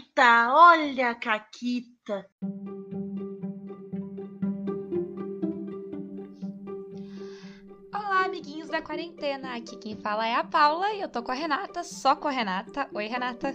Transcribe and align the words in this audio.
Caquita, 0.00 0.54
olha 0.54 1.10
a 1.10 1.14
Caquita. 1.14 2.26
Olá, 7.92 8.24
amiguinhos 8.24 8.68
da 8.68 8.80
quarentena. 8.80 9.56
Aqui 9.56 9.76
quem 9.76 9.96
fala 9.96 10.26
é 10.26 10.34
a 10.34 10.44
Paula 10.44 10.90
e 10.92 11.02
eu 11.02 11.08
tô 11.08 11.22
com 11.22 11.32
a 11.32 11.34
Renata, 11.34 11.84
só 11.84 12.16
com 12.16 12.28
a 12.28 12.30
Renata. 12.30 12.88
Oi, 12.94 13.06
Renata. 13.06 13.54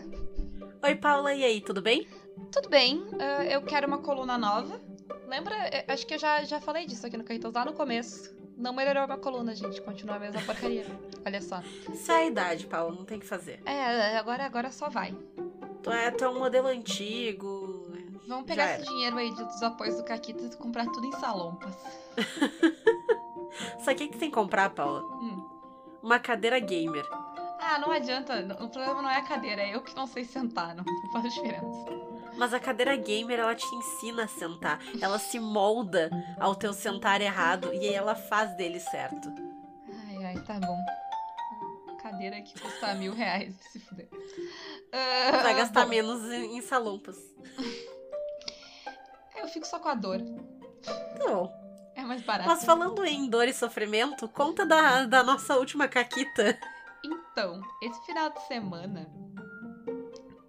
Oi, 0.83 0.95
Paula, 0.95 1.33
e 1.33 1.43
aí, 1.43 1.61
tudo 1.61 1.81
bem? 1.81 2.07
Tudo 2.51 2.69
bem, 2.69 2.99
uh, 2.99 3.43
eu 3.49 3.63
quero 3.63 3.87
uma 3.87 3.97
coluna 3.97 4.37
nova. 4.37 4.79
Lembra? 5.27 5.55
Acho 5.87 6.05
que 6.05 6.13
eu 6.13 6.19
já, 6.19 6.43
já 6.43 6.59
falei 6.61 6.85
disso 6.85 7.07
aqui 7.07 7.17
no 7.17 7.23
Carritos 7.23 7.51
lá 7.53 7.65
no 7.65 7.73
começo. 7.73 8.35
Não 8.55 8.71
melhorou 8.71 9.03
a 9.03 9.17
coluna, 9.17 9.55
gente. 9.55 9.81
Continua 9.81 10.17
a 10.17 10.19
mesma 10.19 10.41
porcaria. 10.41 10.85
Olha 11.25 11.41
só. 11.41 11.61
Isso 11.91 12.11
é 12.11 12.15
a 12.15 12.25
idade, 12.25 12.67
Paula, 12.67 12.93
não 12.93 13.03
tem 13.03 13.17
o 13.17 13.19
que 13.19 13.25
fazer. 13.25 13.61
É, 13.65 14.17
agora, 14.17 14.45
agora 14.45 14.71
só 14.71 14.89
vai. 14.89 15.13
É, 15.91 16.23
é 16.23 16.29
um 16.29 16.39
modelo 16.39 16.67
antigo. 16.67 17.93
Vamos 18.27 18.45
pegar 18.45 18.79
esse 18.79 18.87
dinheiro 18.87 19.17
aí 19.17 19.31
dos 19.33 19.61
apoios 19.61 19.97
do 19.97 20.03
Caquitas 20.03 20.53
e 20.53 20.57
comprar 20.57 20.85
tudo 20.87 21.05
em 21.05 21.11
salompas. 21.13 21.75
Sabe 23.79 23.93
o 23.93 23.95
que, 23.95 24.07
que 24.09 24.17
tem 24.17 24.29
que 24.29 24.35
comprar, 24.35 24.69
Paula? 24.71 25.01
Hum. 25.01 25.47
Uma 26.01 26.19
cadeira 26.19 26.59
gamer. 26.59 27.07
Ah, 27.59 27.79
não 27.79 27.91
adianta. 27.91 28.57
O 28.59 28.69
problema 28.69 29.01
não 29.01 29.09
é 29.09 29.17
a 29.17 29.23
cadeira, 29.23 29.61
é 29.61 29.75
eu 29.75 29.81
que 29.81 29.95
não 29.95 30.07
sei 30.07 30.23
sentar. 30.23 30.75
Não, 30.75 30.83
não 30.83 31.11
faz 31.21 31.33
diferença. 31.33 31.85
Mas 32.37 32.53
a 32.53 32.59
cadeira 32.59 32.95
gamer, 32.95 33.39
ela 33.39 33.55
te 33.55 33.65
ensina 33.75 34.25
a 34.25 34.27
sentar. 34.27 34.79
Ela 35.01 35.17
se 35.17 35.39
molda 35.39 36.09
ao 36.39 36.55
teu 36.55 36.73
sentar 36.73 37.21
errado 37.21 37.73
e 37.73 37.79
aí 37.79 37.93
ela 37.93 38.15
faz 38.15 38.55
dele 38.57 38.79
certo. 38.79 39.29
Ai, 40.09 40.25
ai, 40.25 40.41
tá 40.41 40.59
bom. 40.59 40.77
Cadeira 42.01 42.41
que 42.41 42.59
custa 42.59 42.93
mil 42.95 43.13
reais, 43.13 43.55
se 43.71 43.79
fuder. 43.79 44.04
Vai 45.43 45.55
gastar 45.55 45.83
bom. 45.83 45.89
menos 45.89 46.23
em, 46.31 46.57
em 46.57 46.61
salompas. 46.61 47.17
Eu 49.35 49.47
fico 49.47 49.65
só 49.65 49.79
com 49.79 49.89
a 49.89 49.95
dor. 49.95 50.19
Não. 51.19 51.51
É 51.95 52.01
mais 52.01 52.21
barato. 52.21 52.49
Mas 52.49 52.65
falando 52.65 53.05
em 53.05 53.29
dor 53.29 53.47
e 53.47 53.53
sofrimento, 53.53 54.27
conta 54.27 54.65
da, 54.65 55.05
da 55.05 55.23
nossa 55.23 55.55
última 55.55 55.87
caquita. 55.87 56.57
Então, 57.03 57.61
esse 57.81 58.05
final 58.05 58.29
de 58.31 58.41
semana, 58.47 59.09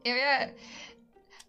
eu 0.05 0.17
ia. 0.17 0.55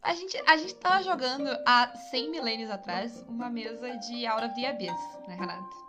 A 0.02 0.14
gente, 0.14 0.38
a 0.48 0.58
gente 0.58 0.76
tava 0.76 1.04
jogando 1.04 1.50
há 1.66 1.92
100 2.12 2.30
milênios 2.30 2.70
atrás 2.70 3.26
uma 3.28 3.50
mesa 3.50 3.98
de 3.98 4.26
Aura 4.26 4.50
the 4.50 4.68
Abyss, 4.68 5.18
né, 5.28 5.36
Renata? 5.36 5.88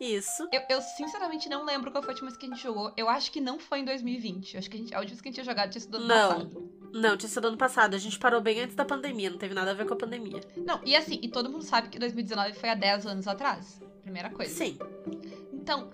Isso. 0.00 0.48
Eu, 0.50 0.62
eu, 0.70 0.80
sinceramente 0.80 1.46
não 1.46 1.62
lembro 1.62 1.92
qual 1.92 2.02
foi 2.02 2.12
a 2.12 2.14
última 2.14 2.30
vez 2.30 2.38
que 2.38 2.46
a 2.46 2.48
gente 2.48 2.62
jogou. 2.62 2.90
Eu 2.96 3.06
acho 3.06 3.30
que 3.30 3.38
não 3.38 3.58
foi 3.58 3.80
em 3.80 3.84
2020. 3.84 4.54
Eu 4.54 4.58
acho 4.58 4.70
que 4.70 4.76
a, 4.76 4.80
gente, 4.80 4.94
a 4.94 4.98
última 4.98 5.10
vez 5.10 5.20
que 5.20 5.28
a 5.28 5.30
gente 5.30 5.34
tinha 5.34 5.44
jogado 5.44 5.70
tinha 5.70 5.80
sido 5.80 5.96
ano 5.98 6.06
não. 6.06 6.28
passado. 6.28 6.70
Não, 6.92 7.16
tinha 7.18 7.28
sido 7.28 7.48
ano 7.48 7.56
passado. 7.58 7.94
A 7.94 7.98
gente 7.98 8.18
parou 8.18 8.40
bem 8.40 8.60
antes 8.60 8.74
da 8.74 8.84
pandemia. 8.84 9.28
Não 9.28 9.36
teve 9.36 9.52
nada 9.52 9.72
a 9.72 9.74
ver 9.74 9.86
com 9.86 9.92
a 9.92 9.96
pandemia. 9.98 10.40
Não, 10.56 10.80
e 10.86 10.96
assim, 10.96 11.20
e 11.22 11.28
todo 11.28 11.50
mundo 11.50 11.64
sabe 11.64 11.90
que 11.90 11.98
2019 11.98 12.54
foi 12.54 12.70
há 12.70 12.74
10 12.74 13.06
anos 13.06 13.28
atrás. 13.28 13.78
Primeira 14.02 14.30
coisa. 14.30 14.52
Sim. 14.54 14.78
Então, 15.52 15.90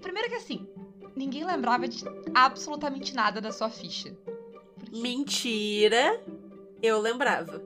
primeiro 0.00 0.30
que 0.30 0.36
assim, 0.36 0.66
ninguém 1.14 1.44
lembrava 1.44 1.86
de 1.86 2.02
absolutamente 2.34 3.14
nada 3.14 3.38
da 3.38 3.52
sua 3.52 3.68
ficha. 3.68 4.16
Porque... 4.78 4.98
Mentira! 4.98 6.24
Eu 6.82 6.98
lembrava. 6.98 7.62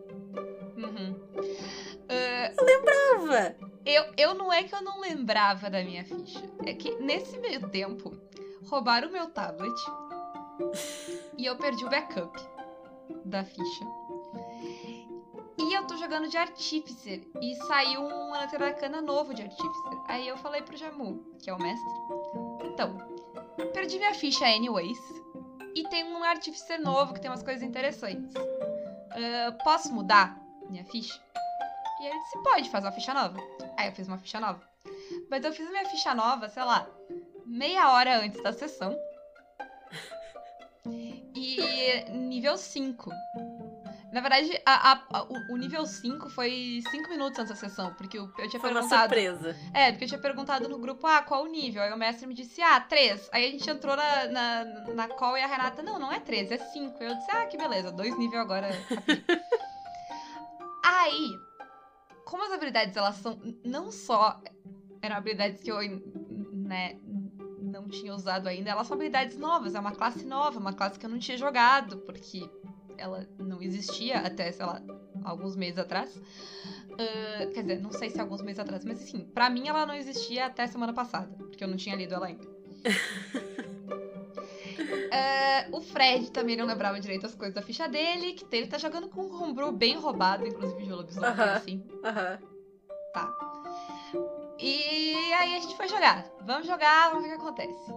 Uhum. 0.76 1.12
Uh, 1.12 2.54
eu 2.58 2.64
lembrava! 2.64 3.73
Eu, 3.86 4.04
eu 4.16 4.34
não 4.34 4.52
é 4.52 4.62
que 4.62 4.74
eu 4.74 4.82
não 4.82 5.00
lembrava 5.00 5.68
da 5.68 5.82
minha 5.82 6.04
ficha. 6.04 6.42
É 6.64 6.72
que 6.72 6.94
nesse 6.96 7.38
meio 7.38 7.68
tempo, 7.68 8.16
roubaram 8.66 9.08
o 9.08 9.12
meu 9.12 9.28
tablet 9.28 9.74
e 11.36 11.44
eu 11.44 11.56
perdi 11.56 11.84
o 11.84 11.90
backup 11.90 12.32
da 13.24 13.44
ficha. 13.44 13.84
E 15.58 15.72
eu 15.72 15.86
tô 15.86 15.96
jogando 15.96 16.28
de 16.28 16.36
Artificer 16.36 17.26
e 17.40 17.54
saiu 17.66 18.02
um 18.02 18.34
Anateracana 18.34 19.00
novo 19.00 19.34
de 19.34 19.42
Artificer. 19.42 19.98
Aí 20.08 20.26
eu 20.26 20.36
falei 20.36 20.62
pro 20.62 20.76
Jamu, 20.76 21.24
que 21.42 21.48
é 21.48 21.54
o 21.54 21.58
mestre. 21.58 21.92
Então, 22.64 22.98
perdi 23.72 23.98
minha 23.98 24.14
ficha 24.14 24.46
anyways. 24.46 24.98
E 25.74 25.88
tem 25.88 26.04
um 26.04 26.22
Artificer 26.22 26.80
novo 26.80 27.14
que 27.14 27.20
tem 27.20 27.30
umas 27.30 27.42
coisas 27.42 27.62
interessantes. 27.62 28.34
Uh, 28.34 29.64
posso 29.64 29.92
mudar 29.92 30.38
minha 30.68 30.84
ficha? 30.84 31.20
E 32.04 32.06
ele 32.06 32.18
disse, 32.18 32.38
pode, 32.42 32.68
faz 32.68 32.84
uma 32.84 32.92
ficha 32.92 33.14
nova. 33.14 33.40
Aí 33.78 33.88
eu 33.88 33.92
fiz 33.92 34.06
uma 34.06 34.18
ficha 34.18 34.38
nova. 34.38 34.60
Mas 35.30 35.42
eu 35.42 35.52
fiz 35.54 35.66
a 35.66 35.70
minha 35.70 35.86
ficha 35.86 36.14
nova, 36.14 36.50
sei 36.50 36.62
lá, 36.62 36.86
meia 37.46 37.90
hora 37.92 38.18
antes 38.18 38.42
da 38.42 38.52
sessão. 38.52 38.94
E 41.34 42.04
nível 42.10 42.58
5. 42.58 43.10
Na 44.12 44.20
verdade, 44.20 44.60
a, 44.66 44.92
a, 44.92 45.02
a, 45.12 45.22
o, 45.50 45.56
nível 45.56 45.86
5 45.86 46.28
foi 46.28 46.82
5 46.90 47.08
minutos 47.08 47.38
antes 47.38 47.50
da 47.50 47.56
sessão, 47.56 47.94
porque 47.94 48.18
eu, 48.18 48.30
eu 48.38 48.48
tinha 48.50 48.60
foi 48.60 48.70
perguntado. 48.70 48.94
Uma 48.94 49.00
surpresa. 49.00 49.56
É, 49.72 49.90
porque 49.90 50.04
eu 50.04 50.08
tinha 50.08 50.20
perguntado 50.20 50.68
no 50.68 50.78
grupo, 50.78 51.06
ah, 51.06 51.22
qual 51.22 51.44
o 51.44 51.46
nível? 51.46 51.82
Aí 51.82 51.92
o 51.92 51.96
mestre 51.96 52.26
me 52.26 52.34
disse, 52.34 52.60
ah, 52.60 52.78
3. 52.80 53.30
Aí 53.32 53.46
a 53.46 53.50
gente 53.50 53.68
entrou 53.68 53.96
na, 53.96 54.26
na, 54.26 54.64
na 54.94 55.08
call 55.08 55.38
e 55.38 55.42
a 55.42 55.46
Renata, 55.46 55.82
não, 55.82 55.98
não 55.98 56.12
é 56.12 56.20
3, 56.20 56.52
é 56.52 56.58
5. 56.58 57.02
Eu 57.02 57.14
disse, 57.14 57.30
ah, 57.30 57.46
que 57.46 57.56
beleza, 57.56 57.90
dois 57.90 58.16
níveis 58.18 58.42
agora. 58.42 58.68
Aí, 60.84 61.30
como 62.34 62.46
as 62.46 62.52
habilidades 62.52 62.96
elas 62.96 63.14
são 63.18 63.38
não 63.64 63.92
só 63.92 64.42
eram 65.00 65.14
habilidades 65.14 65.62
que 65.62 65.70
eu, 65.70 65.78
né, 66.52 66.98
não 67.60 67.88
tinha 67.88 68.12
usado 68.12 68.48
ainda, 68.48 68.70
elas 68.70 68.88
são 68.88 68.96
habilidades 68.96 69.36
novas, 69.36 69.76
é 69.76 69.78
uma 69.78 69.92
classe 69.92 70.24
nova, 70.26 70.58
uma 70.58 70.72
classe 70.72 70.98
que 70.98 71.06
eu 71.06 71.10
não 71.10 71.18
tinha 71.20 71.38
jogado, 71.38 71.98
porque 71.98 72.50
ela 72.98 73.24
não 73.38 73.62
existia 73.62 74.18
até, 74.18 74.50
sei 74.50 74.66
lá, 74.66 74.82
alguns 75.22 75.54
meses 75.54 75.78
atrás. 75.78 76.16
Uh, 76.16 77.52
quer 77.52 77.62
dizer, 77.62 77.80
não 77.80 77.92
sei 77.92 78.10
se 78.10 78.20
alguns 78.20 78.42
meses 78.42 78.58
atrás, 78.58 78.84
mas 78.84 79.00
assim, 79.00 79.20
pra 79.20 79.48
mim 79.48 79.68
ela 79.68 79.86
não 79.86 79.94
existia 79.94 80.46
até 80.46 80.66
semana 80.66 80.92
passada, 80.92 81.32
porque 81.36 81.62
eu 81.62 81.68
não 81.68 81.76
tinha 81.76 81.94
lido 81.94 82.14
ela 82.14 82.26
ainda. 82.26 82.44
Uh, 85.14 85.76
o 85.76 85.80
Fred 85.80 86.30
também 86.32 86.56
não 86.56 86.66
lembrava 86.66 86.98
direito 86.98 87.26
as 87.26 87.34
coisas 87.34 87.54
da 87.54 87.62
ficha 87.62 87.88
dele, 87.88 88.32
que 88.32 88.44
ele 88.54 88.66
tá 88.66 88.78
jogando 88.78 89.08
com 89.08 89.22
um 89.22 89.42
homebrew 89.42 89.70
bem 89.70 89.96
roubado, 89.96 90.46
inclusive 90.46 90.82
de 90.82 90.92
lobisomem, 90.92 91.30
uh 91.30 91.36
-huh. 91.36 91.56
assim. 91.56 91.86
Aham. 92.02 92.22
Uh 92.22 92.38
-huh. 92.38 92.54
Tá. 93.12 93.32
E 94.58 95.14
aí 95.34 95.56
a 95.56 95.60
gente 95.60 95.76
foi 95.76 95.86
jogar. 95.88 96.26
Vamos 96.42 96.66
jogar, 96.66 97.10
vamos 97.10 97.24
ver 97.28 97.34
o 97.34 97.38
que 97.38 97.42
acontece. 97.42 97.94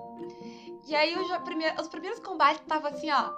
E 0.88 0.96
aí 0.96 1.18
os, 1.18 1.28
os 1.82 1.88
primeiros 1.88 2.20
combates 2.20 2.64
tava 2.68 2.90
assim, 2.90 3.10
ó, 3.12 3.32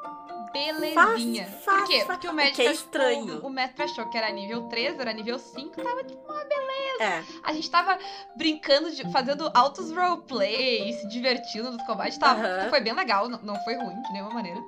belezinha. 0.51 1.45
Faz, 1.45 1.79
Por 1.81 1.87
quê? 1.87 1.97
Faz, 1.99 2.05
Porque 2.07 2.27
o 2.27 2.33
mestre, 2.33 2.65
é 2.65 2.71
estranho. 2.71 3.39
O, 3.43 3.47
o 3.47 3.49
mestre 3.49 3.83
achou 3.83 4.09
que 4.09 4.17
era 4.17 4.29
nível 4.31 4.63
3, 4.63 4.99
era 4.99 5.13
nível 5.13 5.37
5, 5.39 5.81
tava 5.81 6.03
tipo 6.03 6.21
uma 6.31 6.43
beleza. 6.45 7.03
É. 7.03 7.23
A 7.43 7.53
gente 7.53 7.69
tava 7.69 7.97
brincando, 8.35 8.91
de, 8.91 9.09
fazendo 9.11 9.49
altos 9.53 9.91
roleplays, 9.91 10.97
se 10.97 11.07
divertindo 11.07 11.71
nos 11.71 11.83
combates. 11.83 12.17
Tava, 12.17 12.41
-huh. 12.41 12.69
Foi 12.69 12.81
bem 12.81 12.93
legal, 12.93 13.29
não, 13.29 13.39
não 13.41 13.55
foi 13.63 13.75
ruim 13.75 14.01
de 14.01 14.13
nenhuma 14.13 14.33
maneira. 14.33 14.59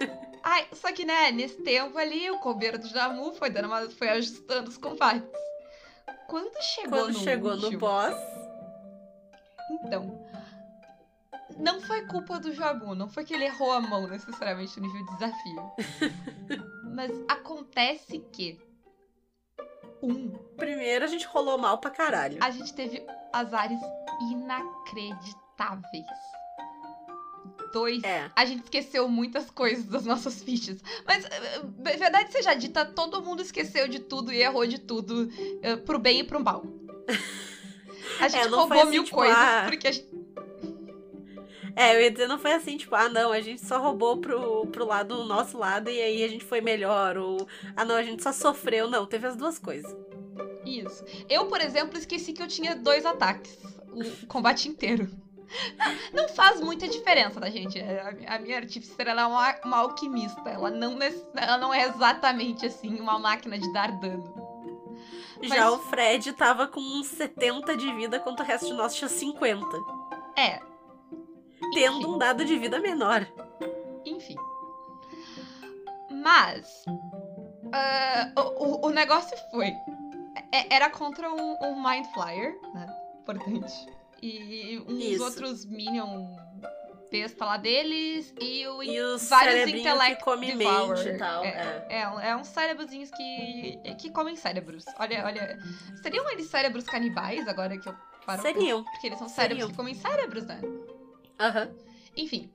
Ai, 0.42 0.66
só 0.72 0.92
que, 0.92 1.04
né, 1.04 1.30
nesse 1.30 1.62
tempo 1.62 1.98
ali, 1.98 2.30
o 2.30 2.38
coveiro 2.38 2.78
do 2.78 2.88
Jamu 2.88 3.32
foi 3.34 3.50
dando 3.50 3.66
uma, 3.66 3.88
foi 3.90 4.08
ajustando 4.08 4.70
os 4.70 4.78
combates. 4.78 5.28
Quando 6.26 6.50
chegou 6.62 7.00
Quando 7.00 7.12
no 7.14 7.18
chegou 7.20 7.52
último, 7.52 7.72
no 7.72 7.78
boss, 7.78 8.14
Então, 9.84 10.27
não 11.58 11.80
foi 11.80 12.06
culpa 12.06 12.38
do 12.38 12.52
Jabu, 12.52 12.94
não 12.94 13.08
foi 13.08 13.24
que 13.24 13.34
ele 13.34 13.44
errou 13.44 13.72
a 13.72 13.80
mão 13.80 14.06
necessariamente 14.06 14.78
no 14.80 14.86
nível 14.86 15.04
de 15.04 15.12
desafio. 15.14 15.72
Mas 16.94 17.10
acontece 17.28 18.18
que. 18.32 18.58
Um, 20.02 20.30
primeiro 20.56 21.04
a 21.04 21.08
gente 21.08 21.26
rolou 21.26 21.58
mal 21.58 21.78
pra 21.78 21.90
caralho. 21.90 22.38
a 22.40 22.50
gente 22.50 22.72
teve 22.72 23.04
azares 23.32 23.80
inacreditáveis. 24.30 26.06
Dois, 27.72 28.02
É. 28.02 28.30
a 28.34 28.44
gente 28.46 28.62
esqueceu 28.62 29.08
muitas 29.08 29.50
coisas 29.50 29.84
das 29.84 30.06
nossas 30.06 30.40
fichas. 30.42 30.80
Mas, 31.04 31.24
eh, 31.24 31.60
eh, 31.84 31.96
verdade 31.98 32.32
seja 32.32 32.54
dita, 32.54 32.84
todo 32.86 33.20
mundo 33.22 33.42
esqueceu 33.42 33.86
de 33.88 33.98
tudo 33.98 34.32
e 34.32 34.40
errou 34.40 34.66
de 34.66 34.78
tudo, 34.78 35.28
eh, 35.62 35.76
pro 35.76 35.98
bem 35.98 36.20
e 36.20 36.24
pro 36.24 36.42
mal. 36.42 36.62
A 38.20 38.28
gente 38.28 38.48
foi 38.48 38.58
roubou 38.58 38.80
assim, 38.80 38.90
mil 38.90 39.04
tipo, 39.04 39.16
coisas, 39.16 39.36
ah, 39.36 39.66
porque 39.68 39.86
a 39.86 39.92
gente 39.92 40.07
É, 41.78 41.94
eu 41.94 42.00
ia 42.00 42.10
dizer, 42.10 42.26
não 42.26 42.40
foi 42.40 42.52
assim, 42.52 42.76
tipo, 42.76 42.92
ah, 42.96 43.08
não, 43.08 43.30
a 43.30 43.40
gente 43.40 43.64
só 43.64 43.78
roubou 43.80 44.16
pro, 44.16 44.66
pro 44.66 44.84
lado, 44.84 45.16
do 45.18 45.24
nosso 45.24 45.56
lado, 45.56 45.88
e 45.88 46.00
aí 46.02 46.24
a 46.24 46.28
gente 46.28 46.44
foi 46.44 46.60
melhor, 46.60 47.16
ou, 47.16 47.46
ah, 47.76 47.84
não, 47.84 47.94
a 47.94 48.02
gente 48.02 48.20
só 48.20 48.32
sofreu. 48.32 48.90
Não, 48.90 49.06
teve 49.06 49.28
as 49.28 49.36
duas 49.36 49.60
coisas. 49.60 49.94
Isso. 50.64 51.04
Eu, 51.28 51.46
por 51.46 51.60
exemplo, 51.60 51.96
esqueci 51.96 52.32
que 52.32 52.42
eu 52.42 52.48
tinha 52.48 52.74
dois 52.74 53.06
ataques. 53.06 53.56
O 53.92 54.26
combate 54.26 54.68
inteiro. 54.68 55.08
Não 56.12 56.28
faz 56.28 56.60
muita 56.60 56.88
diferença, 56.88 57.40
tá, 57.40 57.48
gente? 57.48 57.80
A, 57.80 58.34
a 58.34 58.38
minha 58.40 58.56
artificer 58.56 59.06
ela 59.06 59.22
é 59.22 59.26
uma, 59.26 59.56
uma 59.64 59.76
alquimista. 59.78 60.50
Ela 60.50 60.70
não, 60.70 60.96
nece- 60.96 61.26
ela 61.36 61.58
não 61.58 61.72
é 61.72 61.86
exatamente 61.88 62.66
assim 62.66 63.00
uma 63.00 63.18
máquina 63.20 63.56
de 63.56 63.72
dar 63.72 63.92
dano. 63.92 64.34
Já 65.42 65.70
Mas- 65.70 65.74
o 65.74 65.78
Fred 65.78 66.32
tava 66.32 66.66
com 66.66 66.80
uns 66.80 67.06
70 67.06 67.76
de 67.76 67.92
vida, 67.94 68.16
enquanto 68.16 68.40
o 68.40 68.44
resto 68.44 68.66
de 68.66 68.72
nós 68.74 68.94
tinha 68.94 69.08
50. 69.08 69.64
É. 70.36 70.60
Tendo 71.74 71.98
Enfim. 71.98 72.06
um 72.06 72.18
dado 72.18 72.44
de 72.44 72.56
vida 72.58 72.80
menor. 72.80 73.26
Enfim. 74.04 74.36
Mas. 76.10 76.84
ah, 77.72 78.32
o, 78.36 78.86
o- 78.86 78.90
negócio 78.90 79.36
foi. 79.50 79.68
é- 80.52 80.74
Era 80.74 80.90
contra 80.90 81.30
um, 81.32 81.56
um 81.62 81.82
Mind 81.82 82.06
Flyer, 82.14 82.58
né? 82.74 82.86
Importante. 83.20 83.86
E 84.22 84.82
uns 84.88 85.04
Isso. 85.04 85.24
outros 85.24 85.64
Minion 85.66 86.36
besta 87.10 87.44
lá 87.44 87.56
deles 87.56 88.34
e, 88.40 88.66
o, 88.66 88.82
E 88.82 89.00
os 89.00 89.28
vários 89.30 89.52
cerebrinhos 89.54 89.82
que 89.82 89.88
Intellect 89.88 90.24
come 90.24 90.46
Devourer. 90.54 90.88
mente 91.04 91.08
e 91.14 91.18
tal. 91.18 91.44
É, 91.44 91.48
É. 91.48 91.86
é, 92.00 92.30
é 92.30 92.36
uns 92.36 92.48
cérebrozinhos 92.48 93.10
que, 93.12 93.80
que 93.98 94.10
comem 94.10 94.34
cérebros. 94.36 94.84
Olha, 94.98 95.24
olha. 95.24 95.58
Seriam 96.02 96.28
eles 96.30 96.48
cérebros 96.50 96.84
canibais 96.84 97.46
agora 97.48 97.78
que 97.78 97.88
eu 97.88 97.94
paro? 98.26 98.42
Seriam. 98.42 98.82
Porque 98.84 99.06
eles 99.06 99.18
são 99.18 99.28
cérebros 99.28 99.58
Seriam. 99.58 99.70
que 99.70 99.76
comem 99.76 99.94
cérebros, 99.94 100.44
né? 100.46 100.60
Aham. 101.38 101.74
Enfim, 102.16 102.50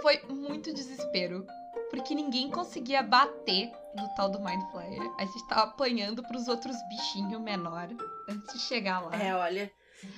foi 0.00 0.22
muito 0.28 0.72
desespero. 0.72 1.46
Porque 1.90 2.14
ninguém 2.14 2.50
conseguia 2.50 3.02
bater 3.02 3.70
no 3.96 4.08
tal 4.16 4.28
do 4.28 4.40
Mind 4.40 4.62
Flayer. 4.70 5.02
A 5.18 5.24
gente 5.24 5.46
tava 5.46 5.62
apanhando 5.62 6.22
pros 6.22 6.48
outros 6.48 6.76
bichinhos 6.88 7.40
menor 7.40 7.88
antes 8.28 8.52
de 8.52 8.60
chegar 8.60 9.00
lá. 9.00 9.14
É, 9.14 9.34
olha. 9.34 9.70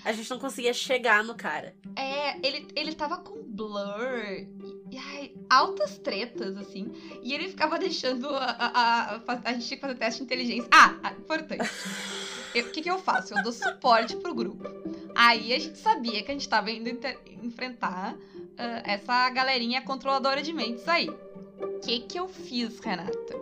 A 0.05 0.12
gente 0.12 0.29
não 0.31 0.38
conseguia 0.38 0.73
chegar 0.73 1.23
no 1.23 1.35
cara. 1.35 1.75
É, 1.94 2.38
ele, 2.47 2.67
ele 2.75 2.94
tava 2.94 3.19
com 3.19 3.43
blur 3.43 4.25
e, 4.25 4.49
e, 4.91 4.99
ai, 4.99 5.35
altas 5.50 5.99
tretas, 5.99 6.56
assim. 6.56 6.93
E 7.23 7.35
ele 7.35 7.49
ficava 7.49 7.79
deixando 7.79 8.31
a, 8.31 8.44
a, 8.44 9.17
a, 9.17 9.20
a 9.44 9.52
gente 9.52 9.67
tinha 9.67 9.76
que 9.76 9.81
fazer 9.81 9.94
teste 9.97 10.20
de 10.20 10.25
inteligência. 10.25 10.69
Ah, 10.73 10.99
ah, 11.02 11.12
importante. 11.12 11.62
O 12.62 12.70
que, 12.70 12.82
que 12.82 12.91
eu 12.91 12.99
faço? 12.99 13.35
Eu 13.37 13.43
dou 13.43 13.53
suporte 13.53 14.17
pro 14.17 14.35
grupo. 14.35 14.64
Aí 15.14 15.53
a 15.53 15.58
gente 15.58 15.79
sabia 15.79 16.23
que 16.23 16.31
a 16.31 16.35
gente 16.35 16.49
tava 16.49 16.70
indo 16.70 16.88
enfrentar 17.43 18.17
ah, 18.58 18.82
essa 18.85 19.29
galerinha 19.31 19.82
controladora 19.82 20.43
de 20.43 20.53
mentes 20.53 20.87
aí. 20.88 21.08
O 21.08 21.81
que, 21.81 22.00
que 22.00 22.19
eu 22.19 22.29
fiz, 22.29 22.79
Renata? 22.81 23.37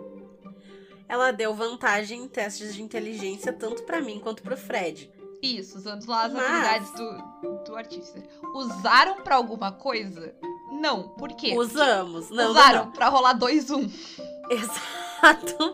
Ela 1.07 1.31
deu 1.31 1.53
vantagem 1.53 2.23
em 2.23 2.27
testes 2.27 2.73
de 2.73 2.81
inteligência 2.81 3.53
tanto 3.53 3.83
pra 3.83 4.01
mim 4.01 4.19
quanto 4.19 4.41
pro 4.41 4.57
Fred. 4.57 5.09
Isso, 5.41 5.77
usando 5.77 6.07
lá 6.07 6.25
as 6.25 6.33
Mas- 6.33 6.43
habilidades 6.43 6.91
do, 6.93 7.63
do 7.65 7.75
artista. 7.75 8.23
Usaram 8.55 9.21
pra 9.21 9.35
alguma 9.35 9.71
coisa? 9.71 10.33
Não. 10.71 11.09
Por 11.09 11.33
quê? 11.33 11.53
Usamos. 11.55 12.29
Não, 12.31 12.51
Usaram 12.51 12.85
não, 12.85 12.91
pra 12.91 13.09
rolar 13.09 13.37
2-1. 13.37 13.69
não. 13.69 14.57
Exato, 14.57 14.81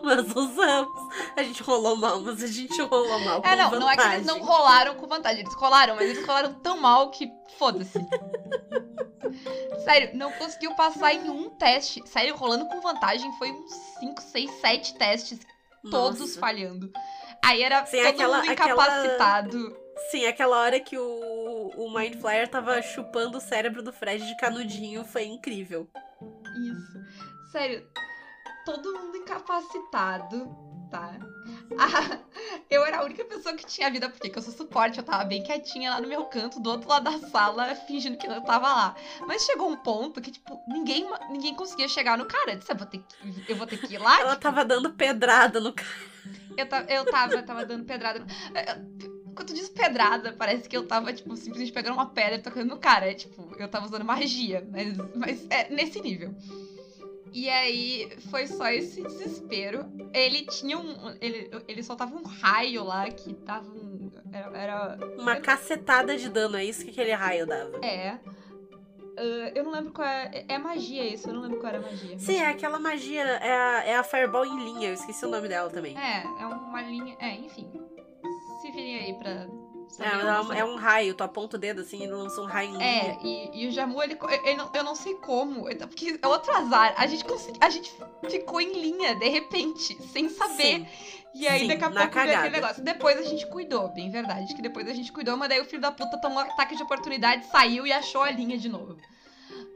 mas 0.02 0.34
usamos. 0.34 1.14
A 1.36 1.42
gente 1.42 1.62
rolou 1.62 1.96
mal, 1.96 2.20
mas 2.20 2.42
a 2.42 2.46
gente 2.46 2.80
rolou 2.82 3.18
mal 3.20 3.42
com 3.42 3.48
É, 3.48 3.56
não, 3.56 3.70
não 3.70 3.88
é 3.90 3.96
que 3.96 4.02
vantagem. 4.02 4.14
eles 4.14 4.26
não 4.26 4.40
rolaram 4.40 4.94
com 4.96 5.06
vantagem. 5.06 5.40
Eles 5.40 5.54
rolaram, 5.54 5.96
mas 5.96 6.10
eles 6.10 6.26
rolaram 6.26 6.54
tão 6.54 6.78
mal 6.80 7.10
que 7.10 7.30
foda-se. 7.58 7.98
Sério, 9.84 10.10
não 10.16 10.30
conseguiu 10.32 10.74
passar 10.74 11.12
em 11.14 11.28
um 11.28 11.50
teste. 11.50 12.02
Sério, 12.08 12.36
rolando 12.36 12.66
com 12.66 12.80
vantagem 12.80 13.32
foi 13.38 13.50
uns 13.50 13.72
5, 14.00 14.20
6, 14.22 14.50
7 14.60 14.94
testes, 14.94 15.38
todos 15.90 16.20
Nossa. 16.20 16.38
falhando. 16.38 16.90
Aí 17.44 17.62
era 17.62 17.84
Sim, 17.86 17.98
todo 17.98 18.06
aquela- 18.08 18.38
mundo 18.42 18.50
aquela- 18.50 18.72
incapacitado. 18.72 19.76
Sim, 20.10 20.26
aquela 20.26 20.58
hora 20.58 20.80
que 20.80 20.96
o, 20.98 21.70
o 21.76 21.90
Mind 21.94 22.16
Flyer 22.20 22.48
tava 22.48 22.80
chupando 22.82 23.38
o 23.38 23.40
cérebro 23.40 23.82
do 23.82 23.92
Fred 23.92 24.26
de 24.26 24.36
canudinho 24.36 25.04
foi 25.04 25.24
incrível. 25.26 25.88
Isso. 26.70 27.50
Sério, 27.52 27.86
todo 28.64 28.92
mundo 28.98 29.16
incapacitado, 29.16 30.48
tá? 30.90 31.18
Ah, 31.78 32.18
eu 32.70 32.84
era 32.84 32.98
a 32.98 33.04
única 33.04 33.24
pessoa 33.24 33.54
que 33.56 33.64
tinha 33.64 33.90
vida, 33.90 34.06
porque 34.10 34.28
que 34.28 34.38
eu 34.38 34.42
sou 34.42 34.52
suporte, 34.52 34.98
eu 34.98 35.04
tava 35.04 35.24
bem 35.24 35.42
quietinha 35.42 35.90
lá 35.90 36.00
no 36.02 36.06
meu 36.06 36.26
canto, 36.26 36.60
do 36.60 36.68
outro 36.68 36.86
lado 36.86 37.04
da 37.04 37.18
sala, 37.28 37.74
fingindo 37.88 38.18
que 38.18 38.26
eu 38.26 38.42
tava 38.42 38.68
lá. 38.68 38.94
Mas 39.26 39.42
chegou 39.46 39.70
um 39.70 39.76
ponto 39.76 40.20
que, 40.20 40.30
tipo, 40.30 40.62
ninguém, 40.68 41.08
ninguém 41.30 41.54
conseguia 41.54 41.88
chegar 41.88 42.18
no 42.18 42.26
cara. 42.26 42.52
Eu 42.52 42.58
disse, 42.58 42.70
eu 42.70 42.76
vou 42.76 42.86
ter 42.86 42.98
que, 42.98 43.44
eu 43.48 43.56
vou 43.56 43.66
ter 43.66 43.78
que 43.78 43.94
ir 43.94 43.98
lá. 43.98 44.20
Ela 44.20 44.30
tipo, 44.32 44.42
tava 44.42 44.66
dando 44.66 44.92
pedrada 44.92 45.60
no 45.60 45.72
cara. 45.72 45.88
eu, 46.58 46.68
ta- 46.68 46.84
eu 46.86 47.04
tava, 47.06 47.34
eu 47.36 47.46
tava 47.46 47.64
dando 47.64 47.84
pedrada. 47.86 48.18
no- 48.18 48.26
é, 48.54 48.60
é, 48.72 48.74
Quando 49.34 49.46
tu 49.46 49.54
diz 49.54 49.70
pedrada, 49.70 50.34
parece 50.34 50.68
que 50.68 50.76
eu 50.76 50.86
tava, 50.86 51.10
tipo, 51.14 51.34
simplesmente 51.36 51.72
pegando 51.72 51.94
uma 51.94 52.06
pedra 52.10 52.34
e 52.34 52.42
tocando 52.42 52.68
no 52.68 52.78
cara. 52.78 53.10
É 53.10 53.14
tipo, 53.14 53.50
eu 53.58 53.66
tava 53.68 53.86
usando 53.86 54.04
magia, 54.04 54.62
mas, 54.70 54.94
mas 55.16 55.46
é 55.48 55.70
nesse 55.70 56.02
nível. 56.02 56.34
E 57.32 57.48
aí 57.48 58.10
foi 58.30 58.46
só 58.46 58.68
esse 58.68 59.02
desespero. 59.02 59.86
Ele 60.12 60.44
tinha 60.46 60.78
um. 60.78 60.94
Ele, 61.20 61.50
ele 61.66 61.82
soltava 61.82 62.14
um 62.14 62.22
raio 62.22 62.84
lá 62.84 63.10
que 63.10 63.32
tava 63.34 63.68
um. 63.70 64.10
Era. 64.32 64.58
era- 64.58 64.98
Uma 65.18 65.36
cacetada 65.36 66.16
de 66.16 66.28
dano, 66.28 66.56
é 66.56 66.64
isso 66.64 66.84
que 66.84 66.90
aquele 66.90 67.12
raio 67.12 67.46
dava. 67.46 67.78
é. 67.84 68.18
Ah, 69.14 69.52
eu 69.54 69.64
não 69.64 69.72
lembro 69.72 69.92
qual 69.92 70.06
é. 70.08 70.44
É 70.48 70.56
magia 70.58 71.04
isso, 71.06 71.28
eu 71.28 71.34
não 71.34 71.42
lembro 71.42 71.58
qual 71.60 71.72
era 71.74 71.78
a 71.78 71.82
magia. 71.90 72.18
Sim, 72.18 72.36
é 72.36 72.46
aquela 72.48 72.78
magia, 72.78 73.22
é 73.22 73.52
a, 73.52 73.84
é 73.84 73.96
a 73.96 74.02
Fireball 74.02 74.46
em 74.46 74.64
linha, 74.64 74.88
eu 74.88 74.94
esqueci 74.94 75.24
o 75.26 75.28
nome 75.30 75.48
dela 75.48 75.68
também. 75.70 75.96
É, 75.98 76.22
é 76.40 76.46
uma 76.46 76.80
linha. 76.82 77.14
É, 77.18 77.34
enfim. 77.34 77.70
Se 78.62 78.70
virem 78.72 78.96
aí 78.96 79.14
pra. 79.14 79.46
É, 79.98 80.06
é, 80.06 80.40
um, 80.40 80.52
é 80.52 80.64
um 80.64 80.76
raio, 80.76 81.14
tu 81.14 81.22
aponta 81.22 81.56
o 81.56 81.60
dedo 81.60 81.82
assim 81.82 82.02
e 82.02 82.06
lança 82.06 82.40
um 82.40 82.46
raio 82.46 82.80
É, 82.80 83.18
e, 83.22 83.62
e 83.64 83.66
o 83.68 83.70
Jamu, 83.70 84.02
ele, 84.02 84.16
ele 84.44 84.56
não- 84.56 84.70
eu 84.72 84.82
não 84.84 84.94
sei 84.94 85.14
como, 85.16 85.64
porque 85.64 86.18
é 86.20 86.26
outro 86.26 86.50
azar. 86.56 86.94
A 86.96 87.06
gente, 87.06 87.24
consegui, 87.24 87.58
a 87.60 87.68
gente 87.68 87.92
ficou 88.30 88.60
em 88.60 88.72
linha, 88.72 89.14
de 89.14 89.28
repente, 89.28 89.94
sem 90.04 90.28
saber. 90.28 90.56
Sim. 90.80 90.86
e 91.34 91.46
aí, 91.46 91.60
sim, 91.60 91.68
daqui 91.68 91.84
a 91.84 91.90
pouco 91.90 92.12
veio 92.14 92.38
aquele 92.38 92.50
negócio. 92.60 92.82
Depois 92.82 93.18
a 93.18 93.22
gente 93.22 93.46
cuidou, 93.48 93.88
bem 93.88 94.10
verdade, 94.10 94.54
que 94.54 94.62
depois 94.62 94.88
a 94.88 94.94
gente 94.94 95.12
cuidou, 95.12 95.36
mas 95.36 95.48
daí 95.48 95.60
o 95.60 95.64
filho 95.64 95.82
da 95.82 95.92
puta 95.92 96.18
tomou 96.20 96.38
um 96.38 96.40
ataque 96.40 96.74
de 96.76 96.82
oportunidade, 96.82 97.46
saiu 97.46 97.86
e 97.86 97.92
achou 97.92 98.22
a 98.22 98.30
linha 98.30 98.56
de 98.56 98.68
novo. 98.68 98.96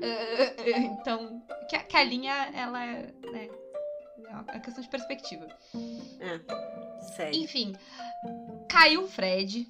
Eh, 0.03 0.55
eh, 0.59 0.79
então, 0.81 1.43
que 1.69 1.77
a, 1.77 1.83
que 1.83 1.97
a 1.97 2.03
linha, 2.05 2.51
ela 2.55 2.85
é, 2.85 3.15
né, 3.33 3.49
é 4.29 4.33
uma 4.33 4.45
questão 4.61 4.83
de 4.83 4.89
perspectiva. 4.89 5.47
Sério. 7.17 7.39
Enfim, 7.41 7.75
caiu 8.69 9.05
o 9.05 9.09
Fred. 9.09 9.67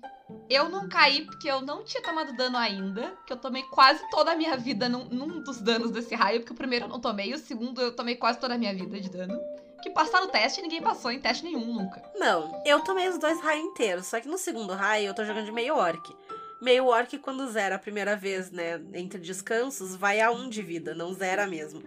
Eu 0.51 0.69
não 0.69 0.89
caí 0.89 1.25
porque 1.25 1.49
eu 1.49 1.61
não 1.61 1.85
tinha 1.85 2.03
tomado 2.03 2.37
dano 2.37 2.57
ainda. 2.57 3.17
Que 3.27 3.33
eu 3.33 3.37
tomei 3.37 3.63
quase 3.65 4.01
toda 4.11 4.33
a 4.33 4.37
minha 4.37 4.57
vida 4.57 4.89
num, 4.89 5.05
num 5.05 5.41
dos 5.41 5.61
danos 5.61 5.91
desse 5.91 6.15
raio. 6.15 6.41
Porque 6.41 6.53
o 6.53 6.57
primeiro 6.57 6.87
eu 6.87 6.89
não 6.89 7.01
tomei, 7.01 7.33
o 7.33 7.39
segundo 7.39 7.81
eu 7.81 7.95
tomei 7.95 8.17
quase 8.17 8.39
toda 8.39 8.55
a 8.55 8.59
minha 8.59 8.75
vida 8.75 9.01
de 9.01 9.09
dano. 9.09 9.39
Que 9.83 9.91
passar 9.91 10.21
no 10.21 10.29
teste, 10.29 10.63
ninguém 10.63 10.83
passou 10.83 11.11
em 11.11 11.21
teste 11.21 11.45
nenhum 11.45 11.75
nunca. 11.75 12.03
Não, 12.17 12.63
eu 12.65 12.81
tomei 12.81 13.09
os 13.09 13.19
dois 13.19 13.41
raios 13.41 13.65
inteiros, 13.65 14.07
só 14.07 14.19
que 14.19 14.27
no 14.27 14.39
segundo 14.39 14.73
raio 14.73 15.07
eu 15.07 15.15
tô 15.15 15.25
jogando 15.25 15.45
de 15.45 15.53
meio 15.53 15.77
orc. 15.77 16.17
Meio 16.61 16.87
orc, 16.87 17.19
quando 17.19 17.47
zera 17.49 17.77
a 17.77 17.79
primeira 17.79 18.17
vez, 18.17 18.51
né, 18.51 18.81
entre 18.95 19.21
descansos, 19.21 19.95
vai 19.95 20.21
a 20.21 20.31
um 20.31 20.49
de 20.49 20.63
vida, 20.63 20.95
não 20.95 21.13
zera 21.13 21.47
mesmo. 21.47 21.83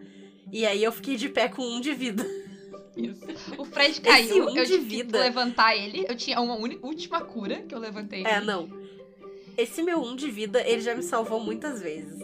E 0.51 0.65
aí 0.65 0.83
eu 0.83 0.91
fiquei 0.91 1.15
de 1.15 1.29
pé 1.29 1.49
com 1.49 1.63
um 1.63 1.81
de 1.81 1.93
vida. 1.93 2.23
Isso. 3.07 3.25
O 3.57 3.65
Fred 3.65 4.01
caiu, 4.01 4.45
um 4.47 4.55
eu 4.57 4.63
de 4.65 4.71
tive 4.73 4.85
vida. 4.97 5.17
que 5.17 5.23
levantar 5.23 5.75
ele. 5.75 6.05
Eu 6.07 6.15
tinha 6.15 6.39
uma 6.39 6.55
uni- 6.55 6.79
última 6.81 7.21
cura 7.21 7.61
que 7.63 7.73
eu 7.73 7.79
levantei 7.79 8.25
É, 8.25 8.37
ele. 8.37 8.45
não. 8.45 8.69
Esse 9.57 9.81
meu 9.83 9.99
um 10.01 10.15
de 10.15 10.29
vida, 10.31 10.61
ele 10.67 10.81
já 10.81 10.95
me 10.95 11.03
salvou 11.03 11.39
muitas 11.39 11.81
vezes. 11.81 12.19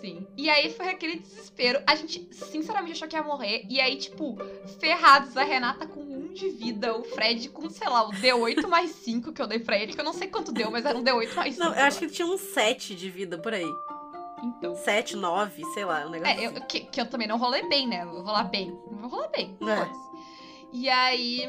Sim. 0.00 0.26
E 0.36 0.50
aí 0.50 0.70
foi 0.74 0.88
aquele 0.90 1.18
desespero. 1.20 1.80
A 1.86 1.94
gente, 1.96 2.28
sinceramente, 2.32 2.92
achou 2.92 3.08
que 3.08 3.16
ia 3.16 3.22
morrer. 3.22 3.64
E 3.68 3.80
aí, 3.80 3.96
tipo, 3.96 4.36
ferrados, 4.78 5.34
a 5.36 5.42
Renata 5.42 5.86
com 5.86 6.00
um 6.00 6.32
de 6.34 6.50
vida, 6.50 6.94
o 6.96 7.02
Fred 7.02 7.48
com, 7.48 7.70
sei 7.70 7.88
lá, 7.88 8.06
o 8.06 8.12
D8 8.12 8.66
mais 8.68 8.90
5 8.90 9.32
que 9.32 9.40
eu 9.40 9.46
dei 9.46 9.58
pra 9.58 9.78
ele, 9.78 9.94
que 9.94 10.00
eu 10.00 10.04
não 10.04 10.12
sei 10.12 10.28
quanto 10.28 10.52
deu, 10.52 10.70
mas 10.70 10.84
era 10.84 10.96
um 10.98 11.02
D8 11.02 11.34
mais 11.34 11.54
5. 11.54 11.66
Não, 11.66 11.74
eu 11.74 11.84
acho 11.84 11.98
que 11.98 12.04
ele 12.04 12.12
tinha 12.12 12.28
uns 12.28 12.40
7 12.42 12.94
de 12.94 13.08
vida 13.08 13.38
por 13.38 13.54
aí. 13.54 13.66
Então. 14.44 14.74
7, 14.76 15.16
9, 15.16 15.64
sei 15.72 15.84
lá, 15.86 16.06
um 16.06 16.10
negócio 16.10 16.38
É, 16.40 16.46
eu, 16.46 16.52
que, 16.66 16.80
que 16.80 17.00
eu 17.00 17.06
também 17.06 17.26
não 17.26 17.38
rolei 17.38 17.66
bem, 17.70 17.88
né? 17.88 18.02
Eu 18.02 18.10
vou 18.10 18.20
rolar 18.22 18.44
bem. 18.44 18.68
Eu 18.68 18.98
vou 18.98 19.08
rolar 19.08 19.28
bem. 19.28 19.56
É. 19.62 19.76
foda-se. 19.76 20.05
E 20.78 20.90
aí, 20.90 21.48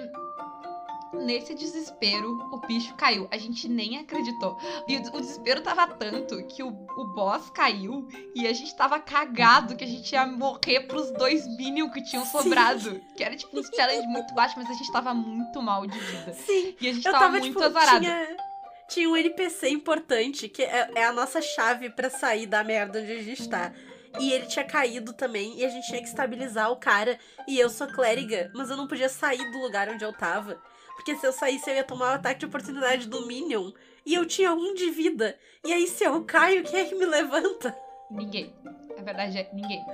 nesse 1.12 1.53
desespero, 1.53 2.31
o 2.50 2.65
bicho 2.65 2.96
caiu. 2.96 3.27
A 3.29 3.38
gente 3.38 3.67
nem 3.67 3.98
acreditou. 4.00 4.57
E 4.88 4.96
o, 4.96 5.01
desespero 5.01 5.60
tava 5.62 5.86
tanto 5.86 6.41
que 6.48 6.63
o, 6.63 6.69
o 6.69 7.13
boss 7.13 7.50
caiu 7.50 8.07
e 8.34 8.48
a 8.48 8.53
gente 8.53 8.74
tava 8.74 9.01
cagado 9.01 9.75
que 9.75 9.84
a 9.84 9.88
gente 9.88 10.13
ia 10.13 10.25
morrer 10.25 10.88
pros 10.88 11.12
dois 11.12 11.46
minions 11.57 11.91
que 11.91 12.01
tinham 12.05 12.24
Sim. 12.24 12.31
sobrado. 12.31 13.01
Que 13.17 13.22
era 13.22 13.36
tipo 13.36 13.60
um 13.60 13.63
challenge 13.63 14.07
muito 14.07 14.34
baixo, 14.34 14.55
mas 14.55 14.69
a 14.69 14.74
gente 14.74 14.89
tava 14.93 15.13
muito 15.13 15.62
mal 15.62 15.86
de 15.86 16.00
vida. 16.00 16.31
Sim, 16.31 16.74
E 16.79 16.88
a 16.88 16.93
gente 16.93 17.03
tava, 17.03 17.19
tava, 17.19 17.39
muito 17.39 17.48
tipo, 17.48 17.63
azarado. 17.63 18.00
tinha, 18.00 18.38
tinha 18.88 19.10
um 19.10 19.17
NPC 19.17 19.67
importante, 19.67 20.48
que 20.48 20.63
é, 20.63 20.89
é 20.96 21.03
a 21.03 21.12
nossa 21.12 21.41
chave 21.41 21.89
pra 21.89 22.10
sair 22.10 22.48
da 22.48 22.63
merda 22.63 23.01
onde 23.01 23.12
a 23.12 23.22
gente 23.22 23.50
tá. 23.50 23.74
E 24.20 24.32
ele 24.32 24.46
tinha 24.48 24.66
caído 24.66 25.14
também, 25.14 25.58
e 25.60 25.66
a 25.66 25.70
gente 25.70 25.88
tinha 25.88 26.02
que 26.02 26.08
estabilizar 26.08 26.72
o 26.72 26.76
cara. 26.78 27.18
E 27.48 27.60
eu 27.60 27.70
sou 27.70 27.88
clériga, 27.88 28.52
mas 28.54 28.70
eu 28.70 28.78
não 28.78 28.88
podia 28.88 29.10
sair 29.10 29.52
do 29.52 29.60
lugar 29.60 29.90
onde 29.90 30.04
eu 30.04 30.14
tava. 30.14 30.62
Porque 30.96 31.16
se 31.16 31.26
eu 31.26 31.32
saísse, 31.32 31.70
eu 31.70 31.76
ia 31.76 31.84
tomar 31.84 32.12
o 32.12 32.16
ataque 32.16 32.40
de 32.40 32.46
oportunidade 32.48 33.08
do 33.08 33.26
Minion. 33.28 33.72
E 34.06 34.14
eu 34.14 34.26
tinha 34.26 34.54
um 34.54 34.74
de 34.74 34.90
vida. 34.90 35.38
E 35.66 35.72
aí, 35.72 35.86
se 35.88 36.04
eu 36.04 36.24
caio, 36.24 36.64
quem 36.64 36.80
é 36.80 36.86
que 36.86 36.96
me 36.96 37.06
levanta? 37.06 37.78
Ninguém. 38.10 38.56
A 38.98 39.02
verdade 39.02 39.38
é 39.38 39.50
ninguém. 39.54 39.86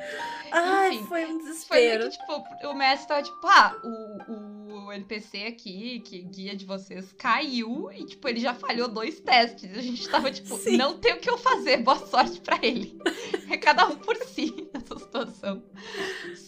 Ai, 0.52 0.94
Enfim, 0.94 1.08
foi 1.08 1.26
um 1.26 1.30
Foi 1.30 1.38
desespero. 1.40 2.10
que, 2.10 2.18
tipo, 2.18 2.68
o 2.70 2.74
mestre 2.74 3.08
tava 3.08 3.24
tipo, 3.24 3.48
ah, 3.48 3.76
o, 3.84 4.32
o 4.32 4.53
NPC 4.94 5.46
aqui, 5.46 6.00
que 6.02 6.22
guia 6.22 6.56
de 6.56 6.66
vocês, 6.66 7.14
caiu 7.18 7.92
e, 7.92 8.06
tipo, 8.06 8.28
ele 8.28 8.40
já 8.40 8.54
falhou 8.54 8.88
dois 8.88 9.20
testes. 9.20 9.78
A 9.78 9.82
gente 9.82 10.08
tava, 10.08 10.32
tipo, 10.32 10.56
Sim. 10.58 10.78
não 10.78 10.98
tem 10.98 11.14
o 11.14 11.20
que 11.20 11.30
eu 11.30 11.38
fazer, 11.38 11.78
boa 11.78 11.98
sorte 11.98 12.40
pra 12.42 12.60
ele. 12.62 12.98
É 13.50 13.58
cada 13.58 13.88
um 13.88 13.96
por 13.98 14.16
si 14.16 14.68
nessa 14.74 14.98
situação. 14.98 15.62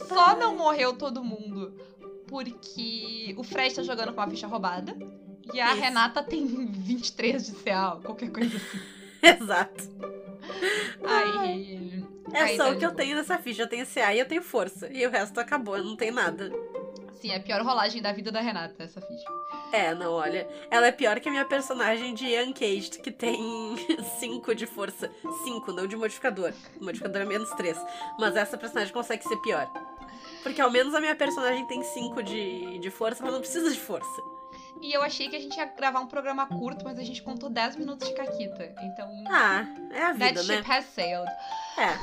Só 0.08 0.36
não 0.36 0.56
morreu 0.56 0.94
todo 0.94 1.24
mundo 1.24 1.72
porque 2.26 3.36
o 3.38 3.44
Fred 3.44 3.76
tá 3.76 3.84
jogando 3.84 4.12
com 4.12 4.22
uma 4.22 4.28
ficha 4.28 4.48
roubada. 4.48 4.96
E 5.54 5.62
a 5.62 5.74
Isso. 5.74 5.82
Renata 5.82 6.24
tem 6.24 6.48
23 6.48 7.46
de 7.46 7.52
CA, 7.58 8.00
qualquer 8.04 8.32
coisa 8.32 8.58
assim. 8.58 8.80
Exato. 9.22 9.84
Aí. 11.04 12.04
É 12.34 12.42
aí 12.42 12.58
só 12.58 12.66
tá 12.66 12.72
o 12.72 12.80
que 12.80 12.86
eu 12.86 12.94
tenho 12.94 13.16
nessa 13.16 13.38
ficha. 13.38 13.64
Eu 13.64 13.70
tenho 13.70 13.86
CA 13.86 14.14
e 14.14 14.20
eu 14.20 14.28
tenho 14.28 14.42
força. 14.42 14.92
E 14.92 15.06
o 15.06 15.12
resto 15.12 15.40
acabou, 15.40 15.78
não 15.78 15.96
tem 15.96 16.12
nada. 16.12 16.52
Sim, 17.26 17.32
é 17.32 17.38
a 17.38 17.40
pior 17.40 17.60
rolagem 17.64 18.04
da 18.04 18.12
vida 18.12 18.32
da 18.32 18.40
Renata, 18.40 18.84
essa 18.84 19.02
ficha. 19.02 19.26
É, 19.72 19.96
não, 19.96 20.14
olha. 20.14 20.48
Ela 20.70 20.88
é 20.88 20.92
pior 20.92 21.20
que 21.20 21.28
a 21.28 21.32
minha 21.32 21.46
personagem 21.46 22.14
de 22.14 22.26
Uncaged, 22.40 23.00
que 23.00 23.10
tem 23.10 23.76
5 24.20 24.54
de 24.54 24.68
força. 24.68 25.12
5, 25.44 25.72
não 25.72 25.88
de 25.88 25.96
modificador. 25.96 26.54
O 26.80 26.86
modificador 26.86 27.24
é 27.24 27.26
menos 27.26 27.50
3. 27.52 27.76
Mas 28.20 28.36
essa 28.36 28.60
personagem 28.60 28.94
consegue 28.94 29.24
ser 29.28 29.38
pior. 29.38 29.68
Porque 30.44 30.62
ao 30.62 30.70
menos 30.70 30.94
a 30.94 31.02
minha 31.02 31.16
personagem 31.16 31.66
tem 31.66 31.82
5 31.82 32.22
de, 32.22 32.78
de 32.78 32.92
força, 32.92 33.24
mas 33.24 33.34
não 33.34 33.40
precisa 33.40 33.72
de 33.72 33.80
força. 33.80 34.22
E 34.80 34.94
eu 34.96 35.02
achei 35.02 35.28
que 35.28 35.36
a 35.36 35.40
gente 35.40 35.58
ia 35.58 35.66
gravar 35.66 36.02
um 36.02 36.08
programa 36.08 36.46
curto, 36.46 36.86
mas 36.86 37.00
a 37.00 37.04
gente 37.04 37.24
contou 37.24 37.50
10 37.50 37.78
minutos 37.78 38.08
de 38.08 38.14
Caquita. 38.14 38.72
Então. 38.84 39.24
Ah, 39.30 39.66
é 39.92 40.04
a 40.04 40.12
vida, 40.12 40.26
that 40.36 40.48
né? 40.48 40.58
ship 40.58 40.72
has 40.72 40.86
sailed. 40.86 41.32
É. 41.76 41.98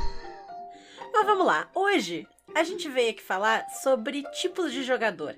Mas 1.13 1.27
vamos 1.27 1.47
lá. 1.47 1.69
Hoje 1.73 2.27
a 2.55 2.63
gente 2.65 2.89
veio 2.89 3.11
aqui 3.11 3.23
falar 3.23 3.69
sobre 3.83 4.23
tipos 4.33 4.73
de 4.73 4.83
jogador. 4.83 5.37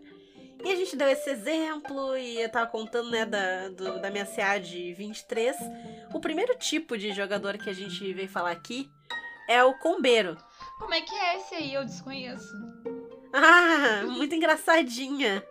E 0.65 0.71
a 0.73 0.77
gente 0.77 0.97
deu 0.97 1.09
esse 1.09 1.29
exemplo 1.29 2.17
e 2.17 2.41
eu 2.41 2.49
tava 2.49 2.67
contando, 2.71 3.11
né, 3.11 3.27
da, 3.27 3.69
do- 3.69 4.01
da 4.01 4.11
minha 4.11 4.25
CA 4.25 4.59
de 4.59 4.95
23. 4.95 5.55
O 6.15 6.21
primeiro 6.21 6.55
tipo 6.57 6.97
de 6.97 7.13
jogador 7.13 7.59
que 7.59 7.69
a 7.69 7.75
gente 7.75 8.13
veio 8.15 8.29
falar 8.29 8.53
aqui 8.53 8.89
é 9.49 9.63
o 9.63 9.75
combeiro. 9.75 10.39
Como 10.79 10.95
é 10.95 11.03
que 11.03 11.15
é 11.15 11.37
esse 11.37 11.55
aí? 11.55 11.75
Eu 11.75 11.85
desconheço. 11.85 12.49
Ah, 13.37 14.05
muito 14.07 14.33
engraçadinha. 14.33 15.45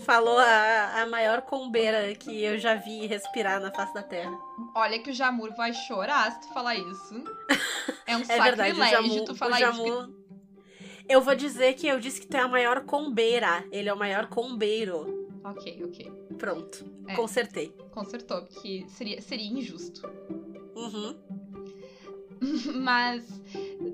Falou 0.00 0.38
a, 0.38 1.00
a 1.00 1.06
maior 1.06 1.40
combeira 1.40 2.14
que 2.14 2.42
eu 2.44 2.58
já 2.58 2.74
vi 2.74 3.06
respirar 3.06 3.58
na 3.62 3.70
face 3.72 3.94
da 3.94 4.02
terra. 4.02 4.30
Olha 4.76 4.98
que 4.98 5.08
o 5.08 5.14
Jamur 5.14 5.50
vai 5.56 5.72
chorar 5.72 6.30
se 6.32 6.40
tu 6.42 6.52
falar 6.52 6.74
isso. 6.74 7.24
É 8.06 8.14
um 8.14 8.20
É 8.20 8.24
verdade, 8.38 8.76
sacrilégio 8.76 9.08
Jamu, 9.08 9.24
tu 9.24 9.32
o 9.32 9.34
falar 9.34 9.58
isso. 9.58 9.72
Jamu... 9.72 10.23
Eu 11.08 11.20
vou 11.20 11.34
dizer 11.34 11.74
que 11.74 11.86
eu 11.86 12.00
disse 12.00 12.20
que 12.20 12.26
tu 12.26 12.36
é 12.36 12.40
a 12.40 12.48
maior 12.48 12.84
combeira. 12.84 13.64
Ele 13.70 13.88
é 13.88 13.92
o 13.92 13.98
maior 13.98 14.26
combeiro. 14.28 15.28
Ok, 15.44 15.82
ok. 15.84 16.10
Pronto, 16.38 16.84
É. 17.06 17.14
consertei. 17.14 17.68
Consertou, 17.90 18.42
porque 18.42 18.86
seria, 18.88 19.20
seria 19.20 19.46
injusto. 19.46 20.08
Uhum. 20.74 21.14
Mas, 22.82 23.24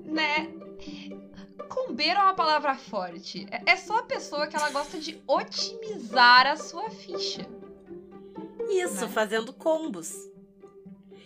né. 0.05 0.49
Combeiro 1.69 2.19
é 2.19 2.23
uma 2.23 2.33
palavra 2.33 2.75
forte. 2.75 3.45
É- 3.51 3.71
É 3.71 3.75
só 3.75 3.99
a 3.99 4.03
pessoa 4.03 4.47
que 4.47 4.55
ela 4.55 4.69
gosta 4.71 4.97
de 4.99 5.21
otimizar 5.27 6.47
a 6.47 6.55
sua 6.55 6.89
ficha. 6.89 7.45
Isso, 8.69 9.01
Né? 9.05 9.07
fazendo 9.09 9.53
combos. 9.53 10.13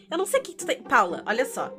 Eu 0.10 0.18
não 0.18 0.26
sei 0.26 0.40
o 0.40 0.44
que 0.44 0.54
tu 0.56 0.66
tem. 0.66 0.82
Paula, 0.84 1.24
olha 1.26 1.46
só. 1.46 1.72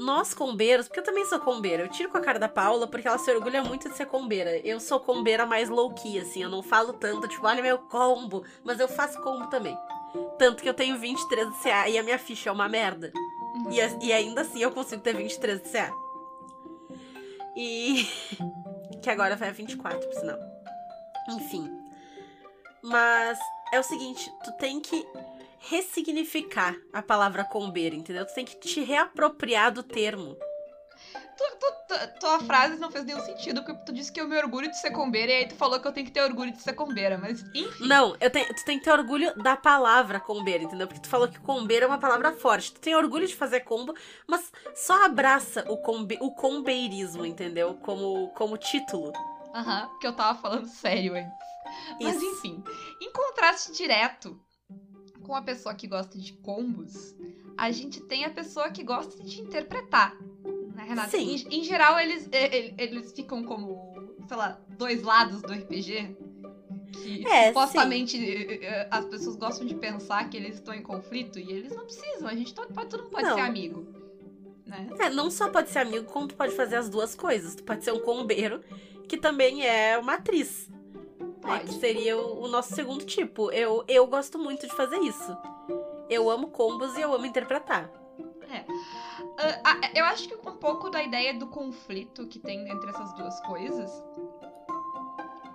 Nós 0.00 0.32
combeiros, 0.32 0.88
porque 0.88 1.00
eu 1.00 1.04
também 1.04 1.26
sou 1.26 1.38
combeira, 1.38 1.82
eu 1.82 1.88
tiro 1.88 2.08
com 2.08 2.16
a 2.16 2.22
cara 2.22 2.38
da 2.38 2.48
Paula 2.48 2.86
porque 2.86 3.06
ela 3.06 3.18
se 3.18 3.30
orgulha 3.30 3.62
muito 3.62 3.86
de 3.86 3.94
ser 3.94 4.06
combeira. 4.06 4.56
Eu 4.66 4.80
sou 4.80 4.98
combeira 4.98 5.44
mais 5.44 5.68
low-key, 5.68 6.18
assim, 6.18 6.42
eu 6.42 6.48
não 6.48 6.62
falo 6.62 6.94
tanto, 6.94 7.28
tipo, 7.28 7.46
olha 7.46 7.62
meu 7.62 7.76
combo, 7.76 8.42
mas 8.64 8.80
eu 8.80 8.88
faço 8.88 9.20
combo 9.20 9.48
também. 9.48 9.76
Tanto 10.38 10.62
que 10.62 10.68
eu 10.68 10.72
tenho 10.72 10.98
23 10.98 11.50
de 11.50 11.62
CA 11.62 11.86
e 11.86 11.98
a 11.98 12.02
minha 12.02 12.18
ficha 12.18 12.48
é 12.48 12.52
uma 12.52 12.66
merda. 12.66 13.12
Uhum. 13.14 13.70
E, 13.70 14.06
e 14.06 14.10
ainda 14.10 14.40
assim 14.40 14.62
eu 14.62 14.70
consigo 14.70 15.02
ter 15.02 15.14
23 15.14 15.62
de 15.62 15.68
CA. 15.68 15.92
E. 17.54 18.08
que 19.02 19.10
agora 19.10 19.36
vai 19.36 19.50
a 19.50 19.52
24, 19.52 20.00
por 20.00 20.14
sinal. 20.14 20.38
Enfim. 21.28 21.70
Mas 22.82 23.38
é 23.70 23.78
o 23.78 23.82
seguinte, 23.82 24.32
tu 24.44 24.52
tem 24.52 24.80
que 24.80 25.06
ressignificar 25.60 26.74
a 26.92 27.02
palavra 27.02 27.44
combeiro, 27.44 27.94
entendeu? 27.94 28.26
Tu 28.26 28.34
tem 28.34 28.44
que 28.44 28.56
te 28.56 28.80
reapropriar 28.82 29.72
do 29.72 29.82
termo. 29.82 30.36
Tu, 31.36 31.44
tu, 31.58 31.72
tu- 31.88 32.20
tua 32.20 32.40
frase 32.40 32.76
não 32.76 32.90
fez 32.90 33.04
nenhum 33.04 33.20
sentido, 33.20 33.62
porque 33.64 33.84
tu 33.86 33.92
disse 33.92 34.12
que 34.12 34.20
eu 34.20 34.28
me 34.28 34.36
orgulho 34.36 34.70
de 34.70 34.78
ser 34.78 34.90
combeira, 34.90 35.32
e 35.32 35.36
aí 35.36 35.48
tu 35.48 35.54
falou 35.54 35.80
que 35.80 35.88
eu 35.88 35.92
tenho 35.92 36.06
que 36.06 36.12
ter 36.12 36.22
orgulho 36.22 36.52
de 36.52 36.60
ser 36.60 36.74
combeira, 36.74 37.16
mas 37.16 37.42
enfim. 37.54 37.86
Não, 37.86 38.14
eu 38.20 38.30
tenho, 38.30 38.46
tu 38.54 38.64
tem 38.64 38.78
que 38.78 38.84
ter 38.84 38.92
orgulho 38.92 39.34
da 39.42 39.56
palavra 39.56 40.20
combeiro, 40.20 40.64
entendeu? 40.64 40.86
Porque 40.86 41.00
tu 41.00 41.08
falou 41.08 41.28
que 41.28 41.38
combeiro 41.40 41.84
é 41.86 41.88
uma 41.88 41.98
palavra 41.98 42.32
forte. 42.32 42.72
Tu 42.74 42.80
tem 42.80 42.94
orgulho 42.94 43.26
de 43.26 43.34
fazer 43.34 43.60
combo, 43.60 43.94
mas 44.26 44.52
só 44.74 45.04
abraça 45.04 45.64
o, 45.68 45.78
combe, 45.78 46.18
o 46.20 46.30
combeirismo, 46.32 47.24
entendeu? 47.24 47.74
Como, 47.76 48.28
como 48.34 48.58
título. 48.58 49.12
Aham, 49.54 49.88
porque 49.88 50.06
eu 50.06 50.12
tava 50.14 50.38
falando 50.38 50.66
sério 50.66 51.14
antes. 51.14 51.32
Mas 52.00 52.16
Isso. 52.16 52.26
enfim, 52.26 52.62
em 53.00 53.10
contraste 53.12 53.72
direto 53.72 54.38
com 55.30 55.36
a 55.36 55.42
pessoa 55.42 55.72
que 55.76 55.86
gosta 55.86 56.18
de 56.18 56.32
combos, 56.32 57.14
a 57.56 57.70
gente 57.70 58.00
tem 58.00 58.24
a 58.24 58.30
pessoa 58.30 58.68
que 58.72 58.82
gosta 58.82 59.22
de 59.22 59.40
interpretar. 59.40 60.16
Né, 60.74 60.84
Renata? 60.88 61.08
Sim. 61.10 61.36
Em, 61.48 61.60
em 61.60 61.62
geral, 61.62 62.00
eles, 62.00 62.28
e- 62.32 62.36
e- 62.36 62.74
eles 62.76 63.12
ficam 63.12 63.44
como, 63.44 64.12
sei 64.26 64.36
lá, 64.36 64.60
dois 64.76 65.04
lados 65.04 65.40
do 65.40 65.52
RPG. 65.52 66.16
Que 66.92 67.24
É, 67.28 67.46
supostamente 67.48 68.16
eh, 68.60 68.88
as 68.90 69.04
pessoas 69.04 69.36
gostam 69.36 69.64
de 69.64 69.76
pensar 69.76 70.28
que 70.28 70.36
eles 70.36 70.56
estão 70.56 70.74
em 70.74 70.82
conflito 70.82 71.38
e 71.38 71.48
eles 71.52 71.70
não 71.76 71.84
precisam. 71.84 72.26
A 72.26 72.34
gente 72.34 72.52
todo, 72.52 72.74
pode, 72.74 72.88
todo 72.90 73.04
mundo 73.04 73.12
pode 73.12 73.28
Não. 73.28 73.36
ser 73.36 73.42
amigo. 73.42 73.86
Né? 74.66 74.88
É, 74.98 75.10
não 75.10 75.30
só 75.30 75.48
pode 75.48 75.70
ser 75.70 75.78
amigo, 75.78 76.06
como 76.06 76.26
tu 76.26 76.34
pode 76.34 76.56
fazer 76.56 76.74
as 76.74 76.88
duas 76.88 77.14
coisas. 77.14 77.54
Tu 77.54 77.62
pode 77.62 77.84
ser 77.84 77.92
um 77.92 78.00
combeiro, 78.00 78.60
que 79.08 79.16
também 79.16 79.64
é 79.64 79.96
uma 79.96 80.14
atriz. 80.14 80.68
Né, 81.42 81.58
Pode. 81.58 81.64
que 81.66 81.74
seria 81.74 82.16
o, 82.18 82.44
o 82.44 82.48
nosso 82.48 82.74
segundo 82.74 83.04
tipo. 83.04 83.50
Eu, 83.50 83.84
eu 83.88 84.06
gosto 84.06 84.38
muito 84.38 84.66
de 84.66 84.74
fazer 84.74 84.98
isso. 84.98 85.36
Eu 86.08 86.28
amo 86.30 86.48
combos 86.48 86.96
e 86.96 87.00
eu 87.00 87.12
amo 87.14 87.26
interpretar. 87.26 87.90
Ah, 89.38 89.60
ah, 89.64 89.90
eu 89.94 90.04
acho 90.06 90.28
que 90.28 90.34
um 90.34 90.56
pouco 90.56 90.90
da 90.90 91.02
ideia 91.02 91.32
do 91.38 91.46
conflito 91.46 92.26
que 92.26 92.38
tem 92.40 92.68
entre 92.68 92.90
essas 92.90 93.12
duas 93.14 93.38
coisas 93.46 93.90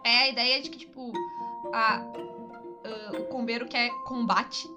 é 0.05 0.17
a 0.23 0.27
ideia 0.29 0.61
de 0.61 0.69
que, 0.69 0.77
tipo, 0.77 1.11
a, 1.73 1.97
ah, 1.97 3.17
o 3.19 3.25
combeiro 3.25 3.67
quer 3.67 3.89
combate 4.05 4.67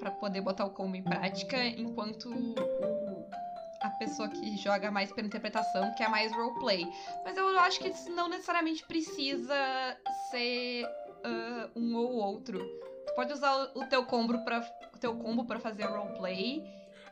pra 0.00 0.10
poder 0.10 0.40
botar 0.40 0.64
o 0.64 0.70
combo 0.70 0.96
em 0.96 1.04
prática, 1.04 1.64
enquanto 1.64 2.28
o- 2.28 2.54
a 3.82 3.90
pessoa 3.90 4.28
que 4.28 4.56
joga 4.56 4.90
mais 4.90 5.12
pela 5.12 5.26
interpretação 5.26 5.92
quer 5.94 6.08
mais 6.08 6.32
roleplay. 6.32 6.86
Mas 7.24 7.36
eu 7.36 7.48
acho 7.60 7.80
que 7.80 7.88
isso 7.88 8.10
não 8.10 8.28
necessariamente 8.28 8.84
precisa 8.86 9.54
ser 10.30 10.84
ah, 11.24 11.68
um 11.74 11.96
ou 11.96 12.12
outro. 12.12 12.58
Tu 13.06 13.14
pode 13.14 13.32
usar 13.32 13.54
o, 13.74 13.80
o 13.80 13.86
teu 13.86 14.04
combo 14.06 14.38
pra, 14.44 14.60
o 14.94 14.98
teu 14.98 15.14
combo 15.16 15.44
pra 15.44 15.58
fazer 15.58 15.84
roleplay. 15.84 16.62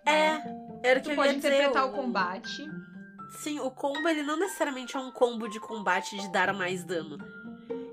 né? 0.07 0.43
É, 0.83 0.89
era 0.89 0.99
o 1.01 1.03
que 1.03 1.09
Tu 1.09 1.13
eu 1.13 1.17
pode 1.17 1.29
ia 1.33 1.37
dizer. 1.37 1.49
interpretar 1.55 1.87
o 1.87 1.93
combate. 1.93 2.65
Sim, 3.43 3.61
o 3.61 3.71
combo 3.71 4.09
ele 4.09 4.23
não 4.23 4.37
necessariamente 4.37 4.97
é 4.97 5.01
um 5.01 5.13
combo 5.13 5.49
de 5.49 5.61
combate 5.61 6.17
de 6.19 6.29
dar 6.33 6.53
mais 6.53 6.83
dano. 6.85 7.17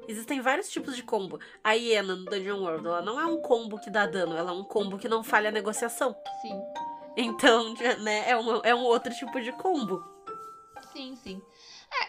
Existem 0.07 0.39
vários 0.39 0.69
tipos 0.69 0.95
de 0.95 1.03
combo. 1.03 1.37
A 1.63 1.73
hiena 1.73 2.15
no 2.15 2.25
Dungeon 2.25 2.61
World, 2.61 2.87
ela 2.87 3.01
não 3.01 3.19
é 3.19 3.25
um 3.25 3.41
combo 3.41 3.77
que 3.77 3.89
dá 3.89 4.05
dano, 4.07 4.37
ela 4.37 4.51
é 4.51 4.53
um 4.53 4.63
combo 4.63 4.97
que 4.97 5.09
não 5.09 5.21
falha 5.23 5.49
a 5.49 5.51
negociação. 5.51 6.15
Sim, 6.41 6.59
Então, 7.17 7.73
né, 8.03 8.29
é 8.29 8.37
um, 8.37 8.61
é 8.63 8.75
um 8.75 8.83
outro 8.83 9.11
tipo 9.13 9.41
de 9.41 9.51
combo. 9.53 10.03
sim, 10.93 11.15
sim. 11.15 11.41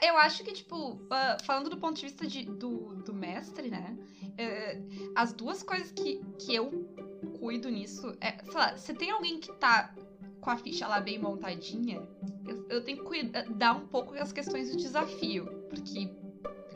É, 0.03 0.11
eu 0.11 0.19
acho 0.19 0.43
que, 0.45 0.53
tipo, 0.53 1.01
ah, 1.11 1.37
falando 1.45 1.71
do 1.71 1.79
ponto 1.79 1.97
de 1.99 2.07
vista 2.07 2.27
de- 2.27 2.45
do, 2.45 2.95
do 2.97 3.15
mestre, 3.15 3.71
né? 3.71 3.97
é, 4.37 4.81
as 5.15 5.33
duas 5.33 5.63
coisas 5.63 5.91
que, 5.93 6.21
que 6.39 6.55
eu 6.55 6.71
cuido 7.41 7.69
nisso 7.71 8.15
é, 8.21 8.37
sei 8.45 8.55
lá, 8.61 8.77
se 8.77 8.93
tem 8.95 9.11
alguém 9.11 9.41
que 9.41 9.51
tá 9.55 9.95
com 10.41 10.51
a 10.51 10.57
ficha 10.57 10.87
lá 10.87 11.01
bem 11.01 11.19
montadinha, 11.19 12.07
eu, 12.47 12.65
eu 12.69 12.85
tenho 12.85 12.99
que 12.99 13.05
cuidar 13.05 13.73
um 13.75 13.87
pouco 13.87 14.15
das 14.15 14.33
questões 14.33 14.71
do 14.71 14.77
desafio, 14.77 15.47
porque 15.69 16.11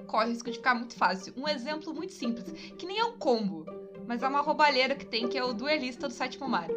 corre 0.07 0.27
o 0.27 0.31
risco 0.31 0.51
de 0.51 0.57
ficar 0.59 0.75
muito 0.75 0.95
fácil. 0.97 1.33
Um 1.37 1.49
exemplo 1.49 1.95
muito 1.95 2.12
simples, 2.12 2.51
que 2.79 2.87
nem 2.87 2.99
é 2.99 3.05
um 3.05 3.17
combo, 3.19 3.65
mas 4.07 4.23
é 4.23 4.29
uma 4.29 4.41
roubalheira 4.41 4.95
que 4.95 5.07
tem, 5.07 5.29
que 5.29 5.39
é 5.39 5.45
o 5.45 5.53
duelista 5.53 6.09
do 6.09 6.15
sétimo 6.15 6.49
mar. 6.49 6.69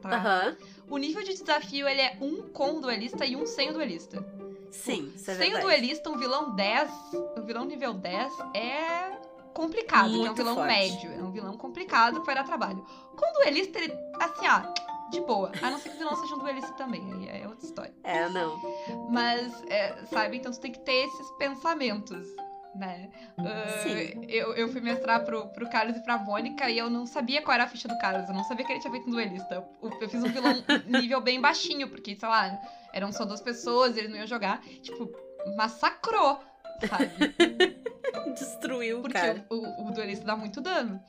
Tá? 0.00 0.16
Aham. 0.16 0.56
O 0.90 0.98
nível 0.98 1.22
de 1.22 1.32
desafio 1.34 1.88
ele 1.88 2.00
é 2.00 2.16
um 2.20 2.42
com 2.48 2.76
o 2.76 2.80
duelista 2.80 3.24
e 3.24 3.36
um 3.36 3.46
sem 3.46 3.70
o 3.70 3.72
duelista. 3.72 4.26
Sim, 4.70 5.12
isso 5.14 5.30
é 5.30 5.34
sem 5.34 5.48
o 5.48 5.52
verdade. 5.52 5.64
duelista, 5.64 6.10
um 6.10 6.18
vilão 6.18 6.54
10, 6.54 6.90
um 7.38 7.42
vilão 7.44 7.64
nível 7.64 7.94
10 7.94 8.32
é 8.54 9.18
complicado, 9.54 10.10
que 10.10 10.14
é 10.16 10.18
um 10.18 10.22
Muito 10.22 10.34
vilão 10.36 10.54
forte. 10.56 10.68
médio, 10.68 11.10
é 11.12 11.22
um 11.22 11.30
vilão 11.30 11.56
complicado 11.56 12.20
que 12.20 12.26
vai 12.26 12.34
dar 12.34 12.44
trabalho. 12.44 12.84
Com 13.16 13.24
o 13.30 13.32
duelista, 13.34 13.78
ele, 13.78 13.92
assim, 14.20 14.46
ó, 14.46 15.10
de 15.10 15.20
boa. 15.22 15.50
A 15.60 15.70
não 15.70 15.78
ser 15.78 15.90
que 15.90 15.96
o 15.96 15.98
vilão 15.98 16.16
seja 16.16 16.34
um 16.34 16.38
duelista 16.38 16.72
também, 16.74 17.28
aí 17.30 17.42
é 17.42 17.48
outra 17.48 17.64
história. 17.66 17.94
É, 18.04 18.28
não. 18.28 18.60
Mas, 19.10 19.52
é, 19.68 20.04
sabe, 20.06 20.36
então 20.36 20.52
tu 20.52 20.60
tem 20.60 20.70
que 20.72 20.80
ter 20.80 21.06
esses 21.06 21.30
pensamentos, 21.32 22.26
né? 22.74 23.10
Sim. 23.82 24.24
eu, 24.28 24.54
eu 24.54 24.68
fui 24.68 24.80
mestrar 24.80 25.24
pro, 25.24 25.48
pro 25.48 25.68
Carlos 25.68 25.96
e 25.96 26.00
pra 26.00 26.18
Mônica 26.18 26.68
e 26.70 26.78
eu 26.78 26.88
não 26.88 27.06
sabia 27.06 27.42
qual 27.42 27.54
era 27.54 27.64
a 27.64 27.68
ficha 27.68 27.88
do 27.88 27.98
Carlos, 27.98 28.28
eu 28.28 28.34
não 28.34 28.44
sabia 28.44 28.64
que 28.64 28.72
ele 28.72 28.80
tinha 28.80 28.90
feito 28.90 29.08
um 29.08 29.12
duelista. 29.12 29.54
Eu, 29.54 29.90
eu 30.00 30.08
fiz 30.08 30.22
um 30.22 30.28
vilão 30.28 30.54
nível 30.86 31.20
bem 31.20 31.40
baixinho, 31.40 31.88
porque, 31.88 32.16
sei 32.16 32.28
lá, 32.28 32.60
eram 32.92 33.12
só 33.12 33.24
duas 33.24 33.40
pessoas, 33.40 33.96
eles 33.96 34.10
não 34.10 34.18
iam 34.18 34.26
jogar. 34.26 34.60
Tipo, 34.82 35.10
massacrou, 35.56 36.40
sabe? 36.88 37.10
Destruiu 38.34 38.98
o 38.98 39.02
Porque 39.02 39.18
cara. 39.18 39.46
o, 39.50 39.54
o, 39.54 39.88
o 39.88 39.90
duelista 39.92 40.24
dá 40.24 40.36
muito 40.36 40.60
dano. 40.60 41.02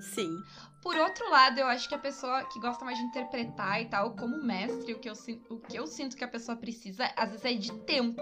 Sim. 0.00 0.42
Por 0.82 0.96
outro 0.96 1.30
lado, 1.30 1.58
eu 1.58 1.66
acho 1.66 1.88
que 1.88 1.94
a 1.94 1.98
pessoa 1.98 2.44
que 2.44 2.60
gosta 2.60 2.84
mais 2.84 2.98
de 2.98 3.04
interpretar 3.04 3.80
e 3.80 3.86
tal, 3.86 4.14
como 4.14 4.42
mestre, 4.42 4.92
o 4.92 4.98
que 4.98 5.08
eu, 5.08 5.14
o 5.48 5.58
que 5.58 5.78
eu 5.78 5.86
sinto 5.86 6.14
que 6.14 6.22
a 6.22 6.28
pessoa 6.28 6.56
precisa, 6.56 7.10
às 7.16 7.30
vezes, 7.30 7.44
é 7.44 7.54
de 7.54 7.72
tempo. 7.84 8.20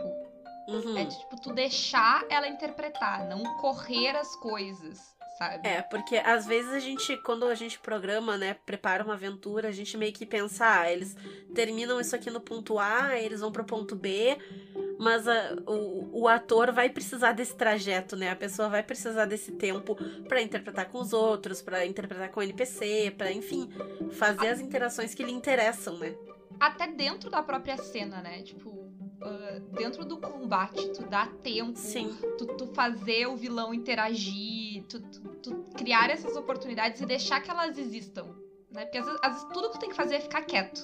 Uhum. 0.68 0.96
É 0.98 1.04
de, 1.04 1.18
tipo, 1.18 1.40
tu 1.40 1.52
deixar 1.52 2.24
ela 2.30 2.46
interpretar, 2.48 3.26
não 3.28 3.42
correr 3.58 4.16
as 4.16 4.34
coisas, 4.36 4.98
sabe? 5.38 5.66
É, 5.66 5.82
porque 5.82 6.16
às 6.16 6.46
vezes 6.46 6.72
a 6.72 6.78
gente, 6.78 7.16
quando 7.18 7.46
a 7.46 7.54
gente 7.54 7.78
programa, 7.80 8.38
né, 8.38 8.54
prepara 8.54 9.02
uma 9.04 9.14
aventura, 9.14 9.68
a 9.68 9.72
gente 9.72 9.96
meio 9.96 10.12
que 10.12 10.24
pensa, 10.24 10.64
ah, 10.80 10.90
eles 10.92 11.16
terminam 11.54 12.00
isso 12.00 12.14
aqui 12.14 12.30
no 12.30 12.40
ponto 12.40 12.78
A, 12.78 13.18
eles 13.18 13.40
vão 13.40 13.50
pro 13.50 13.64
ponto 13.64 13.96
B, 13.96 14.38
mas 14.98 15.26
a- 15.26 15.56
o, 15.66 16.22
o 16.22 16.28
ator 16.28 16.70
vai 16.72 16.88
precisar 16.88 17.32
desse 17.32 17.56
trajeto, 17.56 18.14
né? 18.14 18.30
A 18.30 18.36
pessoa 18.36 18.68
vai 18.68 18.84
precisar 18.84 19.24
desse 19.24 19.50
tempo 19.52 19.96
pra 20.28 20.40
interpretar 20.40 20.86
com 20.88 20.98
os 21.00 21.12
outros, 21.12 21.60
pra 21.60 21.84
interpretar 21.84 22.28
com 22.30 22.38
o 22.38 22.42
NPC, 22.42 23.12
pra, 23.18 23.32
enfim, 23.32 23.68
fazer 24.12 24.46
as 24.48 24.60
interações 24.60 25.12
que 25.12 25.24
lhe 25.24 25.32
interessam, 25.32 25.98
né? 25.98 26.14
Até 26.60 26.86
dentro 26.86 27.28
da 27.28 27.42
própria 27.42 27.76
cena, 27.76 28.20
né? 28.22 28.42
Tipo, 28.42 28.81
ah, 29.24 29.60
dentro 29.72 30.04
do 30.04 30.16
combate, 30.18 30.88
tu 30.92 31.02
dá 31.04 31.26
tempo, 31.42 31.78
Sim. 31.78 32.16
tu, 32.38 32.46
tu 32.46 32.66
fazer 32.74 33.26
o 33.26 33.36
vilão 33.36 33.72
interagir, 33.74 34.84
tu, 34.88 35.00
tu- 35.00 35.20
tu 35.42 35.64
criar 35.76 36.10
essas 36.10 36.36
oportunidades 36.36 37.00
e 37.00 37.06
deixar 37.06 37.40
que 37.40 37.50
elas 37.50 37.76
existam. 37.78 38.26
Né? 38.70 38.84
Porque 38.84 38.98
às 38.98 39.04
vezes, 39.06 39.20
às 39.22 39.32
vezes 39.34 39.48
tudo 39.52 39.68
que 39.68 39.74
tu 39.74 39.80
tem 39.80 39.90
que 39.90 39.96
fazer 39.96 40.16
é 40.16 40.20
ficar 40.20 40.42
quieto. 40.42 40.80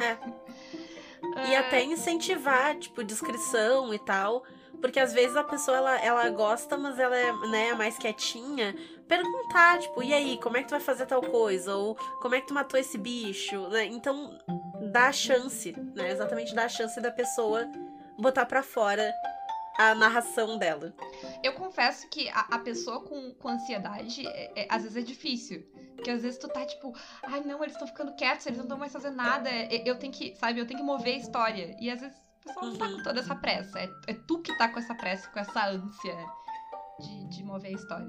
É. 0.00 0.16
Ah, 1.34 1.48
E 1.48 1.56
até 1.56 1.82
incentivar, 1.82 2.76
tipo, 2.78 3.02
descrição 3.04 3.92
e 3.92 3.98
tal. 3.98 4.42
Porque 4.80 5.00
às 5.00 5.12
vezes 5.12 5.34
a 5.36 5.42
pessoa, 5.42 5.76
ela, 5.78 5.98
ela 6.00 6.30
gosta, 6.30 6.76
mas 6.76 6.98
ela 6.98 7.16
é 7.16 7.32
né, 7.48 7.72
mais 7.74 7.96
quietinha. 7.96 8.74
Perguntar, 9.08 9.78
tipo, 9.78 10.02
e 10.02 10.12
aí, 10.12 10.38
como 10.38 10.58
é 10.58 10.62
que 10.62 10.68
tu 10.68 10.72
vai 10.72 10.80
fazer 10.80 11.06
tal 11.06 11.22
coisa? 11.22 11.74
Ou 11.76 11.94
como 12.20 12.34
é 12.34 12.40
que 12.42 12.46
tu 12.46 12.52
matou 12.54 12.78
esse 12.78 12.98
bicho? 12.98 13.68
Né? 13.68 13.86
Então, 13.86 14.36
dá 14.86 15.08
a 15.08 15.12
chance, 15.12 15.72
né? 15.94 16.10
Exatamente 16.10 16.54
dá 16.54 16.64
a 16.64 16.68
chance 16.68 17.00
da 17.00 17.10
pessoa 17.10 17.66
botar 18.18 18.46
pra 18.46 18.62
fora 18.62 19.12
a 19.78 19.94
narração 19.94 20.56
dela. 20.58 20.94
Eu 21.42 21.52
confesso 21.52 22.08
que 22.08 22.28
a, 22.30 22.40
a 22.52 22.58
pessoa 22.58 23.02
com, 23.02 23.34
com 23.34 23.48
ansiedade, 23.48 24.26
é- 24.26 24.62
é- 24.62 24.66
às 24.70 24.82
vezes 24.82 24.96
é 24.96 25.02
difícil. 25.02 25.62
Porque 25.94 26.10
às 26.10 26.22
vezes 26.22 26.38
tu 26.38 26.48
tá 26.48 26.64
tipo, 26.64 26.94
ai 27.22 27.40
não, 27.40 27.62
eles 27.62 27.74
estão 27.74 27.86
ficando 27.88 28.14
quietos, 28.14 28.46
eles 28.46 28.58
não 28.58 28.64
estão 28.64 28.78
mais 28.78 28.92
fazendo 28.92 29.16
nada. 29.16 29.50
Eu 29.84 29.98
tenho 29.98 30.12
que, 30.12 30.34
sabe, 30.36 30.60
eu 30.60 30.66
tenho 30.66 30.78
que 30.80 30.84
mover 30.84 31.14
a 31.14 31.18
história. 31.18 31.76
E 31.80 31.90
às 31.90 32.00
vezes 32.00 32.16
o 32.16 32.46
pessoal 32.46 32.66
não 32.66 32.76
tá 32.76 32.86
Uhum. 32.86 32.96
com 32.98 33.02
toda 33.02 33.20
essa 33.20 33.34
pressa. 33.34 33.78
É, 33.80 33.88
é 34.06 34.14
tu 34.26 34.40
que 34.40 34.56
tá 34.56 34.68
com 34.68 34.78
essa 34.78 34.94
pressa, 34.94 35.28
com 35.28 35.38
essa 35.38 35.66
ânsia 35.66 36.16
de, 37.00 37.24
de 37.28 37.44
mover 37.44 37.70
a 37.70 37.74
história. 37.74 38.08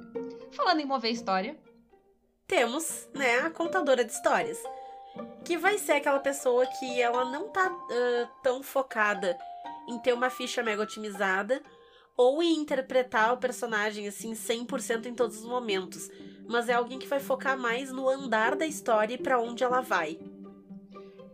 Falando 0.53 0.79
em 0.81 0.85
mover 0.85 1.09
a 1.09 1.13
história, 1.13 1.57
temos, 2.45 3.09
né, 3.13 3.39
a 3.39 3.49
contadora 3.49 4.03
de 4.05 4.11
histórias. 4.11 4.57
Que 5.43 5.57
vai 5.57 5.77
ser 5.77 5.93
aquela 5.93 6.19
pessoa 6.19 6.65
que 6.65 7.01
ela 7.01 7.25
não 7.25 7.49
tá 7.49 7.69
ah, 7.69 8.29
tão 8.43 8.61
focada 8.61 9.37
em 9.87 9.97
ter 9.99 10.13
uma 10.13 10.29
ficha 10.29 10.61
mega 10.61 10.83
otimizada 10.83 11.61
ou 12.17 12.41
em 12.41 12.57
interpretar 12.57 13.33
o 13.33 13.37
personagem 13.37 14.07
assim 14.07 14.33
100% 14.33 15.05
em 15.05 15.13
todos 15.13 15.37
os 15.37 15.45
momentos, 15.45 16.09
mas 16.47 16.67
é 16.67 16.73
alguém 16.73 16.97
que 16.97 17.07
vai 17.07 17.19
focar 17.19 17.57
mais 17.57 17.91
no 17.91 18.09
andar 18.09 18.55
da 18.55 18.65
história 18.65 19.13
e 19.13 19.17
pra 19.17 19.39
onde 19.39 19.63
ela 19.63 19.81
vai. 19.81 20.19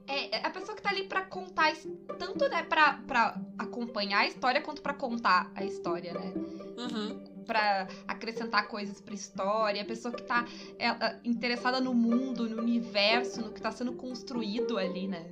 é 0.06 0.46
a 0.46 0.50
pessoa 0.50 0.76
que 0.76 0.82
tá 0.82 0.90
ali 0.90 1.08
pra 1.08 1.22
contar, 1.22 1.74
tanto 2.20 2.48
né, 2.50 2.64
pra 2.64 3.40
acompanhar 3.58 4.20
a 4.20 4.28
história 4.28 4.62
quanto 4.62 4.82
pra 4.82 4.94
contar 4.94 5.50
a 5.56 5.64
história, 5.64 6.14
né? 6.14 6.34
Uhum. 6.78 7.33
Pra 7.46 7.88
acrescentar 8.08 8.68
coisas 8.68 9.00
pra 9.02 9.14
história, 9.14 9.82
a 9.82 9.86
pessoa 9.86 10.14
que 10.14 10.24
tá 10.24 10.46
ela, 10.80 11.20
interessada 11.24 11.80
no 11.82 11.94
mundo, 11.94 12.48
no 12.50 12.62
universo, 12.62 13.42
no 13.42 13.52
que 13.52 13.62
tá 13.62 13.72
sendo 13.72 13.94
construído 13.94 14.78
ali, 14.78 15.08
né? 15.08 15.26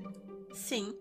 Sim. 0.54 0.94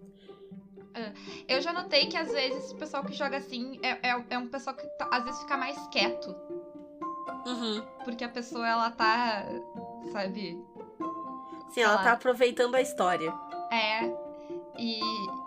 Eu 1.49 1.61
já 1.63 1.73
notei 1.73 2.07
que 2.07 2.17
às 2.17 2.31
vezes 2.31 2.73
o 2.73 2.77
pessoal 2.77 3.05
que 3.05 3.13
joga 3.15 3.37
assim 3.39 3.79
é, 3.83 4.09
é, 4.11 4.25
é 4.31 4.39
um 4.39 4.49
pessoal 4.49 4.75
que 4.77 4.87
tá- 4.99 5.09
às 5.11 5.25
vezes 5.25 5.41
fica 5.41 5.57
mais 5.57 5.77
quieto, 5.89 6.35
Uhum. 7.47 7.83
porque 8.05 8.25
a 8.25 8.29
pessoa 8.29 8.67
ela 8.69 8.91
tá, 8.91 9.45
sabe, 10.13 10.59
Sim, 11.71 11.83
ela 11.83 11.97
Sei 11.99 12.05
tá 12.05 12.13
aproveitando 12.13 12.75
a 12.75 12.81
história. 12.83 13.33
É. 13.71 14.05
E, 14.77 15.01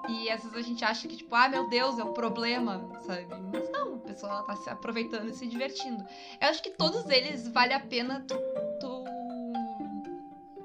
e 0.07 0.29
às 0.29 0.41
vezes 0.43 0.57
a 0.57 0.61
gente 0.61 0.83
acha 0.83 1.07
que, 1.07 1.15
tipo, 1.15 1.33
ah, 1.33 1.47
meu 1.47 1.69
Deus, 1.69 1.97
é 1.97 2.03
um 2.03 2.13
problema, 2.13 2.89
sabe? 3.01 3.27
Mas 3.51 3.69
não, 3.71 3.95
a 3.95 3.99
pessoa 3.99 4.31
ela 4.31 4.43
tá 4.43 4.55
se 4.55 4.69
aproveitando 4.69 5.29
e 5.29 5.33
se 5.33 5.47
divertindo. 5.47 6.05
Eu 6.41 6.49
acho 6.49 6.61
que 6.61 6.71
todos 6.71 7.09
eles 7.09 7.47
vale 7.47 7.73
a 7.73 7.79
pena 7.79 8.23
tu, 8.27 8.35
tu, 8.79 9.03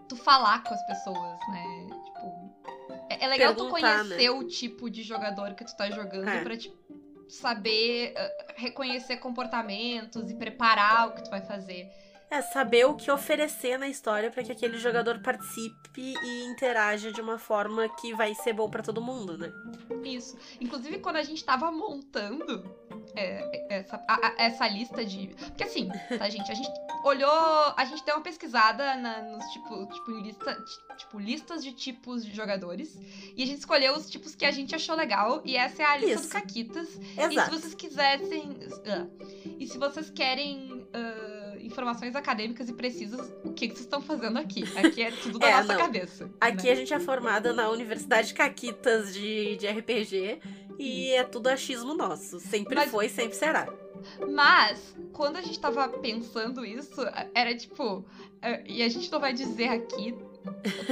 tu 0.08 0.16
falar 0.16 0.62
com 0.64 0.74
as 0.74 0.86
pessoas, 0.86 1.38
né? 1.50 1.86
Tipo, 2.04 2.98
é, 3.10 3.24
é 3.24 3.28
legal 3.28 3.54
tu 3.54 3.64
Perguntar, 3.64 4.00
conhecer 4.00 4.30
o 4.30 4.44
tipo 4.44 4.90
de 4.90 5.02
jogador 5.02 5.54
que 5.54 5.64
tu 5.64 5.76
tá 5.76 5.88
jogando 5.90 6.28
É. 6.28 6.42
pra, 6.42 6.56
tipo, 6.56 6.76
saber 7.28 8.14
ah, 8.16 8.54
reconhecer 8.56 9.18
comportamentos 9.18 10.30
e 10.30 10.34
preparar 10.34 11.08
o 11.08 11.12
que 11.12 11.22
tu 11.22 11.30
vai 11.30 11.42
fazer. 11.42 11.88
É 12.30 12.42
saber 12.42 12.84
o 12.86 12.94
que 12.94 13.10
oferecer 13.10 13.78
na 13.78 13.88
história 13.88 14.30
pra 14.30 14.42
que 14.42 14.52
aquele 14.52 14.78
jogador 14.78 15.18
participe 15.20 16.14
e 16.22 16.44
interaja 16.44 17.10
de 17.10 17.20
uma 17.22 17.38
forma 17.38 17.88
que 18.00 18.14
vai 18.14 18.34
ser 18.34 18.52
bom 18.52 18.68
pra 18.68 18.82
todo 18.82 19.00
mundo, 19.00 19.38
né? 19.38 19.50
Isso. 20.04 20.36
Inclusive, 20.60 20.98
quando 20.98 21.16
a 21.16 21.22
gente 21.22 21.42
tava 21.42 21.70
montando 21.72 22.70
é, 23.16 23.76
essa, 23.78 23.96
a- 24.06 24.34
essa 24.36 24.68
lista 24.68 25.02
de. 25.04 25.28
Porque 25.28 25.64
assim, 25.64 25.88
tá, 26.18 26.28
gente? 26.28 26.50
A 26.52 26.54
gente 26.54 26.68
olhou. 27.02 27.74
A 27.76 27.84
gente 27.86 28.04
deu 28.04 28.16
uma 28.16 28.22
pesquisada 28.22 28.94
na- 28.96 29.22
nos 29.22 29.44
tipo, 29.46 29.86
tipo, 29.86 30.10
lista, 30.10 30.54
ti- 30.54 30.96
tipo, 30.98 31.18
listas 31.18 31.64
de 31.64 31.72
tipos 31.72 32.24
de 32.26 32.34
jogadores. 32.36 32.94
E 33.34 33.42
a 33.42 33.46
gente 33.46 33.60
escolheu 33.60 33.94
os 33.96 34.08
tipos 34.10 34.34
que 34.34 34.44
a 34.44 34.50
gente 34.50 34.74
achou 34.74 34.94
legal. 34.94 35.40
E 35.46 35.56
essa 35.56 35.82
é 35.82 35.86
a 35.86 35.96
lista 35.96 36.14
Isso. 36.16 36.28
do 36.28 36.32
Caquitas. 36.32 36.88
E 36.96 37.00
se 37.00 37.20
Exato. 37.22 37.50
vocês 37.58 37.74
quisessem. 37.74 38.58
ah, 38.86 39.06
e 39.58 39.66
se 39.66 39.78
vocês 39.78 40.10
querem. 40.10 40.86
ah, 40.92 41.37
informações 41.68 42.16
acadêmicas 42.16 42.68
e 42.68 42.72
precisas, 42.72 43.32
o 43.44 43.52
que, 43.52 43.68
que 43.68 43.74
vocês 43.74 43.84
estão 43.86 44.00
fazendo 44.02 44.38
aqui? 44.38 44.64
Aqui 44.76 45.02
é 45.02 45.10
tudo 45.10 45.38
da 45.38 45.46
É, 45.48 45.56
nossa 45.56 45.72
não. 45.74 45.80
cabeça. 45.80 46.30
Aqui 46.40 46.66
né? 46.66 46.72
a 46.72 46.74
gente 46.74 46.92
é 46.94 46.98
formada 47.00 47.52
na 47.52 47.68
Universidade 47.70 48.34
Caquitas 48.34 49.12
de, 49.14 49.56
de 49.56 49.66
RPG 49.66 50.40
e 50.78 51.10
é 51.10 51.22
tudo 51.24 51.48
achismo 51.48 51.94
nosso. 51.94 52.40
Sempre 52.40 52.74
Mas- 52.74 52.90
foi, 52.90 53.08
sempre 53.08 53.36
será. 53.36 53.68
Mas, 54.30 54.94
quando 55.12 55.36
a 55.36 55.40
gente 55.42 55.58
tava 55.58 55.88
pensando 55.88 56.64
isso, 56.64 57.00
era 57.34 57.54
tipo. 57.54 58.04
é, 58.40 58.62
E 58.64 58.82
a 58.82 58.88
gente 58.88 59.10
não 59.10 59.18
vai 59.18 59.32
dizer 59.32 59.68
aqui, 59.68 60.14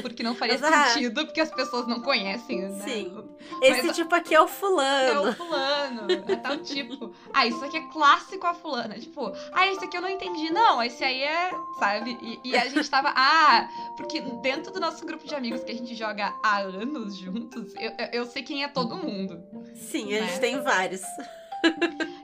porque 0.02 0.22
não 0.22 0.34
faria 0.34 0.58
sentido, 0.58 1.24
porque 1.26 1.40
as 1.40 1.50
pessoas 1.50 1.86
não 1.86 2.00
conhecem, 2.00 2.62
né? 2.62 2.84
Sim. 2.84 3.28
Esse 3.62 3.86
Mas- 3.86 3.96
tipo 3.96 4.14
aqui 4.14 4.34
é 4.34 4.40
o 4.40 4.44
É 4.44 4.48
fulano. 4.48 5.28
o 5.30 5.32
fulano, 5.32 6.06
é 6.28 6.36
tal 6.36 6.56
tipo. 6.58 7.12
Ah, 7.32 7.46
isso 7.46 7.64
aqui 7.64 7.76
é 7.76 7.82
clássico 7.92 8.46
a 8.46 8.54
fulana. 8.54 8.98
Tipo, 8.98 9.32
ah, 9.52 9.66
esse 9.68 9.84
aqui 9.84 9.96
eu 9.96 10.02
não 10.02 10.08
entendi. 10.08 10.50
Não, 10.50 10.82
esse 10.82 11.02
aí 11.04 11.22
é, 11.22 11.50
sabe? 11.78 12.18
E, 12.20 12.50
e 12.50 12.56
a 12.56 12.68
gente 12.68 12.88
tava, 12.90 13.12
ah, 13.16 13.68
porque 13.96 14.20
dentro 14.42 14.72
do 14.72 14.80
nosso 14.80 15.04
grupo 15.06 15.26
de 15.26 15.34
amigos 15.34 15.62
que 15.64 15.72
a 15.72 15.74
gente 15.74 15.94
joga 15.94 16.32
há 16.42 16.58
anos 16.58 17.16
juntos, 17.16 17.72
eu, 17.76 17.92
eu- 18.12 18.26
sei 18.26 18.42
quem 18.42 18.64
é 18.64 18.68
todo 18.68 18.96
mundo. 18.96 19.42
Sim, 19.74 20.12
a 20.14 20.20
gente 20.20 20.32
né? 20.34 20.38
tem 20.38 20.60
vários. 20.62 21.02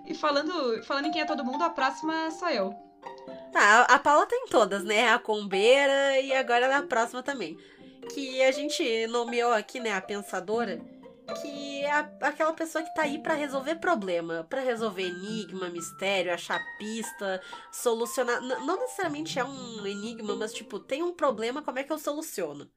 E 0.07 0.15
falando, 0.15 0.83
falando 0.85 1.07
em 1.07 1.11
quem 1.11 1.23
é 1.23 1.25
todo 1.25 1.45
mundo, 1.45 1.63
a 1.63 1.71
próxima 1.71 2.31
sou 2.33 2.49
eu. 2.49 2.75
Tá, 3.53 3.83
a 3.83 3.99
Paula 3.99 4.27
tem 4.27 4.47
todas, 4.47 4.83
né? 4.83 5.11
A 5.11 5.19
combeira 5.19 6.19
e 6.21 6.33
agora 6.33 6.69
na 6.69 6.83
próxima 6.83 7.23
também. 7.23 7.59
Que 8.13 8.43
a 8.43 8.51
gente 8.51 9.07
nomeou 9.09 9.53
aqui, 9.53 9.79
né, 9.79 9.93
a 9.93 10.01
pensadora, 10.01 10.81
que 11.41 11.85
é 11.85 11.93
aquela 12.21 12.53
pessoa 12.53 12.83
que 12.83 12.95
tá 12.95 13.03
aí 13.03 13.19
pra 13.19 13.35
resolver 13.35 13.77
problema, 13.77 14.47
pra 14.49 14.61
resolver 14.61 15.05
enigma, 15.05 15.69
mistério, 15.69 16.33
achar 16.33 16.61
pista, 16.79 17.41
solucionar. 17.71 18.41
Não 18.41 18.81
necessariamente 18.81 19.39
é 19.39 19.45
um 19.45 19.87
enigma, 19.87 20.35
mas 20.35 20.53
tipo, 20.53 20.81
tem 20.81 21.03
um 21.03 21.13
problema, 21.13 21.63
como 21.63 21.79
é 21.79 21.85
que 21.85 21.93
eu 21.93 21.99
soluciono? 21.99 22.69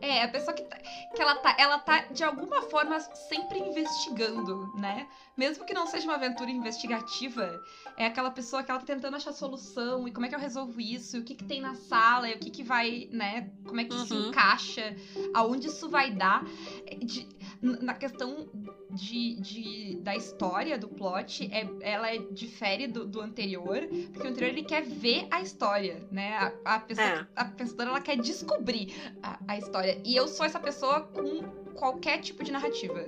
É, 0.00 0.22
a 0.22 0.28
pessoa 0.28 0.54
que, 0.54 0.62
tá, 0.62 0.76
que 0.78 1.20
ela 1.20 1.34
tá, 1.36 1.54
ela 1.58 1.78
tá 1.78 2.00
de 2.10 2.22
alguma 2.24 2.62
forma 2.62 2.98
sempre 3.00 3.58
investigando, 3.58 4.70
né? 4.74 5.06
Mesmo 5.36 5.64
que 5.64 5.74
não 5.74 5.86
seja 5.86 6.06
uma 6.06 6.14
aventura 6.14 6.50
investigativa, 6.50 7.60
é 7.96 8.06
aquela 8.06 8.30
pessoa 8.30 8.62
que 8.62 8.70
ela 8.70 8.80
tá 8.80 8.86
tentando 8.86 9.16
achar 9.16 9.32
solução 9.32 10.06
e 10.06 10.12
como 10.12 10.26
é 10.26 10.28
que 10.28 10.34
eu 10.34 10.38
resolvo 10.38 10.80
isso, 10.80 11.16
e 11.16 11.20
o 11.20 11.24
que 11.24 11.34
que 11.34 11.44
tem 11.44 11.60
na 11.60 11.74
sala, 11.74 12.28
e 12.28 12.34
o 12.34 12.38
que 12.38 12.50
que 12.50 12.62
vai, 12.62 13.08
né? 13.10 13.50
Como 13.66 13.80
é 13.80 13.84
que 13.84 13.94
isso 13.94 14.14
Uhum. 14.14 14.28
encaixa, 14.28 14.94
aonde 15.34 15.66
isso 15.68 15.88
vai 15.88 16.10
dar. 16.10 16.42
É, 16.86 16.94
de- 16.96 17.26
na 17.62 17.92
questão 17.94 18.48
de, 18.90 19.34
de- 19.40 19.96
da 20.00 20.16
história, 20.16 20.78
do 20.78 20.88
plot, 20.88 21.48
é, 21.52 21.68
ela 21.82 22.10
é, 22.14 22.18
difere 22.30 22.86
do, 22.86 23.04
do 23.06 23.20
anterior, 23.20 23.80
porque 24.12 24.26
o 24.26 24.30
anterior 24.30 24.48
ele 24.50 24.62
quer 24.64 24.82
ver 24.82 25.26
a 25.30 25.40
história, 25.42 26.02
né? 26.10 26.52
A, 26.64 26.76
a 26.76 26.80
pessoa, 26.80 27.06
É. 27.06 27.26
a 27.36 27.44
pensadora 27.44 27.90
ela 27.90 28.00
quer 28.00 28.16
descobrir 28.16 28.94
a, 29.22 29.38
a 29.46 29.58
história. 29.58 30.00
E 30.04 30.16
eu 30.16 30.26
sou 30.26 30.46
essa 30.46 30.58
pessoa 30.58 31.00
com 31.02 31.42
qualquer 31.74 32.18
tipo 32.20 32.42
de 32.42 32.50
narrativa. 32.50 33.04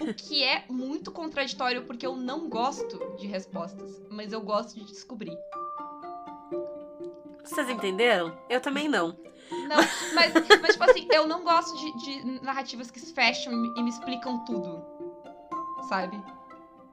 O 0.00 0.12
que 0.14 0.42
é 0.42 0.64
muito 0.68 1.10
contraditório 1.10 1.84
porque 1.84 2.04
eu 2.06 2.16
não 2.16 2.48
gosto 2.48 3.16
de 3.16 3.26
respostas, 3.26 4.02
mas 4.10 4.32
eu 4.32 4.40
gosto 4.40 4.74
de 4.78 4.86
descobrir. 4.86 5.36
Vocês 7.44 7.68
entenderam? 7.68 8.36
Eu 8.48 8.60
também 8.60 8.88
não. 8.88 9.16
Não, 9.68 9.76
mas, 10.14 10.32
mas 10.60 10.72
tipo 10.72 10.84
assim, 10.84 11.08
eu 11.12 11.26
não 11.26 11.42
gosto 11.42 11.76
de, 11.76 11.92
de 11.98 12.44
narrativas 12.44 12.90
que 12.90 13.00
se 13.00 13.12
fecham 13.12 13.52
e 13.52 13.82
me, 13.82 13.90
explicam 13.90 14.44
tudo. 14.44 14.84
Sabe? 15.88 16.22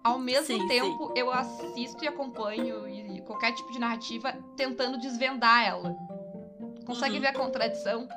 Ao 0.04 0.18
mesmo 0.18 0.46
Sim, 0.46 0.68
tempo, 0.68 1.14
eu 1.16 1.32
assisto 1.32 2.04
e 2.04 2.08
acompanho 2.08 2.88
e 2.88 3.22
qualquer 3.22 3.54
tipo 3.54 3.72
de 3.72 3.80
narrativa 3.80 4.34
tentando 4.56 4.98
desvendar 4.98 5.66
ela. 5.66 5.96
Consegue 6.86 7.16
Uhum. 7.16 7.22
ver 7.22 7.28
a 7.28 7.34
contradição? 7.34 8.08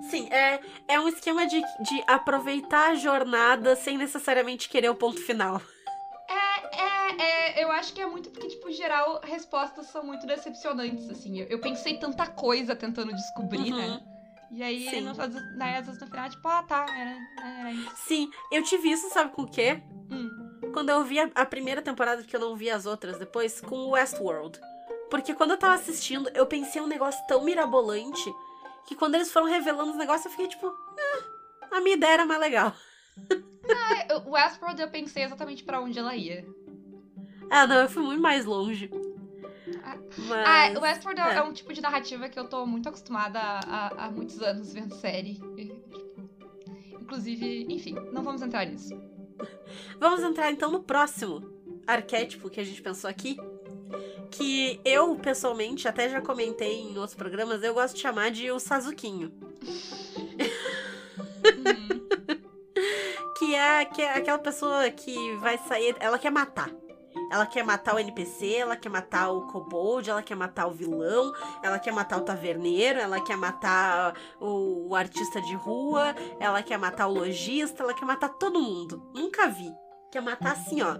Sim, 0.00 0.28
é, 0.30 0.60
é 0.88 1.00
um 1.00 1.08
esquema 1.08 1.46
de, 1.46 1.60
de 1.60 2.04
aproveitar 2.06 2.90
a 2.90 2.94
jornada 2.94 3.74
sem 3.74 3.98
necessariamente 3.98 4.68
querer 4.68 4.88
o 4.88 4.94
ponto 4.94 5.20
final. 5.20 5.60
É, 7.22 7.60
é, 7.60 7.64
eu 7.64 7.70
acho 7.70 7.92
que 7.92 8.00
é 8.00 8.06
muito 8.06 8.30
porque, 8.30 8.48
tipo, 8.48 8.70
geral, 8.72 9.20
respostas 9.22 9.86
são 9.86 10.02
muito 10.04 10.26
decepcionantes, 10.26 11.08
assim. 11.08 11.40
Eu, 11.40 11.46
eu 11.46 11.58
pensei 11.60 11.96
tanta 11.98 12.26
coisa 12.26 12.74
tentando 12.74 13.12
descobrir, 13.14 13.72
Uhum. 13.72 13.76
né? 13.78 14.00
E 14.50 14.62
aí, 14.62 14.90
Sim. 14.90 15.00
no, 15.02 15.14
daí, 15.56 15.76
às 15.76 15.86
vezes 15.86 16.00
no 16.00 16.06
final, 16.08 16.28
tipo, 16.28 16.46
ah, 16.46 16.62
tá, 16.62 16.84
era, 16.90 17.16
era 17.60 17.72
isso. 17.72 17.96
Sim, 18.06 18.30
eu 18.50 18.62
tive 18.62 18.90
isso, 18.90 19.08
sabe 19.10 19.30
com 19.32 19.42
o 19.42 19.48
quê? 19.50 19.80
Hum. 20.10 20.70
Quando 20.74 20.90
eu 20.90 21.02
vi 21.04 21.20
a, 21.20 21.30
a 21.34 21.46
primeira 21.46 21.80
temporada, 21.80 22.22
que 22.22 22.34
eu 22.36 22.40
não 22.40 22.54
vi 22.54 22.70
as 22.70 22.84
outras 22.84 23.18
depois, 23.18 23.60
com 23.62 23.76
o 23.76 23.90
Westworld. 23.90 24.60
Porque 25.10 25.32
quando 25.34 25.52
eu 25.52 25.56
tava 25.58 25.74
assistindo, 25.74 26.28
eu 26.34 26.46
pensei 26.46 26.82
um 26.82 26.86
negócio 26.86 27.22
tão 27.26 27.42
mirabolante 27.44 28.30
que 28.86 28.94
quando 28.94 29.14
eles 29.14 29.32
foram 29.32 29.46
revelando 29.46 29.92
os 29.92 29.96
negócios, 29.96 30.24
eu 30.26 30.30
fiquei 30.32 30.48
tipo, 30.48 30.66
"Ah, 30.66 31.76
a 31.76 31.80
minha 31.80 31.96
ideia 31.96 32.12
era 32.14 32.26
mais 32.26 32.40
legal. 32.40 32.74
É, 34.08 34.14
O 34.16 34.30
Westworld 34.32 34.80
eu 34.82 34.88
pensei 34.90 35.22
exatamente 35.24 35.62
pra 35.64 35.80
onde 35.80 35.98
ela 35.98 36.14
ia. 36.16 36.44
Ah, 37.52 37.66
não, 37.66 37.82
eu 37.82 37.88
fui 37.88 38.02
muito 38.02 38.22
mais 38.22 38.46
longe. 38.46 38.90
Ah, 39.84 39.98
Mas... 40.16 40.74
Ah, 40.74 40.78
o 40.78 40.82
Westworld 40.82 41.20
é. 41.20 41.34
é. 41.34 41.42
um 41.42 41.52
tipo 41.52 41.70
de 41.74 41.82
narrativa 41.82 42.26
que 42.26 42.38
eu 42.38 42.48
tô 42.48 42.64
muito 42.64 42.88
acostumada 42.88 43.38
há 43.38 44.10
muitos 44.10 44.40
anos 44.40 44.72
vendo 44.72 44.94
série. 44.94 45.38
Inclusive, 46.98 47.66
enfim, 47.68 47.94
não 48.10 48.22
vamos 48.22 48.40
entrar 48.40 48.64
nisso. 48.64 48.98
Vamos 50.00 50.22
entrar 50.22 50.50
então 50.50 50.72
no 50.72 50.82
próximo 50.82 51.42
arquétipo 51.86 52.48
que 52.48 52.58
a 52.58 52.64
gente 52.64 52.80
pensou 52.80 53.10
aqui. 53.10 53.36
Que 54.30 54.80
eu, 54.82 55.14
pessoalmente, 55.16 55.86
até 55.86 56.08
já 56.08 56.22
comentei 56.22 56.80
em 56.80 56.96
outros 56.96 57.14
programas, 57.14 57.62
eu 57.62 57.74
gosto 57.74 57.96
de 57.96 58.00
chamar 58.00 58.30
de 58.30 58.50
o 58.50 58.58
Sazuquinho. 58.58 59.30
Uhum. 61.44 62.02
Que 63.38 63.56
é, 63.56 63.84
que 63.84 64.00
é 64.00 64.18
aquela 64.18 64.38
pessoa 64.38 64.88
que 64.88 65.34
vai 65.38 65.58
sair. 65.58 65.96
Ela 65.98 66.16
quer 66.16 66.30
matar. 66.30 66.70
Ela 67.32 67.46
quer 67.46 67.64
matar 67.64 67.94
o 67.94 67.98
NPC, 67.98 68.56
ela 68.56 68.76
quer 68.76 68.90
matar 68.90 69.30
o 69.30 69.46
kobold, 69.46 70.10
ela 70.10 70.22
quer 70.22 70.34
matar 70.34 70.66
o 70.66 70.70
vilão, 70.70 71.32
ela 71.62 71.78
quer 71.78 71.90
matar 71.90 72.18
o 72.18 72.20
taverneiro, 72.20 73.00
ela 73.00 73.18
quer 73.24 73.38
matar 73.38 74.14
o, 74.38 74.90
o 74.90 74.94
artista 74.94 75.40
de 75.40 75.54
rua, 75.54 76.14
ela 76.38 76.62
quer 76.62 76.76
matar 76.76 77.06
o 77.06 77.14
lojista, 77.14 77.82
ela 77.82 77.94
quer 77.94 78.04
matar 78.04 78.28
todo 78.28 78.60
mundo. 78.60 79.10
Nunca 79.14 79.48
vi. 79.48 79.72
Quer 80.10 80.20
matar 80.20 80.52
assim, 80.52 80.82
ó. 80.82 80.98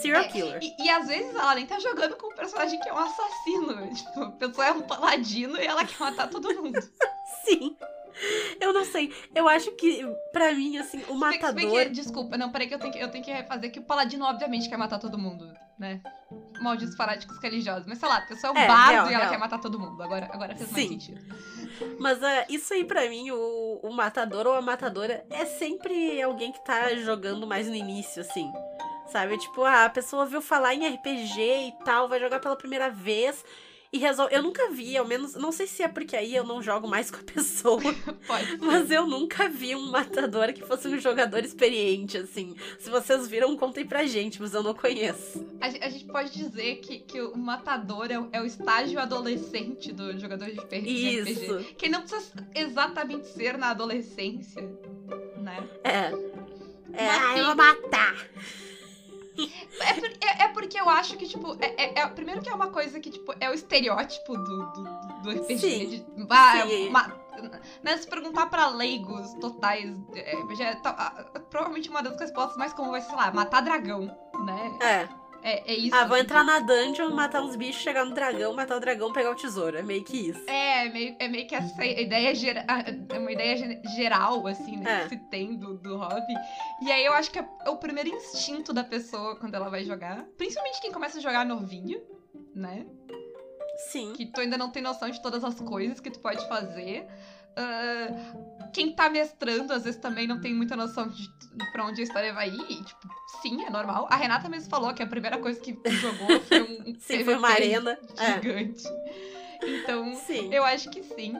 Serial 0.00 0.22
É, 0.22 0.28
killer. 0.28 0.60
E, 0.62 0.84
e 0.84 0.88
às 0.88 1.06
vezes 1.06 1.34
ela 1.34 1.54
nem 1.54 1.66
tá 1.66 1.78
jogando 1.78 2.16
com 2.16 2.32
um 2.32 2.34
personagem 2.34 2.80
que 2.80 2.88
é 2.88 2.92
um 2.94 2.98
assassino. 2.98 3.76
Tipo, 3.94 4.22
a 4.22 4.30
pessoa 4.30 4.66
é 4.66 4.72
um 4.72 4.80
paladino 4.80 5.58
e 5.58 5.66
ela 5.66 5.84
quer 5.84 6.00
matar 6.00 6.28
todo 6.30 6.54
mundo. 6.54 6.80
Sim. 7.44 7.76
Eu 8.60 8.72
não 8.72 8.84
sei. 8.84 9.12
Eu 9.34 9.48
acho 9.48 9.70
que, 9.72 10.02
pra 10.32 10.52
mim, 10.52 10.78
assim, 10.78 10.98
o 10.98 11.00
Se 11.00 11.06
bem- 11.06 11.18
se 11.18 11.18
matador. 11.18 11.54
bem 11.54 11.70
que- 11.70 11.88
desculpa, 11.90 12.36
não, 12.36 12.50
peraí 12.50 12.66
que 12.68 12.74
eu 12.74 12.78
tenho 12.78 12.92
que, 12.92 12.98
eu 12.98 13.10
tenho 13.10 13.24
que 13.24 13.30
refazer 13.32 13.70
que 13.70 13.78
o 13.78 13.82
paladino 13.82 14.24
obviamente 14.24 14.68
quer 14.68 14.76
matar 14.76 14.98
todo 14.98 15.18
mundo, 15.18 15.52
né? 15.78 16.00
Malditos 16.60 16.96
fanáticos 16.96 17.38
religiosos. 17.42 17.86
Mas 17.86 17.98
sei 17.98 18.08
lá, 18.08 18.16
a 18.18 18.20
pessoa 18.22 18.50
é 18.50 18.54
um 18.54 18.58
É, 18.58 18.66
bardo 18.66 18.90
real, 18.90 19.04
e 19.10 19.14
ela 19.14 19.18
real. 19.24 19.30
quer 19.30 19.38
matar 19.38 19.58
todo 19.60 19.78
mundo. 19.78 20.02
Agora, 20.02 20.28
agora 20.32 20.56
fez 20.56 20.70
mais 20.72 20.82
Sim. 20.84 20.88
sentido. 21.00 21.20
Mas 22.00 22.22
é, 22.22 22.46
isso 22.48 22.72
aí, 22.72 22.84
pra 22.84 23.08
mim, 23.08 23.30
o, 23.30 23.80
o 23.82 23.92
matador 23.92 24.46
ou 24.46 24.54
a 24.54 24.62
matadora 24.62 25.24
é 25.30 25.44
sempre 25.44 26.20
alguém 26.22 26.50
que 26.52 26.64
tá 26.64 26.94
jogando 26.96 27.46
mais 27.46 27.68
no 27.68 27.74
início, 27.74 28.22
assim. 28.22 28.50
Sabe? 29.12 29.36
Tipo, 29.38 29.62
ah, 29.62 29.84
a 29.84 29.90
pessoa 29.90 30.22
ouviu 30.22 30.40
falar 30.40 30.74
em 30.74 30.86
RPG 30.88 31.38
e 31.40 31.72
tal, 31.84 32.08
vai 32.08 32.18
jogar 32.18 32.40
pela 32.40 32.56
primeira 32.56 32.88
vez 32.90 33.44
e 33.92 33.98
resolve. 33.98 34.34
Eu 34.34 34.42
nunca 34.42 34.70
vi, 34.70 34.96
ao 34.96 35.06
menos. 35.06 35.34
Não 35.34 35.50
sei 35.52 35.66
se 35.66 35.82
é 35.82 35.88
porque 35.88 36.16
aí 36.16 36.34
eu 36.34 36.44
não 36.44 36.60
jogo 36.62 36.86
mais 36.88 37.10
com 37.10 37.18
a 37.18 37.22
pessoa. 37.32 37.80
Pode. 38.26 38.58
Mas 38.58 38.90
eu 38.90 39.06
nunca 39.06 39.48
vi 39.48 39.74
um 39.74 39.90
matador 39.90 40.52
que 40.52 40.62
fosse 40.64 40.88
um 40.88 40.98
jogador 40.98 41.44
experiente, 41.44 42.16
assim. 42.18 42.54
Se 42.78 42.90
vocês 42.90 43.26
viram, 43.28 43.56
contem 43.56 43.86
pra 43.86 44.04
gente, 44.04 44.40
mas 44.40 44.54
eu 44.54 44.62
não 44.62 44.74
conheço. 44.74 45.44
A, 45.60 45.66
a 45.66 45.88
gente 45.88 46.04
pode 46.06 46.30
dizer 46.32 46.76
que, 46.76 46.98
que 47.00 47.20
o 47.20 47.36
matador 47.36 48.10
é, 48.10 48.18
o- 48.18 48.28
é 48.32 48.40
o 48.40 48.44
estágio 48.46 48.98
adolescente 48.98 49.92
do 49.92 50.18
jogador 50.18 50.46
de 50.50 50.58
RPG. 50.58 50.88
Isso. 50.88 51.58
Que 51.76 51.88
não 51.88 52.02
precisa 52.02 52.32
exatamente 52.54 53.26
ser 53.28 53.56
na 53.56 53.70
adolescência, 53.70 54.62
né? 55.38 55.68
É. 55.84 56.12
É, 56.98 57.18
Mas 57.18 57.38
eu 57.38 57.46
vou 57.46 57.56
matar. 57.56 58.26
É, 59.80 59.92
por- 59.94 60.08
é- 60.08 60.42
é 60.44 60.48
porque 60.48 60.80
eu 60.80 60.88
acho 60.88 61.16
que, 61.16 61.26
tipo, 61.26 61.56
é, 61.60 61.74
é- 61.76 61.98
é- 62.00 62.06
primeiro 62.08 62.40
que 62.42 62.48
é 62.48 62.54
uma 62.54 62.68
coisa 62.70 62.98
que, 63.00 63.10
tipo, 63.10 63.34
é 63.40 63.50
o 63.50 63.54
estereótipo 63.54 64.36
do, 64.36 64.66
do, 64.72 64.82
do 65.22 65.30
RPG. 65.30 65.58
Sim. 65.58 65.86
De, 65.88 66.06
ah, 66.30 66.62
Sim. 66.66 66.88
uma- 66.88 67.26
né, 67.82 67.96
se 67.98 68.06
perguntar 68.08 68.46
pra 68.46 68.68
leigos 68.68 69.34
totais, 69.34 69.94
é, 70.14 70.74
ta- 70.76 70.96
ah, 71.34 71.40
provavelmente 71.50 71.90
uma 71.90 72.02
das 72.02 72.18
respostas 72.18 72.56
mais 72.56 72.72
comuns 72.72 72.92
vai 72.92 73.00
ser, 73.02 73.08
sei 73.08 73.16
lá, 73.16 73.30
matar 73.32 73.60
dragão, 73.60 74.06
né? 74.44 74.78
É. 74.80 75.08
É, 75.42 75.72
é 75.72 75.76
isso. 75.76 75.94
Ah, 75.94 76.04
vou 76.06 76.14
assim, 76.14 76.24
entrar 76.24 76.42
na 76.44 76.58
dungeon, 76.60 77.10
matar 77.10 77.42
uns 77.42 77.56
bichos, 77.56 77.82
chegar 77.82 78.04
no 78.04 78.14
dragão, 78.14 78.52
matar 78.54 78.76
o 78.76 78.80
dragão, 78.80 79.12
pegar 79.12 79.30
o 79.30 79.34
tesouro. 79.34 79.76
É 79.78 79.82
meio 79.82 80.02
que 80.04 80.30
isso. 80.30 80.48
É, 80.48 80.88
meio, 80.88 81.16
é 81.18 81.28
meio 81.28 81.46
que 81.46 81.54
essa 81.54 81.84
ideia 81.84 82.34
gera, 82.34 82.64
é 83.12 83.18
uma 83.18 83.30
ideia 83.32 83.56
ge- 83.56 83.80
geral, 83.94 84.46
assim, 84.46 84.76
né? 84.76 85.02
É. 85.02 85.08
Que 85.08 85.10
se 85.10 85.16
tem 85.30 85.54
do, 85.56 85.74
do 85.78 85.96
hobby. 85.96 86.34
E 86.82 86.90
aí 86.90 87.04
eu 87.04 87.12
acho 87.12 87.30
que 87.30 87.38
é, 87.38 87.48
é 87.64 87.70
o 87.70 87.76
primeiro 87.76 88.08
instinto 88.10 88.72
da 88.72 88.82
pessoa 88.84 89.36
quando 89.36 89.54
ela 89.54 89.68
vai 89.68 89.84
jogar. 89.84 90.24
Principalmente 90.36 90.80
quem 90.80 90.90
começa 90.92 91.18
a 91.18 91.20
jogar 91.20 91.44
novinho, 91.44 92.00
né? 92.54 92.86
Sim. 93.90 94.12
Que 94.14 94.26
tu 94.26 94.40
ainda 94.40 94.56
não 94.56 94.70
tem 94.70 94.82
noção 94.82 95.10
de 95.10 95.20
todas 95.22 95.44
as 95.44 95.60
coisas 95.60 96.00
que 96.00 96.10
tu 96.10 96.18
pode 96.20 96.46
fazer. 96.48 97.06
Ah, 97.56 98.08
quem 98.72 98.92
tá 98.94 99.08
mestrando, 99.08 99.72
às 99.72 99.84
vezes, 99.84 100.00
também 100.00 100.26
não 100.26 100.40
tem 100.40 100.54
muita 100.54 100.76
noção 100.76 101.08
de 101.08 101.28
pra 101.72 101.84
onde 101.86 102.00
a 102.00 102.04
história 102.04 102.32
vai 102.32 102.48
ir. 102.50 102.60
E, 102.70 102.84
tipo, 102.84 103.08
sim, 103.42 103.64
é 103.64 103.70
normal. 103.70 104.06
A 104.10 104.16
Renata 104.16 104.48
mesmo 104.48 104.68
falou 104.70 104.92
que 104.94 105.02
a 105.02 105.06
primeira 105.06 105.38
coisa 105.38 105.60
que 105.60 105.72
jogou 105.90 106.40
foi 106.40 106.62
um 106.62 106.94
Sim, 106.98 107.24
foi 107.24 107.34
uma 107.34 107.48
arena. 107.48 107.98
É. 108.18 108.34
gigante. 108.34 108.84
Então, 109.62 110.14
Sim. 110.14 110.52
eu 110.52 110.64
acho 110.64 110.90
que 110.90 111.02
sim. 111.02 111.34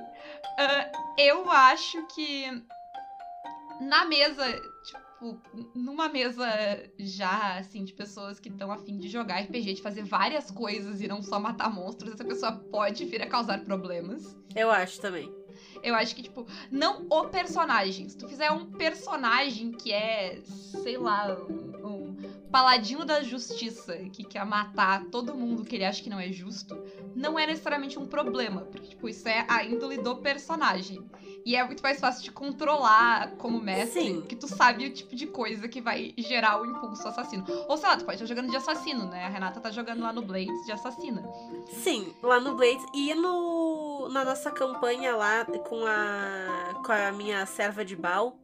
Ah, 0.59 0.91
eu 1.19 1.51
acho 1.51 2.07
que 2.07 2.47
na 3.81 4.07
mesa, 4.07 4.45
tipo, 4.85 5.41
numa 5.75 6.09
mesa 6.09 6.47
já, 6.99 7.59
assim, 7.59 7.85
de 7.85 7.93
pessoas 7.93 8.41
que 8.41 8.49
estão 8.49 8.73
afim 8.73 8.97
de 8.99 9.09
jogar 9.09 9.41
RPG, 9.41 9.75
de 9.75 9.83
fazer 9.83 10.03
várias 10.03 10.51
coisas 10.51 11.01
e 11.01 11.07
não 11.07 11.23
só 11.23 11.39
matar 11.39 11.71
monstros, 11.73 12.15
essa 12.15 12.25
pessoa 12.25 12.53
pode 12.53 13.05
vir 13.05 13.21
a 13.23 13.27
causar 13.27 13.61
problemas. 13.65 14.35
Eu 14.55 14.71
acho 14.71 14.99
também. 15.01 15.31
Eu 15.87 15.95
acho 15.95 16.17
que, 16.17 16.23
tipo, 16.25 16.45
não 16.69 17.07
o 17.09 17.29
personagem. 17.29 18.09
Se 18.09 18.19
tu 18.19 18.29
fizer 18.29 18.51
um 18.51 18.67
personagem 18.73 19.71
que 19.71 19.93
é, 19.93 20.41
sei 20.43 20.99
lá, 20.99 21.39
um, 21.49 21.87
um 21.87 22.17
paladino 22.51 23.05
da 23.05 23.23
justiça, 23.23 23.97
que 24.13 24.25
quer 24.25 24.45
matar 24.45 25.05
todo 25.13 25.33
mundo 25.33 25.65
que 25.65 25.77
ele 25.77 25.85
acha 25.85 26.03
que 26.03 26.11
não 26.11 26.19
é 26.19 26.33
justo, 26.33 26.77
não 27.15 27.39
é 27.39 27.47
necessariamente 27.47 28.01
um 28.01 28.07
problema. 28.09 28.63
Porque, 28.63 28.89
tipo, 28.89 29.09
isso 29.09 29.29
é 29.29 29.47
a 29.49 29.65
índole 29.65 29.99
do 29.99 30.17
personagem. 30.17 31.09
E 31.47 31.55
é 31.55 31.63
muito 31.65 31.81
mais 31.81 32.01
fácil 32.01 32.25
de 32.25 32.33
controlar 32.33 33.31
como 33.39 33.61
mestre, 33.61 34.01
Sim. 34.03 34.21
que 34.23 34.35
tu 34.35 34.49
sabe 34.49 34.85
o 34.85 34.93
tipo 34.93 35.15
de 35.15 35.29
coisa 35.29 35.69
que 35.69 35.81
vai 35.81 36.13
gerar 36.19 36.61
o 36.61 36.67
impulso 36.67 37.07
assassino. 37.07 37.45
Ou 37.69 37.77
sei 37.77 37.89
lá, 37.89 37.97
tu 37.97 38.05
pode 38.05 38.17
estar 38.17 38.27
jogando 38.27 38.51
de 38.51 38.57
assassino, 38.57 39.07
né? 39.07 39.25
A 39.25 39.29
Renata 39.29 39.61
tá 39.61 39.71
jogando 39.71 40.01
lá 40.03 40.13
no 40.13 40.23
Blades 40.23 40.67
de 40.67 40.73
assassina. 40.73 41.23
Sim, 41.69 42.13
lá 42.21 42.41
no 42.41 42.57
Blades 42.57 42.85
e 42.93 43.15
no 43.15 44.09
na 44.11 44.25
nossa 44.25 44.51
campanha 44.51 45.15
lá 45.15 45.45
com 45.45 45.87
a 45.87 46.83
com 46.85 46.91
a 46.93 47.13
minha 47.13 47.47
serva 47.47 47.85
de 47.85 47.95
Bal, 47.95 48.37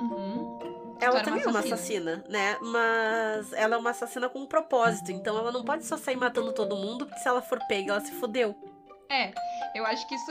Uhum. 0.00 0.58
ela 1.00 1.18
era 1.20 1.20
uma 1.20 1.22
também 1.24 1.42
é 1.44 1.48
uma 1.48 1.58
assassina. 1.60 2.14
assassina, 2.14 2.24
né? 2.28 2.56
Mas 2.60 3.52
ela 3.52 3.76
é 3.76 3.78
uma 3.78 3.90
assassina 3.90 4.28
com 4.28 4.40
um 4.40 4.46
propósito, 4.46 5.12
então 5.12 5.38
ela 5.38 5.52
não 5.52 5.62
pode 5.64 5.84
só 5.86 5.96
sair 5.96 6.16
matando 6.16 6.52
todo 6.52 6.74
mundo, 6.76 7.06
porque 7.06 7.20
se 7.20 7.28
ela 7.28 7.40
for 7.40 7.60
pega, 7.68 7.92
ela 7.92 8.00
se 8.00 8.12
fodeu. 8.12 8.56
É, 9.10 9.32
eu 9.74 9.86
acho 9.86 10.06
que 10.06 10.14
isso, 10.14 10.30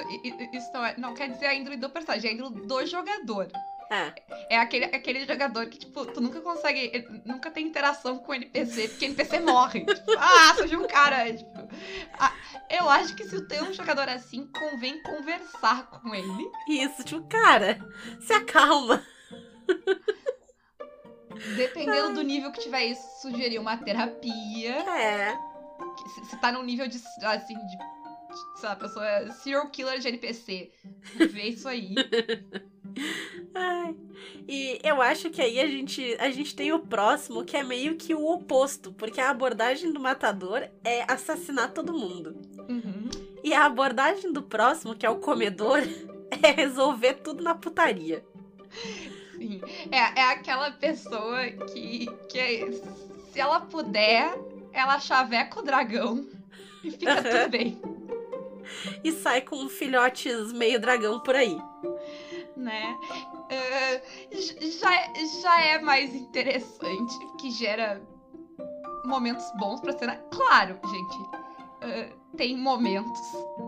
isso 0.53 0.71
não, 0.73 0.85
é- 0.85 0.95
não 0.97 1.13
quer 1.13 1.29
dizer 1.29 1.47
a 1.47 1.53
índole 1.55 1.77
do 1.77 1.89
personagem, 1.89 2.29
é 2.29 2.33
a 2.33 2.35
índole 2.35 2.65
do 2.67 2.85
jogador. 2.85 3.47
É, 3.89 4.13
É 4.49 4.57
aquele, 4.59 4.83
aquele 4.85 5.25
jogador 5.25 5.65
que, 5.67 5.77
tipo, 5.79 6.05
tu 6.07 6.19
nunca 6.19 6.41
consegue. 6.41 6.91
ele 6.93 7.21
Nunca 7.25 7.49
tem 7.49 7.65
interação 7.65 8.17
com 8.19 8.33
o 8.33 8.35
NPC, 8.35 8.89
porque 8.89 9.05
o 9.05 9.07
NPC 9.07 9.39
morre. 9.39 9.85
Tipo, 9.95 10.11
ah, 10.17 10.53
surgiu 10.55 10.81
um 10.83 10.87
cara. 10.87 11.33
Tipo, 11.33 11.69
ah, 12.19 12.33
eu 12.69 12.89
acho 12.89 13.15
que 13.15 13.23
se 13.23 13.47
tem 13.47 13.61
um 13.63 13.71
jogador 13.71 14.09
assim, 14.09 14.45
convém 14.47 15.01
conversar 15.03 15.89
com 15.89 16.13
ele. 16.13 16.51
isso, 16.67 17.01
tipo, 17.05 17.25
cara, 17.29 17.79
se 18.19 18.33
acalma. 18.33 19.01
Dependendo 21.55 22.13
do 22.15 22.21
nível 22.23 22.51
que 22.51 22.59
tiver 22.61 22.85
isso, 22.85 23.21
sugerir 23.21 23.59
uma 23.59 23.77
terapia. 23.77 24.75
É. 24.97 25.37
Se, 26.13 26.25
se 26.31 26.37
tá 26.41 26.51
num 26.51 26.63
nível 26.63 26.87
de, 26.87 27.01
assim, 27.23 27.53
de. 27.55 27.77
Sei 28.58 28.67
lá, 28.67 28.74
a 28.74 28.76
pessoa 28.76 29.08
é 29.08 29.30
serial 29.32 29.70
killer 29.70 30.00
de 30.00 30.08
NPC. 30.08 30.72
Vê 31.15 31.43
isso 31.43 31.67
aí. 31.67 31.93
Ai. 33.54 33.96
E 34.48 34.80
eu 34.84 35.00
acho 35.00 35.30
que 35.30 35.41
aí 35.41 35.60
a 35.60 35.67
gente, 35.67 36.15
a 36.20 36.32
gente 36.32 36.56
tem 36.56 36.72
o 36.74 36.80
próximo, 36.80 37.46
que 37.46 37.56
é 37.56 37.63
meio 37.63 37.96
que 37.96 38.15
o 38.15 38.26
oposto, 38.26 38.91
porque 38.93 39.22
a 39.22 39.30
abordagem 39.30 39.91
do 39.91 40.00
matador 40.00 40.67
é 40.84 41.04
assassinar 41.12 41.72
todo 41.72 41.93
mundo. 41.93 42.36
Uhum. 42.67 43.10
E 43.43 43.54
a 43.54 43.65
abordagem 43.65 44.34
do 44.34 44.41
próximo, 44.41 44.96
que 44.96 45.06
é 45.06 45.10
o 45.10 45.20
comedor, 45.20 45.80
é 46.41 46.52
resolver 46.52 47.15
tudo 47.15 47.43
na 47.43 47.54
putaria. 47.54 48.26
Sim. 49.38 49.62
É, 49.91 50.20
é 50.22 50.32
aquela 50.32 50.72
pessoa 50.72 51.46
que, 51.72 52.08
que 52.28 52.39
é- 52.39 52.72
se 53.32 53.39
ela 53.39 53.60
puder, 53.60 54.36
ela 54.74 55.00
chaveca 55.00 55.60
o 55.60 55.63
dragão 55.63 56.28
e 56.84 56.89
fica 56.89 57.22
tudo 57.22 57.50
bem, 57.52 57.80
E 59.03 59.12
sai 59.12 59.41
com 59.41 59.67
filhotes 59.69 60.51
meio 60.53 60.80
dragão 60.80 61.19
por 61.19 61.36
aí. 61.36 61.58
né? 62.56 62.97
J- 64.32 64.71
já, 64.71 64.95
é- 64.95 65.13
já 65.41 65.62
é 65.62 65.80
mais 65.80 66.13
interessante, 66.13 67.13
que 67.39 67.51
gera 67.51 68.01
momentos 69.06 69.45
bons 69.58 69.80
pra 69.80 69.97
cena. 69.97 70.15
Claro, 70.32 70.80
gente, 70.86 71.17
ah, 71.82 72.15
tem 72.36 72.58
momentos, 72.58 73.21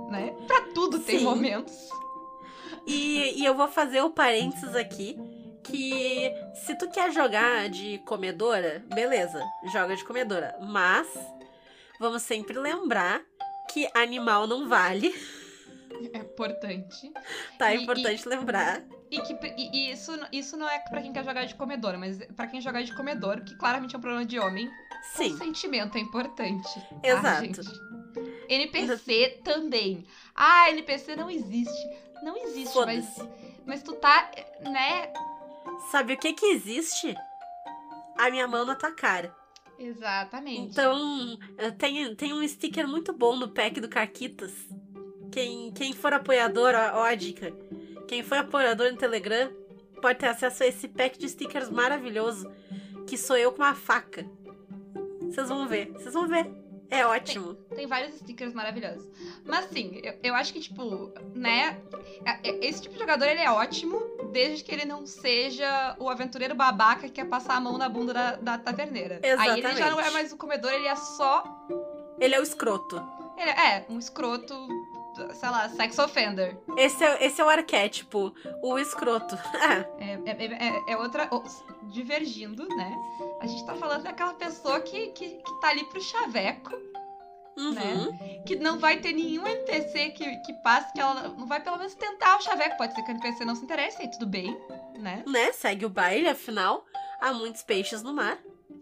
né? 0.09 0.33
Pra 0.47 0.61
tudo 0.73 0.99
tem 0.99 1.19
Sim. 1.19 1.23
momentos. 1.25 1.73
E, 2.85 3.39
e 3.41 3.45
eu 3.45 3.53
vou 3.55 3.67
fazer 3.67 4.01
o 4.01 4.09
parênteses 4.09 4.75
aqui. 4.75 5.17
Que 5.61 6.31
se 6.65 6.73
tu 6.75 6.89
quer 6.89 7.11
jogar 7.11 7.69
de 7.69 7.99
comedora, 7.99 8.83
beleza, 8.93 9.39
joga 9.71 9.95
de 9.95 10.03
comedora. 10.03 10.57
Mas 10.61 11.07
vamos 11.99 12.23
sempre 12.23 12.57
lembrar 12.57 13.21
que 13.69 13.87
animal 13.93 14.47
não 14.47 14.67
vale. 14.67 15.13
É 16.13 16.17
importante. 16.19 17.11
Tá? 17.57 17.71
É 17.71 17.77
E- 17.77 17.83
importante 17.83 18.27
lembrar. 18.27 18.81
E, 19.11 19.19
que, 19.21 19.33
e, 19.57 19.69
e 19.89 19.91
isso, 19.91 20.11
isso 20.31 20.55
não 20.55 20.69
é 20.69 20.79
pra 20.79 21.01
quem 21.01 21.11
quer 21.11 21.23
jogar 21.25 21.45
de 21.45 21.55
comedor, 21.55 21.97
mas 21.97 22.17
pra 22.35 22.47
quem 22.47 22.61
jogar 22.61 22.83
de 22.83 22.93
comedor, 22.95 23.41
que 23.43 23.55
claramente 23.55 23.95
é 23.95 23.97
um 23.97 24.01
problema 24.01 24.25
de 24.25 24.37
homem, 24.39 24.69
Sim, 25.13 25.31
consentimento 25.31 25.97
é 25.97 26.01
importante. 26.01 26.69
tá, 27.01 27.07
Exato. 27.07 27.61
NPC 28.47 29.41
também. 29.43 30.05
Ah, 30.35 30.69
NPC 30.69 31.15
não 31.15 31.29
existe. 31.29 31.89
Não 32.23 32.35
existe, 32.37 32.77
mas, 32.85 33.05
mas 33.65 33.81
tu 33.83 33.93
tá, 33.93 34.29
né? 34.61 35.11
Sabe 35.91 36.13
o 36.13 36.17
que 36.17 36.33
que 36.33 36.45
existe? 36.47 37.15
A 38.17 38.29
minha 38.29 38.47
mão 38.47 38.65
na 38.65 38.75
tua 38.75 38.91
cara. 38.91 39.33
Exatamente. 39.79 40.71
Então, 40.71 41.39
eh, 41.57 41.71
tem, 41.71 42.13
tem 42.13 42.33
um 42.33 42.45
sticker 42.45 42.87
muito 42.87 43.13
bom 43.13 43.37
no 43.37 43.47
pack 43.47 43.79
do 43.79 43.87
Caquitas. 43.87 44.53
Quem, 45.31 45.71
quem 45.71 45.93
for 45.93 46.13
apoiador, 46.13 46.73
ó, 46.75 46.99
ó 46.99 47.03
a 47.05 47.15
dica. 47.15 47.53
Quem 48.07 48.21
for 48.21 48.39
apoiador 48.39 48.91
no 48.91 48.97
Telegram 48.97 49.51
pode 50.01 50.19
ter 50.19 50.27
acesso 50.27 50.63
a 50.63 50.67
esse 50.67 50.87
pack 50.87 51.17
de 51.17 51.29
stickers 51.29 51.69
maravilhoso. 51.69 52.51
Que 53.07 53.17
sou 53.17 53.37
eu 53.37 53.51
com 53.53 53.61
uma 53.61 53.73
faca. 53.73 54.25
Vocês 55.21 55.47
vão 55.47 55.67
ver, 55.67 55.91
vocês 55.93 56.13
vão 56.13 56.27
ver. 56.27 56.58
É 56.91 57.05
ótimo. 57.05 57.53
Tem 57.75 57.85
vários 57.85 58.15
stickers 58.15 58.53
maravilhosos. 58.53 59.07
Mas 59.45 59.65
assim, 59.65 59.99
eu, 60.03 60.13
eu 60.23 60.35
acho 60.35 60.51
que, 60.53 60.59
tipo, 60.59 61.13
né? 61.35 61.79
é- 62.25 62.49
é- 62.49 62.65
Esse 62.67 62.81
tipo 62.81 62.93
de 62.95 62.99
jogador 62.99 63.25
ele 63.25 63.41
é 63.41 63.51
ótimo, 63.51 63.99
desde 64.31 64.63
que 64.63 64.71
ele 64.73 64.85
não 64.85 65.05
seja 65.05 65.95
o 65.99 66.09
aventureiro 66.09 66.55
babaca 66.55 67.01
que 67.03 67.09
quer 67.11 67.25
passar 67.25 67.55
a 67.55 67.59
mão 67.59 67.77
na 67.77 67.87
bunda 67.87 68.13
da, 68.13 68.35
da 68.35 68.57
taverneira. 68.57 69.19
Aí 69.37 69.59
ele 69.59 69.61
já 69.61 69.71
não 69.71 69.77
é 69.77 69.81
Exatamente. 69.81 70.13
mais 70.13 70.33
o 70.33 70.37
comedor, 70.37 70.71
ele 70.73 70.87
é 70.87 70.95
só. 70.95 71.43
Ele 72.19 72.33
é 72.35 72.39
o 72.39 72.43
escroto. 72.43 73.01
Ele 73.37 73.49
é 73.51 73.85
um 73.87 73.97
escroto, 73.99 74.53
sei 75.33 75.49
lá, 75.49 75.67
sex 75.69 75.97
offender. 75.99 76.57
Esse 76.77 77.03
é, 77.03 77.25
esse 77.25 77.41
é 77.41 77.45
o 77.45 77.49
arquétipo, 77.49 78.33
o 78.61 78.77
escroto. 78.77 79.37
Ah, 79.61 79.85
É, 79.99 80.13
é, 80.25 80.67
é- 80.67 80.93
é 80.93 80.97
outra. 80.97 81.27
oh, 81.31 81.43
divergindo, 81.91 82.67
né? 82.75 82.95
A 83.41 83.47
gente 83.47 83.65
tá 83.65 83.75
falando 83.75 84.03
daquela 84.03 84.33
pessoa 84.33 84.79
que, 84.81 85.07
que, 85.09 85.29
que 85.29 85.61
tá 85.61 85.69
ali 85.69 85.83
pro 85.85 86.01
chaveco, 86.01 86.73
uhum. 87.57 87.71
Né? 87.73 88.41
que 88.45 88.55
não 88.55 88.79
vai 88.79 88.97
ter 88.99 89.11
nenhum 89.13 89.45
NPC 89.45 90.09
que, 90.11 90.37
que 90.37 90.53
passe, 90.63 90.93
que 90.93 90.99
ela 91.01 91.29
não 91.29 91.45
vai 91.47 91.59
pelo 91.61 91.77
menos 91.77 91.93
tentar 91.95 92.37
o 92.37 92.41
chaveco. 92.41 92.77
Pode 92.77 92.93
ser 92.95 93.01
que 93.03 93.11
o 93.11 93.15
NPC 93.15 93.43
não 93.45 93.55
se 93.55 93.63
interesse, 93.63 94.01
e 94.03 94.09
tudo 94.11 94.25
bem, 94.27 94.57
né? 94.97 95.23
Né? 95.27 95.51
Segue 95.53 95.85
o 95.85 95.89
baile, 95.89 96.27
afinal, 96.29 96.85
há 97.19 97.33
muitos 97.33 97.63
peixes 97.63 98.01
no 98.03 98.13
mar. 98.13 98.37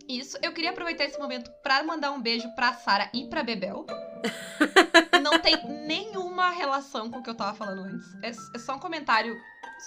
Isso, 0.07 0.37
eu 0.41 0.53
queria 0.53 0.71
aproveitar 0.71 1.05
esse 1.05 1.19
momento 1.19 1.51
pra 1.61 1.83
mandar 1.83 2.11
um 2.11 2.21
beijo 2.21 2.49
pra 2.55 2.73
Sara 2.73 3.09
e 3.13 3.27
pra 3.27 3.43
Bebel. 3.43 3.85
não 5.21 5.39
tem 5.39 5.55
nenhuma 5.85 6.49
relação 6.49 7.09
com 7.11 7.19
o 7.19 7.23
que 7.23 7.29
eu 7.29 7.35
tava 7.35 7.55
falando 7.55 7.83
antes. 7.83 8.07
É, 8.23 8.29
é 8.29 8.59
só 8.59 8.75
um 8.75 8.79
comentário 8.79 9.37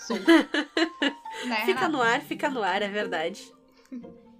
solto. 0.06 0.24
né, 1.46 1.64
Fica 1.64 1.88
no 1.88 2.02
ar, 2.02 2.20
fica 2.20 2.50
no 2.50 2.62
ar, 2.62 2.82
é 2.82 2.88
verdade. 2.88 3.42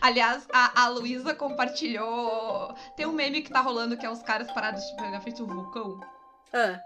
Aliás, 0.00 0.46
a, 0.52 0.84
a 0.84 0.88
Luísa 0.88 1.34
compartilhou. 1.34 2.74
Tem 2.96 3.06
um 3.06 3.12
meme 3.12 3.42
que 3.42 3.50
tá 3.50 3.60
rolando 3.60 3.96
que 3.96 4.06
é 4.06 4.10
os 4.10 4.22
caras 4.22 4.50
parados 4.52 4.82
tipo, 4.84 5.02
na 5.02 5.20
frente 5.20 5.38
do 5.38 5.46
vulcão. 5.46 6.00
Ah, 6.52 6.80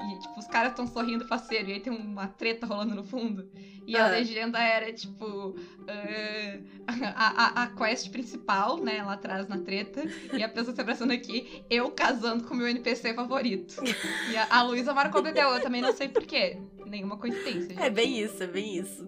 E, 0.00 0.18
tipo, 0.20 0.38
os 0.38 0.46
caras 0.46 0.70
estão 0.70 0.86
sorrindo 0.86 1.26
faceiro. 1.26 1.70
E 1.70 1.72
aí 1.74 1.80
tem 1.80 1.92
uma 1.92 2.28
treta 2.28 2.66
rolando 2.66 2.94
no 2.94 3.02
fundo. 3.04 3.50
E 3.86 3.96
a 3.96 4.06
Ah. 4.06 4.08
legenda 4.10 4.58
era, 4.62 4.92
tipo. 4.92 5.56
eh, 5.86 6.60
a, 6.86 7.62
a, 7.62 7.62
a 7.64 7.66
quest 7.68 8.10
principal, 8.10 8.76
né? 8.78 9.02
Lá 9.02 9.14
atrás 9.14 9.48
na 9.48 9.58
treta. 9.58 10.02
E 10.32 10.42
a 10.42 10.48
pessoa 10.48 10.74
se 10.74 10.80
abraçando 10.80 11.10
aqui. 11.12 11.64
Eu 11.68 11.90
casando 11.90 12.44
com 12.44 12.54
o 12.54 12.56
meu 12.56 12.68
NPC 12.68 13.12
favorito. 13.14 13.82
E 14.30 14.36
a, 14.36 14.46
a 14.50 14.62
Luísa 14.62 14.94
marcou 14.94 15.20
o 15.20 15.24
Bebel. 15.24 15.50
Eu 15.50 15.60
também 15.62 15.80
não 15.82 15.92
sei 15.92 16.08
porquê. 16.08 16.58
Nenhuma 16.86 17.16
coincidência. 17.18 17.68
gente. 17.70 17.82
é 17.82 17.90
bem 17.90 18.20
isso, 18.20 18.42
é 18.42 18.46
bem 18.46 18.76
isso. 18.78 19.06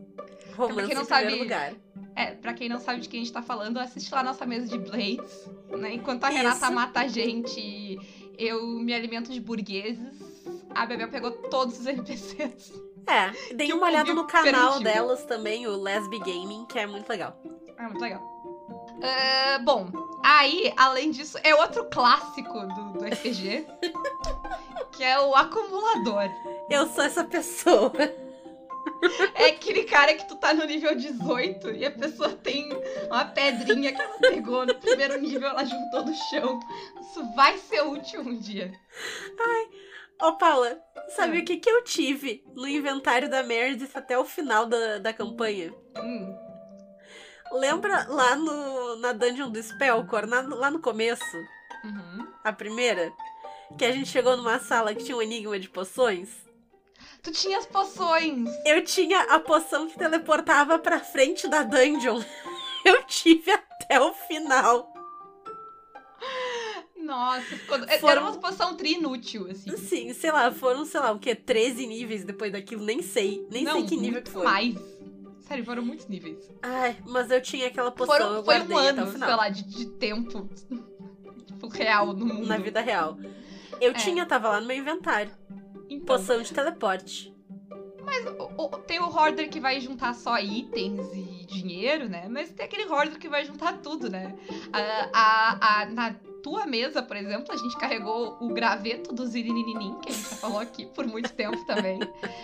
Romance 0.57 0.87
quem 0.88 0.94
não 0.96 1.05
sabe- 1.05 1.35
lugar. 1.37 1.72
É, 2.16 2.33
pra 2.33 2.53
quem 2.53 2.68
não 2.68 2.79
sabe 2.81 3.00
de 3.00 3.09
quem 3.09 3.20
a 3.20 3.24
gente 3.24 3.33
tá 3.33 3.40
falando, 3.40 3.79
assiste 3.79 4.12
lá 4.12 4.20
a 4.20 4.24
nossa 4.24 4.44
mesa 4.44 4.66
de 4.66 4.76
Blades, 4.79 5.48
né? 5.70 5.94
Enquanto 5.94 6.24
a 6.24 6.29
Isso. 6.29 6.37
Renata 6.38 6.70
mata 6.70 7.00
a 7.00 7.07
gente, 7.09 7.98
eu 8.37 8.66
me 8.81 8.92
alimento 8.92 9.31
de 9.31 9.40
burgueses. 9.40 10.29
A 10.74 10.87
Bebel 10.87 11.09
pegou 11.09 11.30
todos 11.30 11.78
os 11.80 11.87
NPCs. 11.87 12.72
É, 13.06 13.54
dei 13.54 13.72
uma 13.72 13.87
olhada 13.87 14.12
no 14.14 14.26
canal 14.26 14.72
permitido. 14.72 14.85
delas 14.85 15.24
também, 15.24 15.66
o 15.66 15.76
Lesbi 15.76 16.18
Gaming, 16.18 16.66
que 16.66 16.78
é 16.78 16.87
muito 16.87 17.09
legal. 17.09 17.37
Ah, 17.78 17.85
muito 17.85 18.00
legal. 18.00 18.20
Ah, 19.02 19.59
bom, 19.64 19.88
aí, 20.22 20.72
além 20.76 21.11
disso, 21.11 21.38
é 21.42 21.54
outro 21.54 21.87
clássico 21.87 22.52
do, 22.52 22.92
do 22.98 23.04
RPG, 23.04 23.66
que 24.92 25.02
é 25.02 25.18
o 25.20 25.35
acumulador. 25.35 26.30
Eu 26.68 26.87
sou 26.88 27.04
essa 27.04 27.24
pessoa. 27.24 27.92
É 29.34 29.46
aquele 29.46 29.84
cara 29.84 30.14
que 30.14 30.26
tu 30.28 30.36
tá 30.36 30.52
no 30.54 30.64
nível 30.64 30.94
18 30.94 31.70
e 31.72 31.84
a 31.86 31.90
pessoa 31.90 32.28
tem 32.30 32.68
uma 33.06 33.24
pedrinha 33.24 33.92
que 33.94 34.00
ela 34.00 34.18
pegou 34.18 34.66
no 34.66 34.74
primeiro 34.74 35.18
nível, 35.20 35.48
ela 35.48 35.64
juntou 35.64 36.04
no 36.04 36.14
chão. 36.14 36.60
Isso 37.00 37.34
vai 37.34 37.56
ser 37.58 37.80
útil 37.82 38.20
um 38.20 38.38
dia. 38.38 38.72
Ô, 40.22 40.32
Paula, 40.36 40.78
sabe 41.16 41.38
Ah. 41.38 41.40
o 41.40 41.44
que, 41.44 41.56
que 41.56 41.70
eu 41.70 41.82
tive 41.82 42.44
no 42.54 42.68
inventário 42.68 43.28
da 43.30 43.42
Meredith 43.42 43.90
até 43.94 44.18
o 44.18 44.24
final 44.24 44.66
da, 44.66 44.98
da 44.98 45.12
campanha? 45.12 45.72
Hum, 45.96 46.36
Lembra 47.52 48.06
lá 48.08 48.36
no, 48.36 48.96
na 48.96 49.12
Dungeon 49.12 49.50
do 49.50 49.60
Spellcore, 49.62 50.26
na- 50.26 50.42
lá 50.54 50.70
no 50.70 50.78
começo, 50.80 51.24
uhum. 51.84 52.26
a 52.44 52.52
primeira? 52.52 53.10
Que 53.78 53.84
a 53.84 53.92
gente 53.92 54.08
chegou 54.08 54.36
numa 54.36 54.58
sala 54.60 54.94
que 54.94 55.02
tinha 55.04 55.16
um 55.16 55.22
enigma 55.22 55.58
de 55.58 55.68
poções? 55.68 56.28
Tu 57.22 57.30
tinha 57.33 57.59
as 57.59 57.66
poções. 57.66 58.48
Eu 58.64 58.83
tinha 58.85 59.20
a 59.22 59.38
poção 59.38 59.87
que 59.88 59.98
teleportava 59.98 60.78
pra 60.78 61.00
frente 61.00 61.46
da 61.48 61.62
dungeon. 61.62 62.20
Eu 62.85 63.02
tive 63.04 63.50
até 63.50 64.00
o 64.00 64.12
final. 64.14 64.90
Nossa, 66.96 67.42
ficou... 67.56 67.76
era 67.76 67.98
Foram- 67.98 68.22
uma 68.22 68.37
poção 68.38 68.76
tri 68.76 68.92
inútil, 68.94 69.48
assim. 69.50 69.76
Sim, 69.76 70.12
sei 70.14 70.30
lá, 70.30 70.50
foram, 70.52 70.85
sei 70.85 71.00
lá, 71.00 71.12
o 71.12 71.18
quê? 71.18 71.35
13 71.35 71.87
níveis 71.87 72.24
depois 72.24 72.52
daquilo, 72.52 72.85
nem 72.85 73.02
sei. 73.02 73.46
Nem 73.50 73.64
Não, 73.64 73.72
sei 73.72 73.85
que 73.87 73.96
nível 73.96 74.22
que 74.22 74.30
foi. 74.30 74.44
mais. 74.44 74.74
Sério, 75.40 75.64
foram 75.64 75.83
muitos 75.85 76.06
níveis. 76.06 76.48
Ai, 76.62 76.96
mas 77.06 77.30
eu 77.30 77.42
tinha 77.42 77.66
aquela 77.66 77.90
poção, 77.90 78.16
Foram, 78.16 78.44
foi 78.44 78.61
um 78.61 78.78
ano, 78.78 79.11
sei 79.11 79.18
lá, 79.18 79.48
de, 79.48 79.64
de 79.64 79.87
tempo 79.87 80.48
tipo, 81.46 81.68
real 81.68 82.12
no 82.12 82.24
mundo. 82.26 82.46
Na 82.46 82.56
vida 82.59 82.80
real. 82.80 83.18
Eu 83.80 83.90
É. 83.90 83.94
tinha, 83.94 84.24
tava 84.24 84.48
lá 84.50 84.61
no 84.61 84.66
meu 84.68 84.76
inventário. 84.76 85.33
Então, 86.02 86.16
Poção 86.16 86.42
de 86.42 86.52
teleporte. 86.52 87.34
o- 88.38 88.64
o- 88.64 88.68
tem 88.78 88.98
o 89.00 89.08
hoarder 89.08 89.48
que 89.48 89.60
vai 89.60 89.80
juntar 89.80 90.14
só 90.14 90.38
itens 90.38 91.06
e 91.14 91.46
dinheiro, 91.46 92.08
né? 92.08 92.26
Mas 92.28 92.50
tem 92.50 92.66
aquele 92.66 92.86
hoarder 92.88 93.18
que 93.18 93.28
vai 93.28 93.44
juntar 93.44 93.78
tudo, 93.78 94.10
né? 94.10 94.34
A, 94.72 95.08
a, 95.12 95.82
a- 95.82 95.86
na 95.86 96.14
tua 96.42 96.66
mesa, 96.66 97.02
por 97.02 97.16
exemplo, 97.16 97.52
a 97.52 97.56
gente 97.56 97.76
carregou 97.78 98.36
o 98.40 98.48
graveto 98.48 99.14
do 99.14 99.26
Zirinininim, 99.26 99.94
que 100.00 100.08
a 100.10 100.12
gente 100.12 100.28
já 100.30 100.36
falou 100.36 100.58
aqui 100.58 100.86
por 100.86 101.06
muito 101.06 101.32
tempo 101.32 101.64
também. 101.66 101.98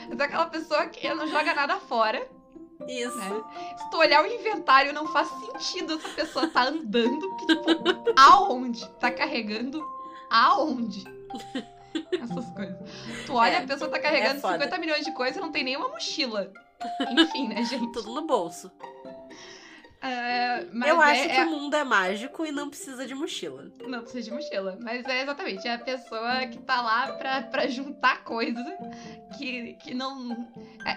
Mas 0.08 0.20
é 0.20 0.22
aquela 0.24 0.46
pessoa 0.46 0.86
que 0.86 1.12
não 1.14 1.26
joga 1.26 1.54
nada 1.54 1.76
fora. 1.76 2.26
Isso. 2.86 3.16
Né? 3.16 3.42
Se 3.78 3.90
tu 3.90 3.96
olhar 3.96 4.22
o 4.22 4.26
inventário, 4.26 4.92
não 4.92 5.06
faz 5.08 5.28
sentido 5.28 5.94
essa 5.94 6.08
pessoa 6.10 6.46
tá 6.48 6.68
andando. 6.68 7.34
Que, 7.36 7.46
tipo, 7.46 7.72
aonde? 8.16 8.86
Tá 9.00 9.10
carregando 9.10 9.82
aonde? 10.30 11.04
Essas 12.22 12.50
coisas. 12.50 12.76
Tu 13.26 13.32
olha, 13.34 13.52
É, 13.54 13.58
a 13.58 13.66
pessoa 13.66 13.90
tá 13.90 13.98
carregando 13.98 14.36
é 14.38 14.40
foda. 14.40 14.54
50 14.54 14.78
milhões 14.78 15.04
de 15.04 15.12
coisas 15.12 15.36
e 15.36 15.40
não 15.40 15.50
tem 15.52 15.64
nenhuma 15.64 15.88
mochila. 15.88 16.52
Enfim, 17.10 17.48
né, 17.48 17.62
gente? 17.64 17.92
Tudo 17.92 18.14
no 18.14 18.26
bolso. 18.26 18.70
É, 20.02 20.64
mas 20.72 20.88
eu 20.90 21.02
é- 21.02 21.10
acho 21.12 21.22
que 21.28 21.36
é- 21.36 21.44
o 21.44 21.50
mundo 21.50 21.74
é 21.74 21.82
mágico 21.82 22.44
e 22.46 22.52
não 22.52 22.68
precisa 22.68 23.06
de 23.06 23.14
mochila. 23.14 23.72
Não 23.88 24.02
precisa 24.02 24.22
de 24.22 24.30
mochila. 24.30 24.78
Mas 24.80 25.04
é 25.06 25.22
exatamente, 25.22 25.66
é 25.66 25.74
a 25.74 25.78
pessoa 25.78 26.46
que 26.46 26.58
tá 26.58 26.80
lá 26.82 27.12
pra, 27.14 27.42
pra 27.42 27.66
juntar 27.66 28.22
coisa 28.22 28.62
que, 29.36 29.72
que 29.82 29.94
não. 29.94 30.46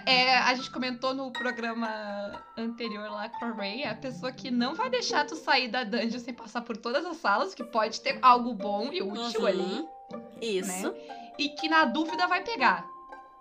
É, 0.06 0.12
é, 0.26 0.38
a 0.38 0.54
gente 0.54 0.70
comentou 0.70 1.12
no 1.14 1.32
programa 1.32 2.40
anterior 2.56 3.10
lá 3.10 3.28
com 3.30 3.46
a 3.46 3.50
Ray, 3.52 3.82
é 3.82 3.88
a 3.88 3.94
pessoa 3.96 4.30
que 4.30 4.50
não 4.50 4.74
vai 4.74 4.90
deixar 4.90 5.26
tu 5.26 5.34
sair 5.34 5.68
da 5.68 5.82
dungeon 5.82 6.20
sem 6.20 6.34
passar 6.34 6.60
por 6.60 6.76
todas 6.76 7.04
as 7.04 7.16
salas, 7.16 7.54
que 7.54 7.64
pode 7.64 8.00
ter 8.02 8.18
algo 8.22 8.52
bom 8.54 8.90
e 8.92 9.02
útil 9.02 9.40
Uhum. 9.40 9.46
ali, 9.46 9.88
Isso. 10.40 10.94
e 11.38 11.48
que 11.50 11.68
na 11.68 11.84
dúvida 11.84 12.26
vai 12.26 12.42
pegar 12.42 12.84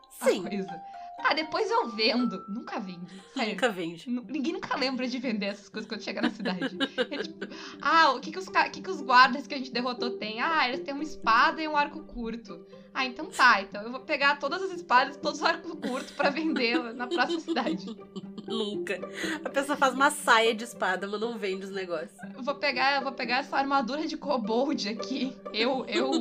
Sim. 0.09 0.45
a 0.45 0.49
coisa. 0.49 0.81
Ah, 1.23 1.33
depois 1.33 1.69
eu 1.69 1.89
vendo. 1.89 2.43
Nunca 2.47 2.79
vende. 2.79 3.11
Sério. 3.33 3.51
Nunca 3.51 3.69
vende. 3.69 4.09
Ninguém 4.09 4.53
nunca 4.53 4.75
lembra 4.77 5.07
de 5.07 5.17
vender 5.19 5.47
essas 5.47 5.69
coisas 5.69 5.87
quando 5.89 6.01
chega 6.01 6.21
na 6.21 6.29
cidade. 6.29 6.77
É 6.97 7.17
tipo, 7.17 7.47
ah, 7.81 8.11
o 8.11 8.19
que 8.19 8.31
que, 8.31 8.39
os, 8.39 8.47
que 8.71 8.81
que 8.81 8.89
os 8.89 9.01
guardas 9.01 9.47
que 9.47 9.53
a 9.53 9.57
gente 9.57 9.71
derrotou 9.71 10.11
têm? 10.11 10.41
Ah, 10.41 10.67
eles 10.67 10.81
têm 10.81 10.93
uma 10.93 11.03
espada 11.03 11.61
e 11.61 11.67
um 11.67 11.75
arco 11.75 12.03
curto. 12.03 12.65
Ah, 12.93 13.05
então 13.05 13.25
tá. 13.27 13.61
Então 13.61 13.81
eu 13.81 13.91
vou 13.91 14.01
pegar 14.01 14.37
todas 14.37 14.61
as 14.61 14.71
espadas 14.71 15.15
e 15.15 15.19
todos 15.19 15.39
os 15.39 15.45
arcos 15.45 15.71
curtos 15.73 16.11
pra 16.11 16.29
vender 16.29 16.93
na 16.93 17.07
próxima 17.07 17.39
cidade. 17.39 17.85
Nunca. 18.47 18.99
A 19.45 19.49
pessoa 19.49 19.77
faz 19.77 19.93
uma 19.93 20.09
saia 20.09 20.55
de 20.55 20.63
espada, 20.63 21.07
mas 21.07 21.21
não 21.21 21.37
vende 21.37 21.65
os 21.65 21.71
negócios. 21.71 22.17
Eu 22.35 22.41
vou 22.41 22.55
pegar, 22.55 22.95
eu 22.95 23.03
vou 23.03 23.11
pegar 23.11 23.37
essa 23.37 23.55
armadura 23.55 24.07
de 24.07 24.17
kobold 24.17 24.89
aqui. 24.89 25.35
Eu, 25.53 25.85
eu, 25.85 26.11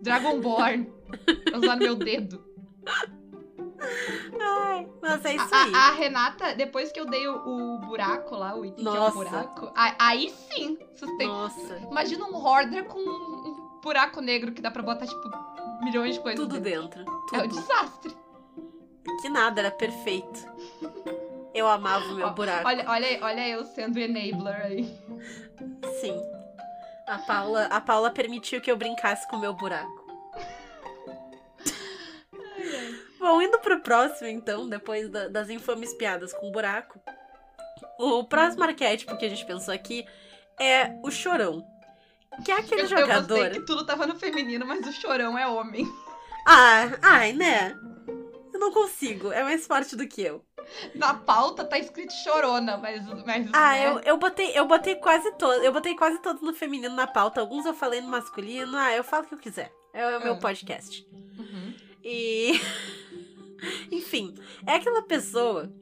Dragonborn. 0.00 0.92
Usar 1.56 1.76
no 1.76 1.82
meu 1.82 1.94
dedo. 1.94 2.44
Ai, 4.40 4.88
mas 5.00 5.24
é 5.24 5.34
isso 5.36 5.54
A, 5.54 5.62
aí. 5.64 5.74
a- 5.74 5.78
a 5.88 5.90
Renata, 5.92 6.54
depois 6.54 6.90
que 6.92 6.98
eu 7.00 7.06
dei 7.06 7.26
o, 7.28 7.34
o 7.36 7.78
buraco 7.78 8.34
lá, 8.36 8.54
o 8.54 8.64
item 8.64 8.84
que 8.84 8.90
é 8.90 8.94
Nossa. 8.94 9.18
o 9.18 9.24
buraco, 9.24 9.72
a- 9.74 9.94
aí 9.98 10.30
sim, 10.30 10.76
têm 11.18 11.26
Nossa, 11.28 11.76
Imagina 11.90 12.24
um 12.26 12.34
hoarder 12.36 12.84
com 12.84 12.98
um 12.98 13.80
buraco 13.82 14.20
negro 14.20 14.52
que 14.52 14.62
dá 14.62 14.70
pra 14.70 14.82
botar, 14.82 15.06
tipo, 15.06 15.30
milhões 15.82 16.14
de 16.14 16.20
coisas 16.20 16.40
tudo 16.40 16.60
dentro. 16.60 17.04
dentro. 17.04 17.24
É 17.34 17.38
um 17.38 17.48
Tudo. 17.48 17.60
desastre. 17.60 18.16
Que 19.20 19.28
nada, 19.28 19.60
era 19.60 19.70
perfeito. 19.70 20.40
Eu 21.54 21.68
amava 21.68 22.04
o 22.06 22.14
meu 22.14 22.30
buraco. 22.32 22.66
Olha, 22.66 22.84
olha, 22.88 23.18
olha 23.22 23.48
eu 23.48 23.64
sendo 23.64 23.98
enabler 23.98 24.60
aí. 24.62 24.98
Sim. 26.00 26.20
A 27.06 27.18
Paula, 27.18 27.66
a 27.66 27.80
Paula 27.80 28.10
permitiu 28.10 28.60
que 28.60 28.70
eu 28.70 28.76
brincasse 28.76 29.28
com 29.28 29.36
o 29.36 29.40
meu 29.40 29.52
buraco. 29.54 30.03
Bom, 33.24 33.40
indo 33.40 33.58
pro 33.58 33.80
próximo, 33.80 34.28
então, 34.28 34.68
depois 34.68 35.08
da- 35.08 35.28
das 35.28 35.48
infames 35.48 35.94
piadas 35.94 36.32
com 36.34 36.50
buraco. 36.52 37.00
O 37.98 38.22
próximo 38.24 38.64
arquétipo 38.64 39.16
que 39.16 39.24
a 39.24 39.28
gente 39.30 39.46
pensou 39.46 39.72
aqui 39.72 40.04
é 40.60 40.90
o 41.02 41.10
chorão. 41.10 41.64
Que 42.44 42.52
é 42.52 42.56
aquele 42.58 42.82
Eu, 42.84 42.84
eu 42.84 42.88
jogador. 42.98 43.38
gostei 43.38 43.60
que 43.60 43.66
tudo 43.66 43.86
tava 43.86 44.06
no 44.06 44.18
feminino, 44.18 44.66
mas 44.66 44.86
o 44.86 44.92
chorão 44.92 45.38
é 45.38 45.46
homem. 45.46 45.86
Ah, 46.46 46.90
ai, 47.02 47.32
né? 47.32 47.74
Eu 48.52 48.60
não 48.60 48.70
consigo, 48.70 49.32
é 49.32 49.42
mais 49.42 49.66
forte 49.66 49.96
do 49.96 50.06
que 50.06 50.20
eu. 50.22 50.44
Na 50.94 51.14
pauta 51.14 51.64
tá 51.64 51.78
escrito 51.78 52.12
chorona, 52.12 52.76
mas. 52.76 53.06
mas 53.24 53.48
Ah, 53.54 53.72
né? 53.72 53.86
eu, 53.88 54.00
eu 54.00 54.16
botei, 54.18 54.52
eu 54.58 54.66
botei 54.66 54.96
quase 54.96 55.32
todos. 55.38 55.64
Eu 55.64 55.72
botei 55.72 55.94
quase 55.96 56.18
todos 56.20 56.42
no 56.42 56.52
feminino 56.52 56.94
na 56.94 57.06
pauta. 57.06 57.40
Alguns 57.40 57.64
eu 57.64 57.72
falei 57.74 58.00
no 58.02 58.08
masculino. 58.08 58.76
Ah, 58.76 58.92
eu 58.94 59.02
falo 59.02 59.24
o 59.24 59.28
que 59.28 59.34
eu 59.34 59.38
quiser. 59.38 59.72
É 59.94 60.16
o 60.18 60.22
meu 60.22 60.34
Ah. 60.34 60.38
podcast. 60.38 61.06
Uhum. 61.38 61.74
E. 62.02 62.60
Enfim, 63.90 64.34
é 64.66 64.74
aquela 64.74 65.02
pessoa 65.02 65.72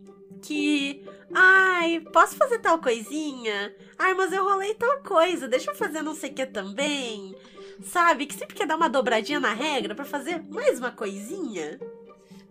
que. 0.43 1.05
Ai, 1.35 2.01
posso 2.13 2.37
fazer 2.37 2.59
tal 2.59 2.79
coisinha? 2.79 3.75
Ai, 3.99 4.15
mas 4.15 4.33
eu 4.33 4.45
rolei 4.45 4.75
tal 4.75 5.03
coisa. 5.03 5.49
Deixa 5.49 5.71
eu 5.71 5.75
fazer 5.75 6.03
não 6.03 6.15
sei 6.15 6.31
o 6.31 6.35
que 6.35 6.47
também. 6.47 7.35
Sabe? 7.83 8.27
Que 8.27 8.35
sempre 8.35 8.55
quer 8.55 8.67
dar 8.67 8.77
uma 8.77 8.89
dobradinha 8.89 9.41
na 9.41 9.55
regra 9.55 9.95
pra 9.95 10.05
fazer 10.05 10.43
mais 10.49 10.79
uma 10.79 10.91
coisinha. 10.91 11.81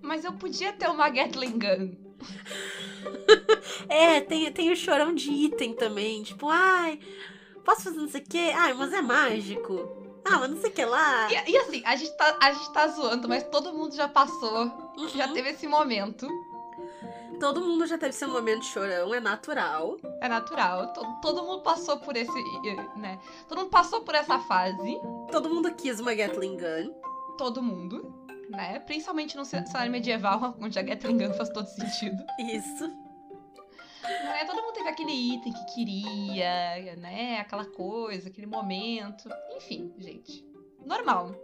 Mas 0.02 0.26
eu 0.26 0.34
podia 0.34 0.74
ter 0.74 0.90
uma 0.90 1.10
Gatling 1.10 1.60
Gun. 1.60 1.96
É, 3.88 4.22
tem, 4.22 4.50
tem 4.52 4.72
o 4.72 4.76
chorão 4.76 5.14
de 5.14 5.30
item 5.30 5.74
também. 5.74 6.24
Tipo, 6.24 6.48
ai, 6.50 6.98
posso 7.64 7.84
fazer 7.84 7.98
não 7.98 8.08
sei 8.08 8.22
o 8.22 8.24
que? 8.24 8.50
Ai, 8.52 8.74
mas 8.74 8.94
é 8.94 9.02
mágico. 9.02 10.01
Ah, 10.26 10.40
mas 10.40 10.50
não 10.52 10.58
sei 10.62 10.70
o 10.70 10.74
que 10.74 10.86
lá. 10.86 11.32
E, 11.32 11.52
e 11.52 11.58
assim, 11.58 11.82
a 11.86 11.96
gente, 11.96 12.12
tá, 12.16 12.38
a 12.42 12.52
gente 12.54 12.72
tá 12.74 12.88
zoando, 12.88 13.28
mas 13.28 13.44
todo 13.44 13.74
mundo 13.74 13.96
já 13.96 14.08
passou, 14.08 14.66
Uhum. 14.98 15.10
já 15.10 15.28
teve 15.30 15.50
esse 15.50 15.68
momento. 15.68 16.28
Todo 17.40 17.60
mundo 17.62 17.88
já 17.88 17.98
teve 17.98 18.14
seu 18.14 18.28
momento 18.30 18.60
de 18.62 18.68
chorão, 18.68 19.14
é 19.16 19.20
natural. 19.20 19.98
É 20.22 20.28
natural. 20.30 20.94
To- 20.94 21.06
todo 21.24 21.42
mundo 21.44 21.62
passou 21.64 21.98
por 21.98 22.16
esse. 22.16 22.32
né? 22.96 23.18
Todo 23.48 23.60
mundo 23.60 23.70
passou 23.72 24.02
por 24.02 24.14
essa 24.14 24.38
fase. 24.40 25.00
Todo 25.32 25.50
mundo 25.50 25.74
quis 25.74 26.00
uma 26.00 26.14
Gatling 26.14 26.58
Gun. 26.58 26.94
todo 27.40 27.64
mundo, 27.64 28.14
né? 28.50 28.78
Principalmente 28.82 29.36
no 29.36 29.44
cenário 29.44 29.92
medieval, 29.92 30.56
onde 30.62 30.78
a 30.78 30.84
Gatling 30.84 31.18
Gun 31.18 31.34
faz 31.34 31.50
todo 31.50 31.66
sentido. 31.66 32.24
Isso. 32.40 32.92
Né? 34.04 34.46
Todo 34.46 34.62
mundo 34.62 34.74
teve 34.74 34.90
aquele 34.90 35.12
item 35.12 35.54
que 35.54 35.66
queria, 35.74 36.96
né? 36.98 37.40
Aquela 37.40 37.66
coisa, 37.66 38.30
aquele 38.30 38.48
momento. 38.48 39.30
Enfim, 39.56 39.94
gente. 39.98 40.46
Normal. 40.86 41.36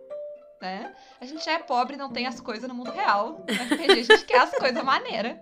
Né? 0.62 0.96
A 1.22 1.26
gente 1.26 1.46
já 1.46 1.54
é 1.54 1.60
pobre 1.60 1.94
e 1.96 1.98
não 1.98 2.12
tem 2.12 2.26
as 2.26 2.40
coisas 2.42 2.68
no 2.68 2.74
mundo 2.76 2.92
real. 2.92 3.46
No 3.48 3.76
RPG 3.76 3.92
a 3.92 4.04
gente 4.04 4.26
quer 4.26 4.40
as 4.40 4.52
coisas 4.56 4.84
maneiras. 4.84 5.38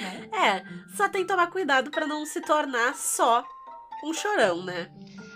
Né? 0.00 0.30
É, 0.32 0.96
só 0.96 1.08
tem 1.08 1.22
que 1.22 1.28
tomar 1.28 1.50
cuidado 1.50 1.90
pra 1.90 2.06
não 2.06 2.24
se 2.24 2.40
tornar 2.40 2.94
só 2.94 3.44
um 4.04 4.14
chorão, 4.14 4.62
né? 4.64 4.90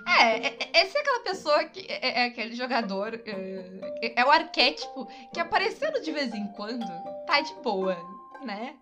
É, 0.06 0.46
é, 0.46 0.46
é- 0.46 0.70
essa 0.80 0.98
é 0.98 1.00
aquela 1.00 1.20
pessoa 1.20 1.64
que 1.64 1.80
é, 1.88 2.22
é 2.22 2.24
aquele 2.26 2.54
jogador, 2.54 3.14
é, 3.26 4.20
é 4.20 4.24
o 4.24 4.30
arquétipo 4.30 5.06
que 5.32 5.40
aparecendo 5.40 6.00
de 6.00 6.12
vez 6.12 6.32
em 6.34 6.46
quando 6.48 6.86
tá 7.26 7.40
de 7.40 7.54
boa, 7.62 7.96
né? 8.42 8.76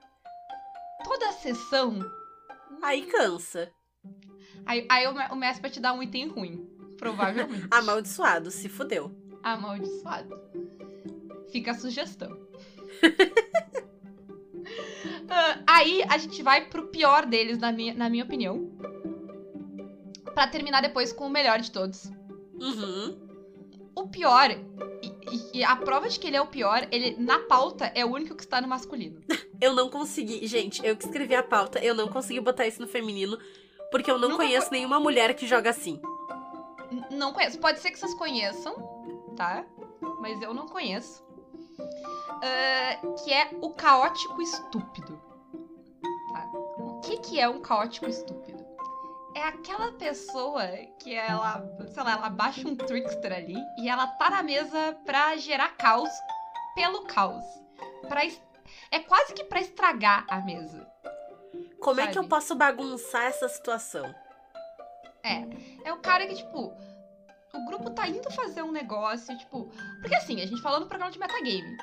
Toda 1.05 1.29
a 1.29 1.33
sessão. 1.33 1.99
Aí 2.83 3.03
cansa. 3.07 3.71
Aí, 4.67 4.87
aí 4.91 5.07
o, 5.07 5.13
o 5.33 5.37
mestre 5.37 5.63
vai 5.63 5.71
te 5.71 5.81
dar 5.81 5.93
um 5.93 6.03
item 6.03 6.29
ruim. 6.29 6.69
Provavelmente. 6.99 7.67
Amaldiçoado, 7.71 8.51
se 8.51 8.69
fudeu. 8.69 9.11
Amaldiçoado. 9.43 10.41
Fica 11.51 11.73
a 11.73 11.75
sugestão. 11.75 12.31
Ah, 15.29 15.63
aí 15.67 16.03
a 16.09 16.19
gente 16.19 16.43
vai 16.43 16.69
pro 16.69 16.89
pior 16.89 17.25
deles, 17.27 17.59
na 17.59 17.73
minha, 17.73 17.95
na 17.95 18.09
minha 18.11 18.23
opinião. 18.25 18.71
Pra 20.35 20.47
terminar 20.47 20.81
depois 20.83 21.13
com 21.13 21.27
o 21.27 21.31
melhor 21.31 21.59
de 21.59 21.71
todos. 21.71 22.11
Uhum. 22.61 23.19
O 23.95 24.09
pior, 24.09 24.51
e- 24.51 25.59
e 25.59 25.65
a 25.65 25.75
prova 25.77 26.09
de 26.09 26.19
que 26.19 26.27
ele 26.27 26.37
é 26.37 26.41
o 26.43 26.47
pior, 26.47 26.87
ele 26.91 27.17
na 27.19 27.39
pauta 27.41 27.87
é 27.95 28.05
o 28.05 28.11
único 28.13 28.35
que 28.37 28.43
está 28.45 28.61
no 28.61 28.69
masculino. 28.69 29.21
Eu 29.63 29.73
não 29.75 29.89
consegui. 29.89 30.47
Gente, 30.47 30.85
eu 30.85 30.97
que 30.97 31.05
escrevi 31.05 31.35
a 31.37 31.43
pauta, 31.43 31.79
eu 31.79 31.95
não 31.95 32.09
consegui 32.09 32.41
botar 32.41 32.67
isso 32.67 32.81
no 32.81 32.89
feminino. 32.89 33.39
Porque 33.91 34.11
eu 34.11 34.19
não 34.19 34.31
Nunca 34.31 34.43
conheço 34.45 34.71
nenhuma 34.73 34.99
mulher 34.99 35.35
que 35.35 35.47
joga 35.47 35.71
assim. 35.71 36.01
N- 36.91 37.07
não 37.17 37.33
conheço. 37.33 37.59
Pode 37.61 37.79
ser 37.79 37.91
que 37.91 37.99
vocês 37.99 38.15
conheçam, 38.15 38.75
tá? 39.37 39.65
Mas 40.21 40.41
eu 40.43 40.53
não 40.53 40.67
conheço. 40.67 41.23
Ah, 42.43 42.99
que 43.23 43.33
é 43.33 43.51
o 43.61 43.71
caótico 43.71 44.41
estúpido. 44.43 45.21
Tá? 46.33 46.51
O 46.79 47.01
que, 47.05 47.19
que 47.19 47.39
é 47.41 47.49
um 47.49 47.61
caótico 47.61 48.07
estúpido? 48.09 48.65
É 49.35 49.43
aquela 49.45 49.93
pessoa 49.93 50.67
que 50.99 51.15
ela, 51.15 51.65
sei 51.93 52.03
lá, 52.03 52.13
ela 52.13 52.29
baixa 52.29 52.67
um 52.69 52.77
trickster 52.77 53.33
ali 53.33 53.57
e 53.79 53.89
ela 53.89 54.07
tá 54.07 54.29
na 54.29 54.43
mesa 54.43 54.97
pra 55.07 55.37
gerar 55.37 55.77
caos 55.77 56.11
pelo 56.75 57.03
caos. 57.05 57.45
Pra 58.09 58.25
É 58.91 58.99
quase 59.01 59.35
que 59.35 59.45
pra 59.45 59.61
estragar 59.61 60.27
a 60.29 60.41
mesa. 60.41 60.87
Como 61.81 62.01
é 62.01 62.07
que 62.07 62.19
eu 62.19 62.23
Sabe? 62.23 62.29
posso 62.29 62.55
bagunçar 62.55 63.25
essa 63.25 63.49
situação? 63.49 64.15
É 65.85 65.93
o 65.93 65.99
cara 65.99 66.27
que, 66.27 66.35
tipo, 66.35 66.73
o 67.53 67.65
grupo 67.67 67.91
tá 67.91 68.09
indo 68.09 68.31
fazer 68.31 68.63
um 68.63 68.73
negócio, 68.73 69.37
tipo. 69.39 69.71
Porque 70.01 70.15
assim, 70.15 70.41
a 70.41 70.47
gente 70.47 70.63
falou 70.63 70.81
no 70.81 70.87
programa 70.87 71.11
de 71.11 71.19
metagame. 71.19 71.77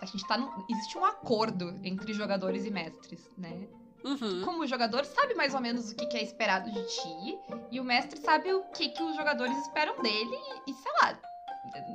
A 0.00 0.06
gente 0.06 0.26
tá 0.26 0.36
no. 0.36 0.66
Existe 0.68 0.96
um 0.98 1.04
acordo 1.04 1.78
entre 1.82 2.12
jogadores 2.12 2.64
e 2.64 2.70
mestres, 2.70 3.30
né? 3.36 3.68
Uhum. 4.04 4.42
Como 4.44 4.62
o 4.62 4.66
jogador 4.66 5.04
sabe 5.04 5.34
mais 5.34 5.54
ou 5.54 5.60
menos 5.60 5.90
o 5.90 5.96
que, 5.96 6.06
que 6.06 6.16
é 6.16 6.22
esperado 6.22 6.70
de 6.70 6.82
ti, 6.86 7.38
e 7.72 7.80
o 7.80 7.84
mestre 7.84 8.20
sabe 8.20 8.52
o 8.54 8.62
que, 8.66 8.90
que 8.90 9.02
os 9.02 9.16
jogadores 9.16 9.56
esperam 9.58 10.00
dele, 10.00 10.36
e, 10.66 10.70
e 10.70 10.74
sei 10.74 10.92
lá. 11.02 11.18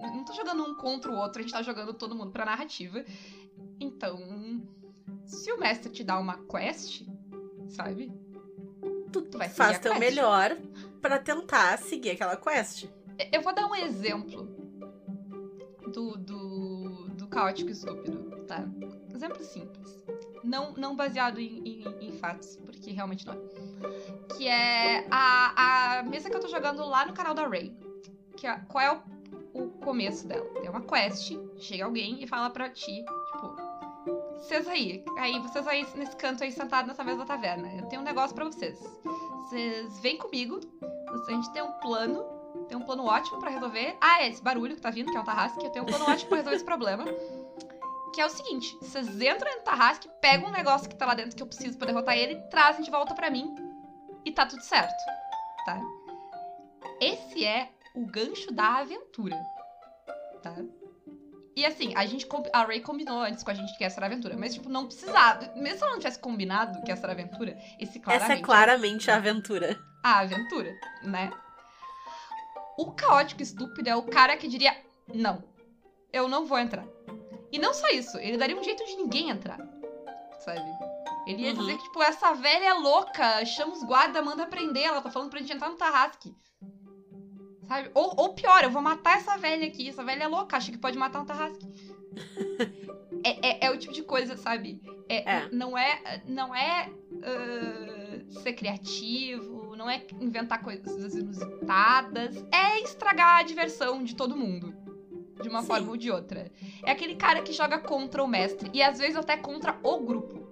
Não 0.01 0.25
tô 0.25 0.33
jogando 0.33 0.63
um 0.63 0.75
contra 0.75 1.09
o 1.09 1.15
outro, 1.15 1.39
a 1.39 1.41
gente 1.41 1.53
tá 1.53 1.61
jogando 1.61 1.93
todo 1.93 2.13
mundo 2.13 2.31
pra 2.31 2.43
narrativa. 2.43 3.05
Então. 3.81 4.61
se 5.25 5.51
o 5.51 5.59
mestre 5.59 5.91
te 5.91 6.03
dá 6.03 6.19
uma 6.19 6.37
quest, 6.45 7.03
sabe? 7.67 8.11
Tu, 9.11 9.21
Tu 9.23 9.37
vai 9.37 9.47
seguir 9.47 9.57
faz 9.57 9.79
teu 9.79 9.97
melhor 9.97 10.55
pra 11.01 11.19
tentar 11.19 11.77
seguir 11.79 12.11
aquela 12.11 12.37
quest. 12.37 12.87
Eu 13.31 13.41
vou 13.41 13.53
dar 13.53 13.65
um 13.65 13.75
exemplo 13.75 14.43
do, 15.91 16.17
do, 16.17 17.07
do 17.09 17.27
caótico 17.27 17.71
estúpido, 17.71 18.45
tá? 18.47 18.63
Exemplo 19.13 19.43
simples. 19.43 19.99
Não, 20.43 20.73
não 20.73 20.95
baseado 20.95 21.39
em, 21.39 21.59
em, 21.63 22.07
em 22.07 22.11
fatos, 22.13 22.55
porque 22.65 22.91
realmente 22.91 23.25
não 23.25 23.33
é. 23.33 24.35
Que 24.35 24.47
é 24.47 25.07
a, 25.11 25.99
a 25.99 26.03
mesa 26.03 26.29
que 26.29 26.35
eu 26.35 26.39
tô 26.39 26.47
jogando 26.47 26.83
lá 26.85 27.05
no 27.05 27.13
canal 27.13 27.33
da 27.33 27.47
Ray. 27.47 27.75
Que 28.37 28.47
é, 28.47 28.57
qual 28.67 28.83
é 28.83 29.03
o, 29.53 29.63
o 29.65 29.69
começo 29.69 30.27
dela? 30.27 30.45
Tem 30.59 30.69
uma 30.69 30.81
quest, 30.81 31.37
chega 31.57 31.85
alguém 31.85 32.23
e 32.23 32.27
fala 32.27 32.49
pra 32.49 32.69
ti, 32.69 33.03
vocês 34.41 34.67
aí, 34.67 35.03
aí, 35.17 35.39
vocês 35.39 35.67
aí 35.67 35.87
nesse 35.95 36.15
canto 36.15 36.43
aí 36.43 36.51
sentados 36.51 36.87
nessa 36.87 37.03
mesa 37.03 37.19
da 37.19 37.25
taverna, 37.25 37.71
eu 37.73 37.85
tenho 37.85 38.01
um 38.01 38.05
negócio 38.05 38.35
pra 38.35 38.45
vocês. 38.45 38.77
Vocês 39.43 39.99
vêm 39.99 40.17
comigo, 40.17 40.59
a 41.27 41.31
gente 41.31 41.51
tem 41.51 41.61
um 41.61 41.71
plano 41.73 42.41
tem 42.67 42.77
um 42.77 42.81
plano 42.81 43.05
ótimo 43.05 43.39
pra 43.39 43.49
resolver. 43.49 43.95
Ah, 44.01 44.23
é 44.23 44.29
esse 44.29 44.41
barulho 44.41 44.75
que 44.75 44.81
tá 44.81 44.89
vindo, 44.89 45.11
que 45.11 45.17
é 45.17 45.19
um 45.19 45.23
Tarrasque. 45.23 45.63
Eu 45.63 45.71
tenho 45.71 45.83
um 45.83 45.87
plano 45.87 46.05
ótimo 46.05 46.29
pra 46.29 46.37
resolver 46.37 46.55
esse 46.55 46.65
problema. 46.65 47.05
Que 48.13 48.21
é 48.21 48.25
o 48.25 48.29
seguinte: 48.29 48.77
vocês 48.81 49.07
entram 49.21 49.55
no 49.55 49.61
Tarrasque, 49.61 50.09
pegam 50.19 50.49
um 50.49 50.51
negócio 50.51 50.89
que 50.89 50.95
tá 50.95 51.05
lá 51.05 51.13
dentro 51.13 51.35
que 51.35 51.41
eu 51.41 51.47
preciso 51.47 51.77
pra 51.77 51.87
derrotar 51.87 52.17
ele, 52.17 52.35
trazem 52.49 52.83
de 52.83 52.91
volta 52.91 53.13
pra 53.13 53.29
mim 53.29 53.55
e 54.25 54.31
tá 54.31 54.45
tudo 54.45 54.61
certo. 54.63 55.01
Tá? 55.65 55.79
Esse 56.99 57.45
é 57.45 57.69
o 57.95 58.05
gancho 58.05 58.51
da 58.51 58.79
aventura. 58.79 59.37
Tá? 60.43 60.55
E 61.55 61.65
assim, 61.65 61.93
a 61.95 62.05
gente. 62.05 62.27
A 62.53 62.63
Ray 62.63 62.79
combinou 62.79 63.19
antes 63.19 63.43
com 63.43 63.51
a 63.51 63.53
gente 63.53 63.77
que 63.77 63.83
essa 63.83 63.99
era 63.99 64.05
a 64.05 64.09
aventura. 64.09 64.37
Mas, 64.37 64.53
tipo, 64.53 64.69
não 64.69 64.85
precisava. 64.85 65.51
Mesmo 65.55 65.77
se 65.79 65.83
ela 65.83 65.91
não 65.93 65.99
tivesse 65.99 66.19
combinado 66.19 66.81
que 66.83 66.91
essa 66.91 67.03
era 67.05 67.11
a 67.11 67.15
aventura, 67.15 67.57
esse 67.79 67.99
claramente 67.99 68.31
Essa 68.31 68.39
é 68.39 68.43
claramente 68.43 69.11
a 69.11 69.15
aventura. 69.17 69.79
a 70.03 70.19
aventura, 70.19 70.71
né? 71.03 71.31
O 72.77 72.91
caótico 72.93 73.41
estúpido 73.41 73.89
é 73.89 73.95
o 73.95 74.03
cara 74.03 74.37
que 74.37 74.47
diria: 74.47 74.75
Não, 75.13 75.43
eu 76.13 76.27
não 76.27 76.45
vou 76.45 76.57
entrar. 76.57 76.85
E 77.51 77.59
não 77.59 77.73
só 77.73 77.87
isso, 77.89 78.17
ele 78.17 78.37
daria 78.37 78.55
um 78.57 78.63
jeito 78.63 78.85
de 78.85 78.95
ninguém 78.95 79.29
entrar. 79.29 79.57
Sabe? 80.39 80.61
Ele 81.27 81.43
ia 81.43 81.51
Uhum. 81.51 81.59
dizer 81.59 81.77
que, 81.77 81.83
tipo, 81.83 82.01
essa 82.01 82.33
velha 82.33 82.65
é 82.69 82.73
louca, 82.73 83.45
chama 83.45 83.73
os 83.73 83.83
guarda, 83.83 84.21
manda 84.21 84.47
prender, 84.47 84.85
ela 84.85 85.01
tá 85.01 85.11
falando 85.11 85.29
pra 85.29 85.39
gente 85.39 85.53
entrar 85.53 85.69
no 85.69 85.75
Tarrasque. 85.75 86.33
Sabe? 87.71 87.89
Ou, 87.93 88.13
ou 88.17 88.33
pior, 88.33 88.65
eu 88.65 88.69
vou 88.69 88.81
matar 88.81 89.15
essa 89.15 89.37
velha 89.37 89.65
aqui, 89.65 89.87
essa 89.87 90.03
velha 90.03 90.25
é 90.25 90.27
louca, 90.27 90.57
acha 90.57 90.73
que 90.73 90.77
pode 90.77 90.97
matar 90.97 91.21
um 91.21 91.25
Tarrasque. 91.25 91.65
é, 93.23 93.47
é, 93.47 93.67
é 93.67 93.71
o 93.71 93.77
tipo 93.77 93.93
de 93.93 94.03
coisa, 94.03 94.35
sabe? 94.35 94.81
É, 95.07 95.37
É. 95.37 95.49
Não 95.53 95.77
é, 95.77 96.21
não 96.25 96.53
é 96.53 96.91
ah, 97.23 98.41
ser 98.41 98.51
criativo, 98.53 99.73
não 99.77 99.89
é 99.89 100.05
inventar 100.19 100.61
coisas 100.61 101.15
inusitadas, 101.15 102.45
é 102.51 102.81
estragar 102.81 103.39
a 103.39 103.43
diversão 103.43 104.03
de 104.03 104.17
todo 104.17 104.35
mundo. 104.35 104.75
De 105.41 105.47
uma 105.47 105.61
Sim. 105.61 105.67
forma 105.67 105.91
ou 105.91 105.97
de 105.97 106.11
outra. 106.11 106.51
É 106.85 106.91
aquele 106.91 107.15
cara 107.15 107.41
que 107.41 107.53
joga 107.53 107.79
contra 107.79 108.21
o 108.21 108.27
mestre 108.27 108.69
e 108.73 108.83
às 108.83 108.99
vezes 108.99 109.15
até 109.15 109.37
contra 109.37 109.79
o 109.81 109.97
grupo, 110.01 110.45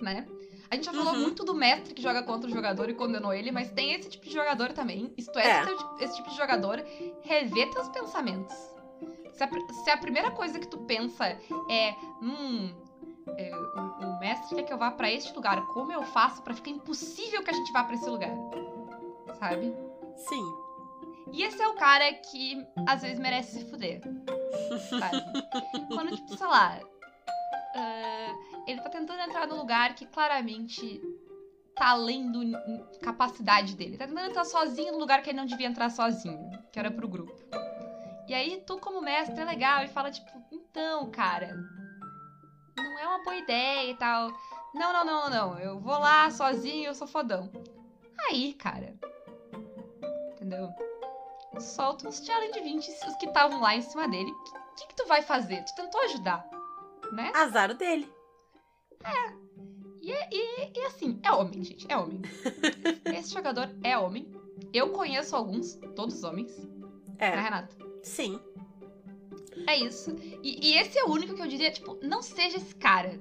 né? 0.00 0.28
A 0.72 0.74
gente 0.74 0.86
já 0.86 0.92
falou 0.94 1.12
Uhum. 1.12 1.20
muito 1.20 1.44
do 1.44 1.54
mestre 1.54 1.92
que 1.92 2.00
joga 2.00 2.22
contra 2.22 2.48
o 2.48 2.50
jogador 2.50 2.88
e 2.88 2.94
condenou 2.94 3.34
ele, 3.34 3.52
mas 3.52 3.70
tem 3.70 3.92
esse 3.92 4.08
tipo 4.08 4.24
de 4.24 4.32
jogador 4.32 4.72
também. 4.72 5.12
Isto 5.18 5.38
é, 5.38 5.46
É. 5.60 5.64
Esse, 6.00 6.16
tipo 6.16 6.30
de 6.30 6.34
jogador 6.36 6.82
revê 7.20 7.66
teus 7.66 7.90
pensamentos. 7.90 8.54
Se 9.34 9.44
a, 9.44 9.48
se 9.84 9.90
a 9.90 9.98
primeira 9.98 10.30
coisa 10.30 10.58
que 10.58 10.66
tu 10.66 10.78
pensa 10.78 11.26
é, 11.68 11.94
hum, 12.22 12.74
é, 13.36 13.54
o, 13.54 14.06
o 14.06 14.18
mestre 14.18 14.56
quer 14.56 14.62
que 14.62 14.72
eu 14.72 14.78
vá 14.78 14.90
pra 14.90 15.12
este 15.12 15.34
lugar, 15.34 15.60
como 15.74 15.92
eu 15.92 16.04
faço 16.04 16.40
pra 16.40 16.54
ficar 16.54 16.70
impossível 16.70 17.42
que 17.44 17.50
a 17.50 17.54
gente 17.54 17.70
vá 17.70 17.84
pra 17.84 17.94
esse 17.94 18.08
lugar? 18.08 18.32
Sabe? 19.38 19.76
Sim. 20.16 20.54
E 21.34 21.42
esse 21.42 21.60
é 21.60 21.68
o 21.68 21.74
cara 21.74 22.10
que 22.14 22.66
às 22.88 23.02
vezes 23.02 23.18
merece 23.18 23.58
se 23.58 23.64
fuder. 23.70 24.00
Sabe? 24.88 25.22
Quando, 25.94 26.16
tipo, 26.16 26.34
sei 26.34 26.46
lá. 26.46 26.80
ah, 27.74 28.34
ele 28.66 28.80
tá 28.80 28.88
tentando 28.88 29.20
entrar 29.20 29.46
num 29.46 29.56
lugar 29.56 29.94
que 29.94 30.06
claramente 30.06 31.00
tá 31.74 31.90
além 31.90 32.30
do 32.30 32.40
capacidade 33.00 33.74
dele. 33.74 33.96
Tá 33.96 34.06
tentando 34.06 34.28
entrar 34.28 34.44
sozinho 34.44 34.92
num 34.92 34.98
lugar 34.98 35.22
que 35.22 35.30
ele 35.30 35.38
não 35.38 35.46
devia 35.46 35.66
entrar 35.66 35.90
sozinho, 35.90 36.50
que 36.70 36.78
era 36.78 36.90
pro 36.90 37.08
grupo. 37.08 37.34
E 38.28 38.34
aí, 38.34 38.62
tu, 38.66 38.78
como 38.78 39.00
mestre, 39.00 39.40
é 39.40 39.44
legal 39.44 39.84
e 39.84 39.88
fala, 39.88 40.10
tipo, 40.10 40.30
então, 40.50 41.10
cara, 41.10 41.56
não 42.76 42.98
é 42.98 43.06
uma 43.06 43.24
boa 43.24 43.36
ideia 43.36 43.90
e 43.90 43.96
tal. 43.96 44.30
Não, 44.74 44.92
não, 44.92 45.04
não, 45.04 45.30
não, 45.30 45.58
eu 45.58 45.78
vou 45.80 45.98
lá 45.98 46.30
sozinho, 46.30 46.86
eu 46.86 46.94
sou 46.94 47.06
fodão. 47.06 47.50
Aí, 48.28 48.54
cara. 48.54 48.94
Entendeu? 50.32 50.72
Solta 51.58 52.08
uns 52.08 52.24
challenge 52.24 52.60
20 52.60 52.82
se 52.82 53.06
os 53.06 53.16
que 53.16 53.26
estavam 53.26 53.60
lá 53.60 53.76
em 53.76 53.82
cima 53.82 54.08
dele. 54.08 54.30
O 54.30 54.74
que, 54.76 54.86
que 54.86 54.94
tu 54.94 55.06
vai 55.06 55.20
fazer? 55.20 55.62
Tu 55.64 55.74
tentou 55.74 56.00
ajudar, 56.04 56.48
né? 57.12 57.30
Azar 57.34 57.70
o 57.70 57.74
dele. 59.02 59.42
E, 60.02 60.10
e, 60.12 60.72
e 60.80 60.86
assim, 60.86 61.18
é 61.22 61.30
homem, 61.32 61.62
gente, 61.62 61.86
é 61.88 61.96
homem. 61.96 62.20
Esse 63.16 63.32
jogador 63.32 63.70
é 63.84 63.96
homem. 63.96 64.26
Eu 64.72 64.88
conheço 64.90 65.36
alguns, 65.36 65.74
todos 65.94 66.22
homens, 66.24 66.56
né, 66.58 66.82
É. 67.18 67.30
Renata? 67.40 67.76
Sim. 68.02 68.40
É 69.66 69.76
isso. 69.76 70.16
E, 70.42 70.70
e 70.70 70.74
esse 70.78 70.98
é 70.98 71.04
o 71.04 71.10
único 71.10 71.34
que 71.34 71.42
eu 71.42 71.46
diria, 71.46 71.70
tipo, 71.70 71.96
não 72.02 72.20
seja 72.22 72.56
esse 72.56 72.74
cara. 72.74 73.20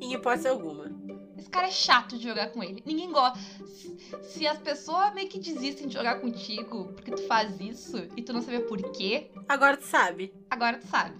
Em 0.00 0.12
hipótese 0.14 0.46
alguma. 0.46 0.90
Esse 1.36 1.48
cara 1.50 1.66
é 1.66 1.70
chato 1.70 2.16
de 2.18 2.22
jogar 2.28 2.50
com 2.52 2.62
ele. 2.62 2.82
Ninguém 2.86 3.10
gosta. 3.10 3.38
Se, 3.66 3.96
se 4.22 4.46
as 4.46 4.58
pessoas 4.58 5.12
meio 5.14 5.28
que 5.28 5.38
desistem 5.40 5.88
de 5.88 5.94
jogar 5.94 6.20
contigo 6.20 6.92
porque 6.92 7.10
tu 7.10 7.22
faz 7.26 7.58
isso 7.60 7.96
e 8.16 8.22
tu 8.22 8.32
não 8.32 8.42
sabe 8.42 8.60
por 8.60 8.78
quê, 8.92 9.30
Agora 9.48 9.76
tu 9.76 9.84
sabe. 9.86 10.32
agora 10.50 10.78
tu 10.78 10.86
sabe 10.86 11.16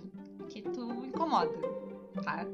que 0.51 0.63
tu 0.63 1.05
incomoda, 1.07 1.51
tá? 2.23 2.47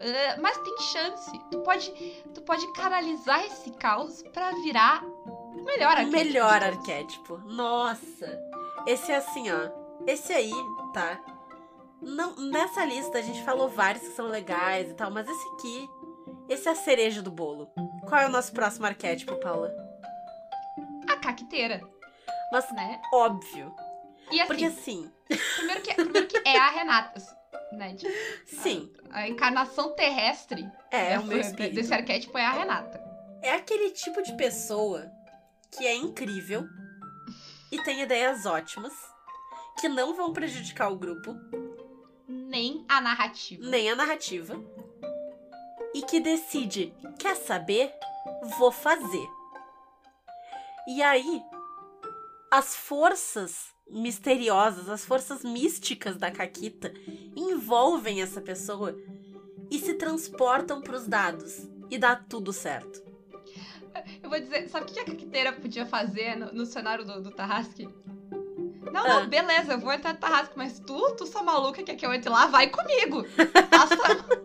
Ah, 0.00 0.36
mas 0.40 0.56
tem 0.58 0.78
chance. 0.78 1.30
Tu 1.50 1.58
pode, 1.60 1.90
tu 2.34 2.42
pode 2.42 2.72
canalizar 2.72 3.44
esse 3.44 3.70
caos 3.72 4.22
pra 4.32 4.50
virar 4.62 5.02
o 5.04 5.64
melhor 5.64 5.90
arquétipo. 5.96 6.16
melhor 6.16 6.62
arquétipo. 6.62 7.38
Nossa. 7.46 8.38
Esse 8.86 9.12
é 9.12 9.16
assim, 9.16 9.50
ó. 9.50 9.70
Esse 10.06 10.32
aí, 10.32 10.52
tá? 10.94 11.20
Não, 12.00 12.36
nessa 12.36 12.84
lista 12.84 13.18
a 13.18 13.22
gente 13.22 13.42
falou 13.44 13.68
vários 13.68 14.02
que 14.04 14.14
são 14.14 14.26
legais 14.28 14.88
e 14.90 14.94
tal, 14.94 15.10
mas 15.10 15.28
esse 15.28 15.48
aqui, 15.54 15.90
esse 16.48 16.68
é 16.68 16.70
a 16.70 16.76
cereja 16.76 17.20
do 17.20 17.30
bolo. 17.30 17.68
Qual 18.08 18.20
é 18.20 18.26
o 18.26 18.30
nosso 18.30 18.52
próximo 18.52 18.86
arquétipo, 18.86 19.34
Paula? 19.36 19.70
A 21.08 21.16
caqueteira, 21.16 21.80
Mas 22.52 22.70
né? 22.72 23.00
óbvio. 23.12 23.74
E 24.30 24.40
assim, 24.40 24.46
Porque 24.46 24.64
assim, 24.66 25.12
primeiro, 25.56 25.82
que, 25.82 25.94
primeiro 25.94 26.26
que 26.28 26.48
é 26.48 26.56
a 26.56 26.68
Renata, 26.70 27.20
né? 27.72 27.94
Tipo, 27.94 28.12
sim, 28.62 28.92
a 29.10 29.28
encarnação 29.28 29.94
terrestre 29.94 30.68
é 30.90 31.18
o 31.18 31.22
dessa- 31.22 31.26
meu 31.26 31.38
espírito. 31.40 31.74
desse 31.74 31.92
arquétipo 31.94 32.36
é 32.38 32.44
a 32.44 32.52
Renata. 32.52 33.00
É 33.42 33.52
aquele 33.52 33.90
tipo 33.90 34.22
de 34.22 34.34
pessoa 34.34 35.10
que 35.70 35.86
é 35.86 35.94
incrível 35.94 36.66
e 37.70 37.80
tem 37.82 38.00
ideias 38.02 38.46
ótimas, 38.46 38.92
que 39.80 39.88
não 39.88 40.14
vão 40.14 40.32
prejudicar 40.32 40.90
o 40.90 40.96
grupo, 40.96 41.36
Nem 42.26 42.84
a 42.88 43.00
narrativa. 43.00 43.64
nem 43.64 43.90
a 43.90 43.94
narrativa, 43.94 44.56
e 45.94 46.02
que 46.02 46.18
decide, 46.20 46.92
quer 47.18 47.36
saber? 47.36 47.92
Vou 48.58 48.72
fazer. 48.72 49.26
E 50.88 51.02
aí, 51.02 51.42
as 52.50 52.74
forças 52.74 53.74
misteriosas, 53.90 54.88
as 54.88 55.04
forças 55.04 55.42
místicas 55.42 56.16
da 56.16 56.30
Caquita 56.30 56.92
envolvem 57.36 58.22
essa 58.22 58.40
pessoa 58.40 58.96
e 59.70 59.78
se 59.78 59.94
transportam 59.94 60.80
pros 60.80 61.06
dados. 61.06 61.68
E 61.90 61.98
dá 61.98 62.14
tudo 62.16 62.52
certo. 62.52 63.02
Eu 64.22 64.30
vou 64.30 64.38
dizer, 64.38 64.68
sabe 64.68 64.90
o 64.90 64.94
que 64.94 65.00
a 65.00 65.04
caqueteira 65.04 65.52
podia 65.52 65.86
fazer 65.86 66.36
no, 66.36 66.52
no 66.52 66.66
cenário 66.66 67.04
do, 67.04 67.22
do 67.22 67.30
Tarrasque? 67.30 67.88
Não, 68.92 69.04
Ah. 69.04 69.20
não, 69.20 69.28
beleza, 69.28 69.72
eu 69.72 69.78
vou 69.80 69.92
entrar 69.92 70.12
no 70.12 70.18
Tarrasque, 70.20 70.54
mas 70.56 70.78
tu, 70.80 71.14
tu 71.16 71.26
sua 71.26 71.42
maluca, 71.42 71.82
quer 71.82 71.96
que 71.96 72.06
eu 72.06 72.12
entre 72.12 72.30
lá? 72.30 72.46
Vai 72.46 72.68
comigo! 72.68 73.24
Passa... 73.70 73.96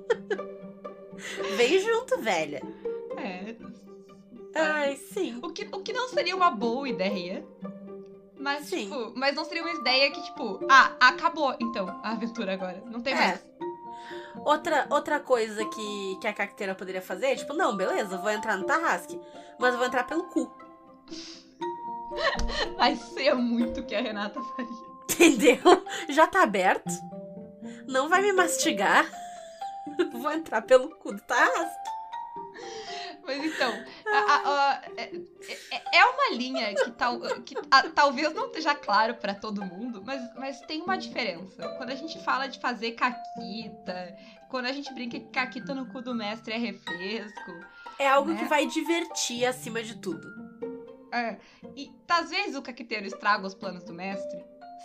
Vem 1.56 1.80
junto, 1.80 2.20
velha. 2.20 2.62
é, 3.18 3.56
Ai, 4.56 4.98
sim. 4.98 5.40
o, 5.42 5.50
que, 5.52 5.68
o 5.72 5.82
que 5.82 5.94
não 5.94 6.10
seria 6.10 6.36
uma 6.36 6.52
boa 6.52 6.88
ideia. 6.90 7.46
Mas, 8.44 8.66
Sim. 8.68 8.90
tipo, 8.90 9.14
mas 9.16 9.34
não 9.36 9.46
seria 9.46 9.64
uma 9.64 9.72
ideia 9.74 10.12
que, 10.12 10.22
tipo, 10.22 10.60
ah, 10.70 10.92
acabou 11.00 11.56
então 11.62 11.88
a 12.04 12.12
aventura 12.12 12.54
agora. 12.54 12.84
Não 12.86 13.00
tem 13.00 13.14
É. 13.14 13.18
mais. 13.18 13.46
Outra, 14.46 14.86
outra 14.90 15.20
coisa 15.20 15.64
que, 15.66 16.18
que 16.20 16.28
a 16.28 16.34
cacteira 16.34 16.76
poderia 16.76 17.02
fazer 17.02 17.28
é, 17.28 17.36
tipo, 17.36 17.54
não, 17.54 17.78
beleza, 17.78 18.18
vou 18.18 18.30
entrar 18.30 18.58
no 18.58 18.66
Tarrasque, 18.66 19.18
mas 19.58 19.74
vou 19.76 19.86
entrar 19.86 20.04
pelo 20.06 20.24
cu. 20.26 20.52
Vai 22.78 22.96
ser 22.98 23.34
muito 23.34 23.80
o 23.80 23.86
que 23.86 23.96
a 23.96 24.02
Renata 24.02 24.42
faria. 24.42 24.94
Entendeu? 25.10 25.86
Já 26.10 26.28
tá 26.28 26.44
aberto. 26.44 26.92
Não 27.88 28.10
vai 28.10 28.22
me 28.22 28.34
mastigar. 28.34 29.06
Vou 30.14 30.32
entrar 30.32 30.62
pelo 30.62 30.90
cu 30.96 31.14
do 31.14 31.22
Tarrasque. 31.22 31.90
Mas 33.26 33.44
então, 33.44 33.74
a, 34.06 34.18
a, 34.18 34.72
a, 34.72 34.82
é, 34.98 35.16
é, 35.72 35.98
é 35.98 36.06
uma 36.06 36.36
linha 36.36 36.74
que, 36.76 36.92
tal, 36.92 37.20
que 37.42 37.56
talvez 37.96 38.34
não 38.34 38.48
esteja 38.48 38.76
claro 38.76 39.16
para 39.16 39.34
todo 39.34 39.64
mundo, 39.64 40.04
mas, 40.06 40.22
mas 40.36 40.62
tem 40.62 40.82
uma 40.82 40.98
diferença. 40.98 41.68
Quando 41.78 41.92
a 41.92 41.96
gente 41.96 42.22
fala 42.24 42.48
de 42.48 42.60
fazer 42.60 42.92
caquita, 42.92 44.18
quando 44.50 44.66
a 44.66 44.74
gente 44.74 44.94
brinca 44.94 45.20
que 45.20 45.28
caquita 45.30 45.74
no 45.74 45.88
cu 45.88 46.02
do 46.02 46.14
mestre 46.14 46.54
é 46.54 46.58
refresco. 46.58 47.52
É 47.98 48.08
algo 48.08 48.32
né? 48.32 48.40
que 48.40 48.46
vai 48.46 48.66
divertir 48.68 49.46
acima 49.46 49.82
de 49.82 49.96
tudo. 49.98 50.28
É. 51.12 51.38
E 51.76 51.92
às 52.10 52.30
vezes 52.30 52.56
o 52.56 52.62
caquiteiro 52.62 53.06
estraga 53.06 53.48
os 53.48 53.54
planos 53.54 53.84
do 53.84 53.94
mestre. 53.94 54.44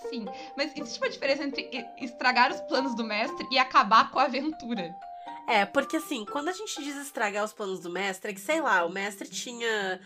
Sim, 0.08 0.26
mas 0.56 0.76
existe 0.76 0.98
uma 1.00 1.10
diferença 1.10 1.42
entre 1.42 1.68
estragar 2.00 2.52
os 2.52 2.60
planos 2.62 2.94
do 2.94 3.02
mestre 3.02 3.46
e 3.50 3.58
acabar 3.58 4.10
com 4.10 4.18
a 4.18 4.24
aventura. 4.24 4.94
É, 5.48 5.64
porque 5.64 5.96
assim, 5.96 6.26
quando 6.26 6.50
a 6.50 6.52
gente 6.52 6.82
diz 6.82 6.94
estragar 6.96 7.42
os 7.42 7.54
planos 7.54 7.80
do 7.80 7.88
mestre, 7.88 8.32
é 8.32 8.34
que, 8.34 8.40
sei 8.40 8.60
lá, 8.60 8.84
o 8.84 8.92
mestre 8.92 9.26
tinha 9.26 9.98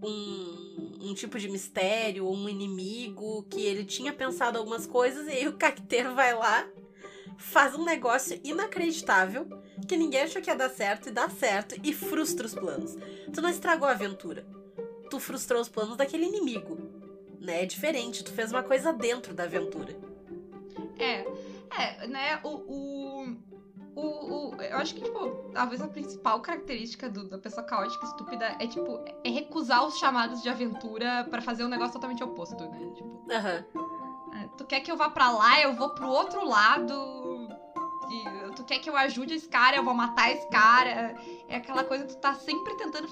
um, 0.00 1.08
um 1.10 1.14
tipo 1.14 1.36
de 1.36 1.48
mistério, 1.48 2.30
um 2.30 2.48
inimigo, 2.48 3.42
que 3.50 3.60
ele 3.60 3.84
tinha 3.84 4.12
pensado 4.12 4.56
algumas 4.56 4.86
coisas, 4.86 5.26
e 5.26 5.30
aí 5.32 5.48
o 5.48 5.54
cacteiro 5.54 6.14
vai 6.14 6.32
lá, 6.32 6.64
faz 7.36 7.74
um 7.74 7.84
negócio 7.84 8.40
inacreditável, 8.44 9.48
que 9.88 9.96
ninguém 9.96 10.22
achou 10.22 10.40
que 10.40 10.48
ia 10.48 10.54
dar 10.54 10.70
certo, 10.70 11.08
e 11.08 11.12
dá 11.12 11.28
certo, 11.28 11.74
e 11.82 11.92
frustra 11.92 12.46
os 12.46 12.54
planos. 12.54 12.96
Tu 13.32 13.42
não 13.42 13.48
estragou 13.48 13.88
a 13.88 13.92
aventura. 13.92 14.46
Tu 15.10 15.18
frustrou 15.18 15.60
os 15.60 15.68
planos 15.68 15.96
daquele 15.96 16.24
inimigo. 16.24 16.78
Né? 17.40 17.64
É 17.64 17.66
diferente, 17.66 18.22
tu 18.22 18.32
fez 18.32 18.52
uma 18.52 18.62
coisa 18.62 18.92
dentro 18.92 19.34
da 19.34 19.42
aventura. 19.42 19.96
É, 21.00 21.26
é, 21.76 22.06
né, 22.06 22.40
o, 22.44 22.48
o 22.48 23.03
o, 23.96 24.54
o, 24.56 24.62
eu 24.62 24.76
acho 24.78 24.94
que, 24.94 25.02
tipo, 25.02 25.50
talvez 25.52 25.80
a 25.80 25.86
principal 25.86 26.40
característica 26.40 27.08
do, 27.08 27.28
da 27.28 27.38
pessoa 27.38 27.64
caótica 27.64 28.04
e 28.04 28.08
estúpida 28.08 28.56
é, 28.58 28.66
tipo, 28.66 29.00
é 29.22 29.30
recusar 29.30 29.86
os 29.86 29.98
chamados 29.98 30.42
de 30.42 30.48
aventura 30.48 31.26
para 31.30 31.40
fazer 31.40 31.64
um 31.64 31.68
negócio 31.68 31.92
totalmente 31.94 32.22
oposto, 32.22 32.64
né? 32.64 32.78
Tipo, 32.94 33.08
uhum. 33.08 34.48
tu 34.56 34.64
quer 34.64 34.80
que 34.80 34.90
eu 34.90 34.96
vá 34.96 35.08
para 35.08 35.30
lá, 35.30 35.60
eu 35.60 35.74
vou 35.74 35.90
pro 35.90 36.08
outro 36.08 36.44
lado. 36.44 36.92
E, 38.10 38.54
tu 38.54 38.64
quer 38.64 38.80
que 38.80 38.90
eu 38.90 38.96
ajude 38.96 39.34
esse 39.34 39.48
cara, 39.48 39.76
eu 39.76 39.84
vou 39.84 39.94
matar 39.94 40.30
esse 40.30 40.48
cara. 40.48 41.14
É 41.48 41.56
aquela 41.56 41.84
coisa 41.84 42.04
que 42.04 42.14
tu 42.14 42.18
tá 42.18 42.34
sempre 42.34 42.76
tentando. 42.76 43.08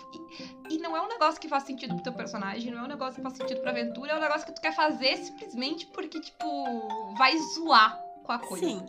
E, 0.68 0.74
e 0.74 0.78
não 0.78 0.96
é 0.96 1.00
um 1.00 1.08
negócio 1.08 1.40
que 1.40 1.48
faz 1.48 1.62
sentido 1.62 1.94
pro 1.94 2.02
teu 2.02 2.12
personagem, 2.12 2.72
não 2.72 2.80
é 2.80 2.82
um 2.82 2.88
negócio 2.88 3.14
que 3.14 3.22
faz 3.22 3.36
sentido 3.36 3.60
pra 3.60 3.70
aventura, 3.70 4.12
é 4.12 4.16
um 4.16 4.20
negócio 4.20 4.46
que 4.46 4.52
tu 4.52 4.60
quer 4.60 4.74
fazer 4.74 5.16
simplesmente 5.18 5.86
porque, 5.86 6.20
tipo, 6.20 7.14
vai 7.16 7.38
zoar 7.38 7.96
com 8.24 8.32
a 8.32 8.38
coisa. 8.40 8.66
Sim. 8.66 8.84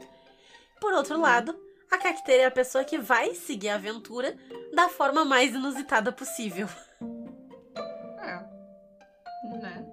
Por 0.81 0.91
outro 0.93 1.19
lado, 1.19 1.55
a 1.93 1.97
cacteira 1.97 2.43
é 2.43 2.45
a 2.45 2.51
pessoa 2.51 2.83
que 2.83 2.97
vai 2.97 3.35
seguir 3.35 3.69
a 3.69 3.75
aventura 3.75 4.35
da 4.73 4.89
forma 4.89 5.23
mais 5.23 5.53
inusitada 5.53 6.11
possível. 6.11 6.67
É. 8.19 8.35
Né? 9.61 9.85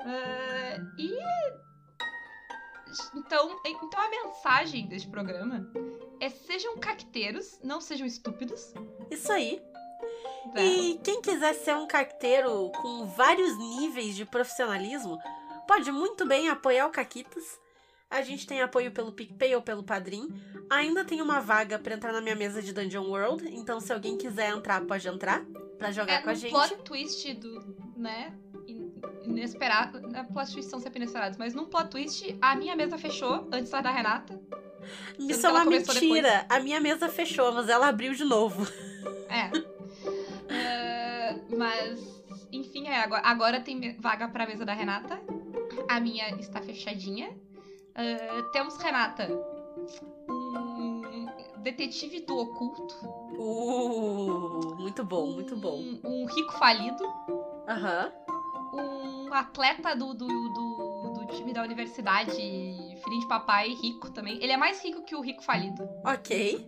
Uh, 0.00 1.00
e. 1.00 1.12
Então, 3.16 3.58
então 3.64 4.00
a 4.00 4.10
mensagem 4.10 4.86
deste 4.86 5.08
programa 5.08 5.66
é 6.20 6.28
sejam 6.28 6.76
cacteiros, 6.78 7.58
não 7.64 7.80
sejam 7.80 8.06
estúpidos. 8.06 8.74
Isso 9.10 9.32
aí. 9.32 9.62
É. 10.54 10.62
E 10.62 10.98
quem 10.98 11.22
quiser 11.22 11.54
ser 11.54 11.74
um 11.74 11.86
cacteiro 11.86 12.70
com 12.82 13.06
vários 13.06 13.56
níveis 13.56 14.14
de 14.14 14.26
profissionalismo, 14.26 15.18
pode 15.66 15.90
muito 15.90 16.26
bem 16.26 16.50
apoiar 16.50 16.86
o 16.86 16.90
Caquitas 16.90 17.61
a 18.12 18.22
gente 18.22 18.46
tem 18.46 18.60
apoio 18.60 18.92
pelo 18.92 19.10
PicPay 19.10 19.56
ou 19.56 19.62
pelo 19.62 19.82
Padrim. 19.82 20.28
Ainda 20.68 21.04
tem 21.04 21.20
uma 21.22 21.40
vaga 21.40 21.78
para 21.78 21.94
entrar 21.94 22.12
na 22.12 22.20
minha 22.20 22.36
mesa 22.36 22.62
de 22.62 22.72
Dungeon 22.72 23.04
World, 23.04 23.48
então 23.48 23.80
se 23.80 23.92
alguém 23.92 24.16
quiser 24.16 24.50
entrar, 24.50 24.80
pode 24.82 25.08
entrar 25.08 25.44
para 25.78 25.90
jogar 25.90 26.14
é, 26.14 26.22
com 26.22 26.30
a 26.30 26.34
gente. 26.34 26.50
plot 26.50 26.76
twist 26.84 27.34
do, 27.34 27.76
né, 27.96 28.32
inesperado, 29.24 30.14
é 30.14 30.22
plot 30.22 30.52
twist 30.52 30.70
são 30.70 30.78
sempre 30.78 30.98
inesperados, 30.98 31.38
mas 31.38 31.54
num 31.54 31.64
plot 31.64 31.88
twist, 31.88 32.36
a 32.40 32.54
minha 32.54 32.76
mesa 32.76 32.98
fechou 32.98 33.48
antes 33.50 33.70
da 33.70 33.90
Renata. 33.90 34.40
Isso 35.18 35.46
é 35.46 35.50
uma 35.50 35.64
mentira. 35.64 36.00
Depois. 36.00 36.46
A 36.48 36.60
minha 36.60 36.80
mesa 36.80 37.08
fechou, 37.08 37.52
mas 37.52 37.68
ela 37.68 37.88
abriu 37.88 38.12
de 38.14 38.24
novo. 38.24 38.66
É. 39.28 39.46
uh, 40.58 41.42
mas, 41.56 42.24
enfim, 42.50 42.88
é, 42.88 43.00
agora, 43.00 43.22
agora 43.24 43.60
tem 43.60 43.96
vaga 43.98 44.28
pra 44.28 44.46
mesa 44.46 44.64
da 44.64 44.74
Renata. 44.74 45.20
A 45.88 46.00
minha 46.00 46.30
está 46.36 46.60
fechadinha. 46.60 47.30
Uh, 47.92 48.50
temos 48.52 48.76
Renata, 48.78 49.28
um 50.28 51.26
detetive 51.58 52.20
do 52.20 52.38
oculto. 52.38 52.94
Uh, 53.38 54.76
muito 54.76 55.04
bom, 55.04 55.28
um, 55.28 55.32
muito 55.32 55.56
bom. 55.56 55.78
Um 56.04 56.26
rico 56.26 56.52
falido. 56.58 57.04
Aham. 57.68 58.12
Um 58.74 59.32
atleta 59.32 59.94
do, 59.94 60.14
do, 60.14 60.26
do, 60.26 61.12
do, 61.14 61.26
time 61.26 61.52
da 61.52 61.62
universidade, 61.62 62.32
filho 62.32 63.20
de 63.20 63.28
papai, 63.28 63.68
rico 63.74 64.10
também. 64.10 64.42
Ele 64.42 64.52
é 64.52 64.56
mais 64.56 64.82
rico 64.82 65.02
que 65.02 65.14
o 65.14 65.20
rico 65.20 65.42
falido. 65.42 65.88
Ok. 66.04 66.66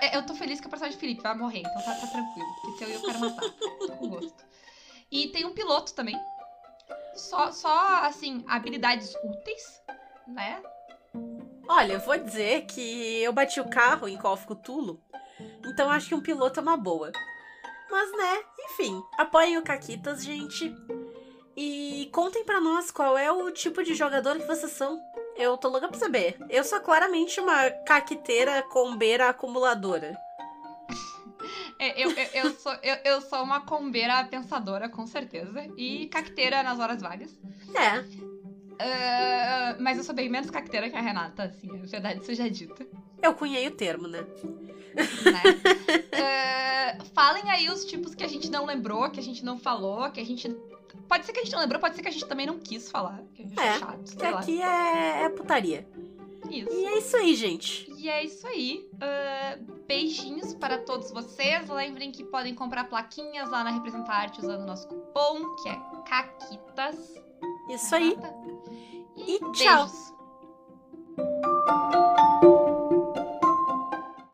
É 0.00 0.16
eu 0.16 0.26
tô 0.26 0.34
feliz 0.34 0.60
que 0.60 0.66
a 0.66 0.70
personagem 0.70 0.96
de 0.96 1.00
Felipe 1.00 1.22
vai 1.22 1.34
morrer, 1.34 1.60
então 1.60 1.82
tá, 1.82 1.94
tá 1.94 2.06
tranquilo. 2.06 2.48
Porque 2.60 2.84
se 2.84 2.84
eu, 2.84 2.88
eu 2.90 3.00
quero 3.00 3.20
matar. 3.20 3.50
com 3.98 4.08
gosto. 4.08 4.44
E 5.10 5.28
tem 5.28 5.44
um 5.44 5.52
piloto 5.52 5.92
também, 5.94 6.18
só, 7.14 7.50
só 7.50 8.04
assim, 8.04 8.44
habilidades 8.48 9.14
úteis, 9.24 9.82
né? 10.26 10.62
Olha, 11.68 11.94
eu 11.94 12.00
vou 12.00 12.18
dizer 12.18 12.66
que 12.66 13.22
eu 13.22 13.32
bati 13.32 13.60
o 13.60 13.68
carro 13.68 14.08
em 14.08 14.16
Call 14.16 14.34
of 14.34 14.46
Cthulhu, 14.46 15.00
então 15.64 15.90
acho 15.90 16.08
que 16.08 16.14
um 16.14 16.20
piloto 16.20 16.60
é 16.60 16.62
uma 16.62 16.76
boa. 16.76 17.12
Mas, 17.90 18.12
né, 18.12 18.42
enfim, 18.60 19.02
apoiem 19.18 19.58
o 19.58 19.62
Caquitas, 19.62 20.24
gente. 20.24 20.74
E 21.54 22.08
contem 22.12 22.44
para 22.44 22.60
nós 22.60 22.90
qual 22.90 23.18
é 23.18 23.30
o 23.30 23.50
tipo 23.50 23.84
de 23.84 23.94
jogador 23.94 24.38
que 24.38 24.46
vocês 24.46 24.72
são. 24.72 24.98
Eu 25.36 25.56
tô 25.56 25.68
louca 25.68 25.88
pra 25.88 25.98
saber. 25.98 26.38
Eu 26.48 26.64
sou 26.64 26.80
claramente 26.80 27.38
uma 27.40 27.70
caquiteira, 27.70 28.62
combeira, 28.62 29.28
acumuladora. 29.28 30.16
É, 31.82 32.00
eu, 32.00 32.12
eu, 32.12 32.26
eu, 32.32 32.52
sou, 32.52 32.72
eu, 32.80 32.96
eu 33.04 33.20
sou 33.20 33.42
uma 33.42 33.62
combeira 33.62 34.22
pensadora, 34.26 34.88
com 34.88 35.04
certeza. 35.04 35.66
E 35.76 36.06
cacteira 36.06 36.62
nas 36.62 36.78
horas 36.78 37.02
vagas. 37.02 37.36
É. 37.74 37.98
Uh, 37.98 39.82
mas 39.82 39.98
eu 39.98 40.04
sou 40.04 40.14
bem 40.14 40.28
menos 40.28 40.48
cacteira 40.48 40.88
que 40.88 40.96
a 40.96 41.00
Renata, 41.00 41.42
assim, 41.42 41.68
a 41.72 41.84
verdade 41.84 42.24
seja 42.24 42.48
dita. 42.48 42.86
Eu 43.20 43.34
cunhei 43.34 43.66
o 43.66 43.72
termo, 43.72 44.06
né? 44.06 44.24
né? 44.94 45.42
uh, 47.00 47.04
falem 47.06 47.50
aí 47.50 47.68
os 47.68 47.84
tipos 47.84 48.14
que 48.14 48.22
a 48.22 48.28
gente 48.28 48.48
não 48.48 48.64
lembrou, 48.64 49.10
que 49.10 49.18
a 49.18 49.22
gente 49.22 49.44
não 49.44 49.58
falou, 49.58 50.08
que 50.12 50.20
a 50.20 50.24
gente. 50.24 50.56
Pode 51.08 51.26
ser 51.26 51.32
que 51.32 51.40
a 51.40 51.42
gente 51.42 51.52
não 51.52 51.62
lembrou, 51.62 51.80
pode 51.80 51.96
ser 51.96 52.02
que 52.02 52.08
a 52.08 52.12
gente 52.12 52.26
também 52.26 52.46
não 52.46 52.60
quis 52.60 52.88
falar. 52.88 53.20
Que 53.34 53.42
a 53.42 53.46
gente 53.46 53.60
é, 53.60 53.66
é 53.66 53.78
chato, 53.80 54.16
que 54.16 54.24
aqui 54.24 54.62
é, 54.62 55.24
é 55.24 55.28
putaria. 55.28 55.84
Isso. 56.52 56.70
E 56.70 56.84
é 56.84 56.98
isso 56.98 57.16
aí, 57.16 57.34
gente. 57.34 57.92
E 57.96 58.08
é 58.08 58.24
isso 58.24 58.46
aí. 58.46 58.88
Uh, 58.94 59.82
beijinhos 59.86 60.54
para 60.54 60.78
todos 60.78 61.10
vocês. 61.10 61.68
Lembrem 61.68 62.12
que 62.12 62.24
podem 62.24 62.54
comprar 62.54 62.84
plaquinhas 62.84 63.50
lá 63.50 63.64
na 63.64 63.70
Representar 63.70 64.14
Arte 64.14 64.40
usando 64.40 64.62
o 64.62 64.66
nosso 64.66 64.86
cupom, 64.86 65.56
que 65.56 65.68
é 65.68 65.80
CAQUITAS. 66.06 67.14
Isso 67.70 67.94
aí. 67.94 68.16
E, 69.16 69.36
e 69.36 69.38
tchau. 69.52 69.86
Beijos. 69.86 70.12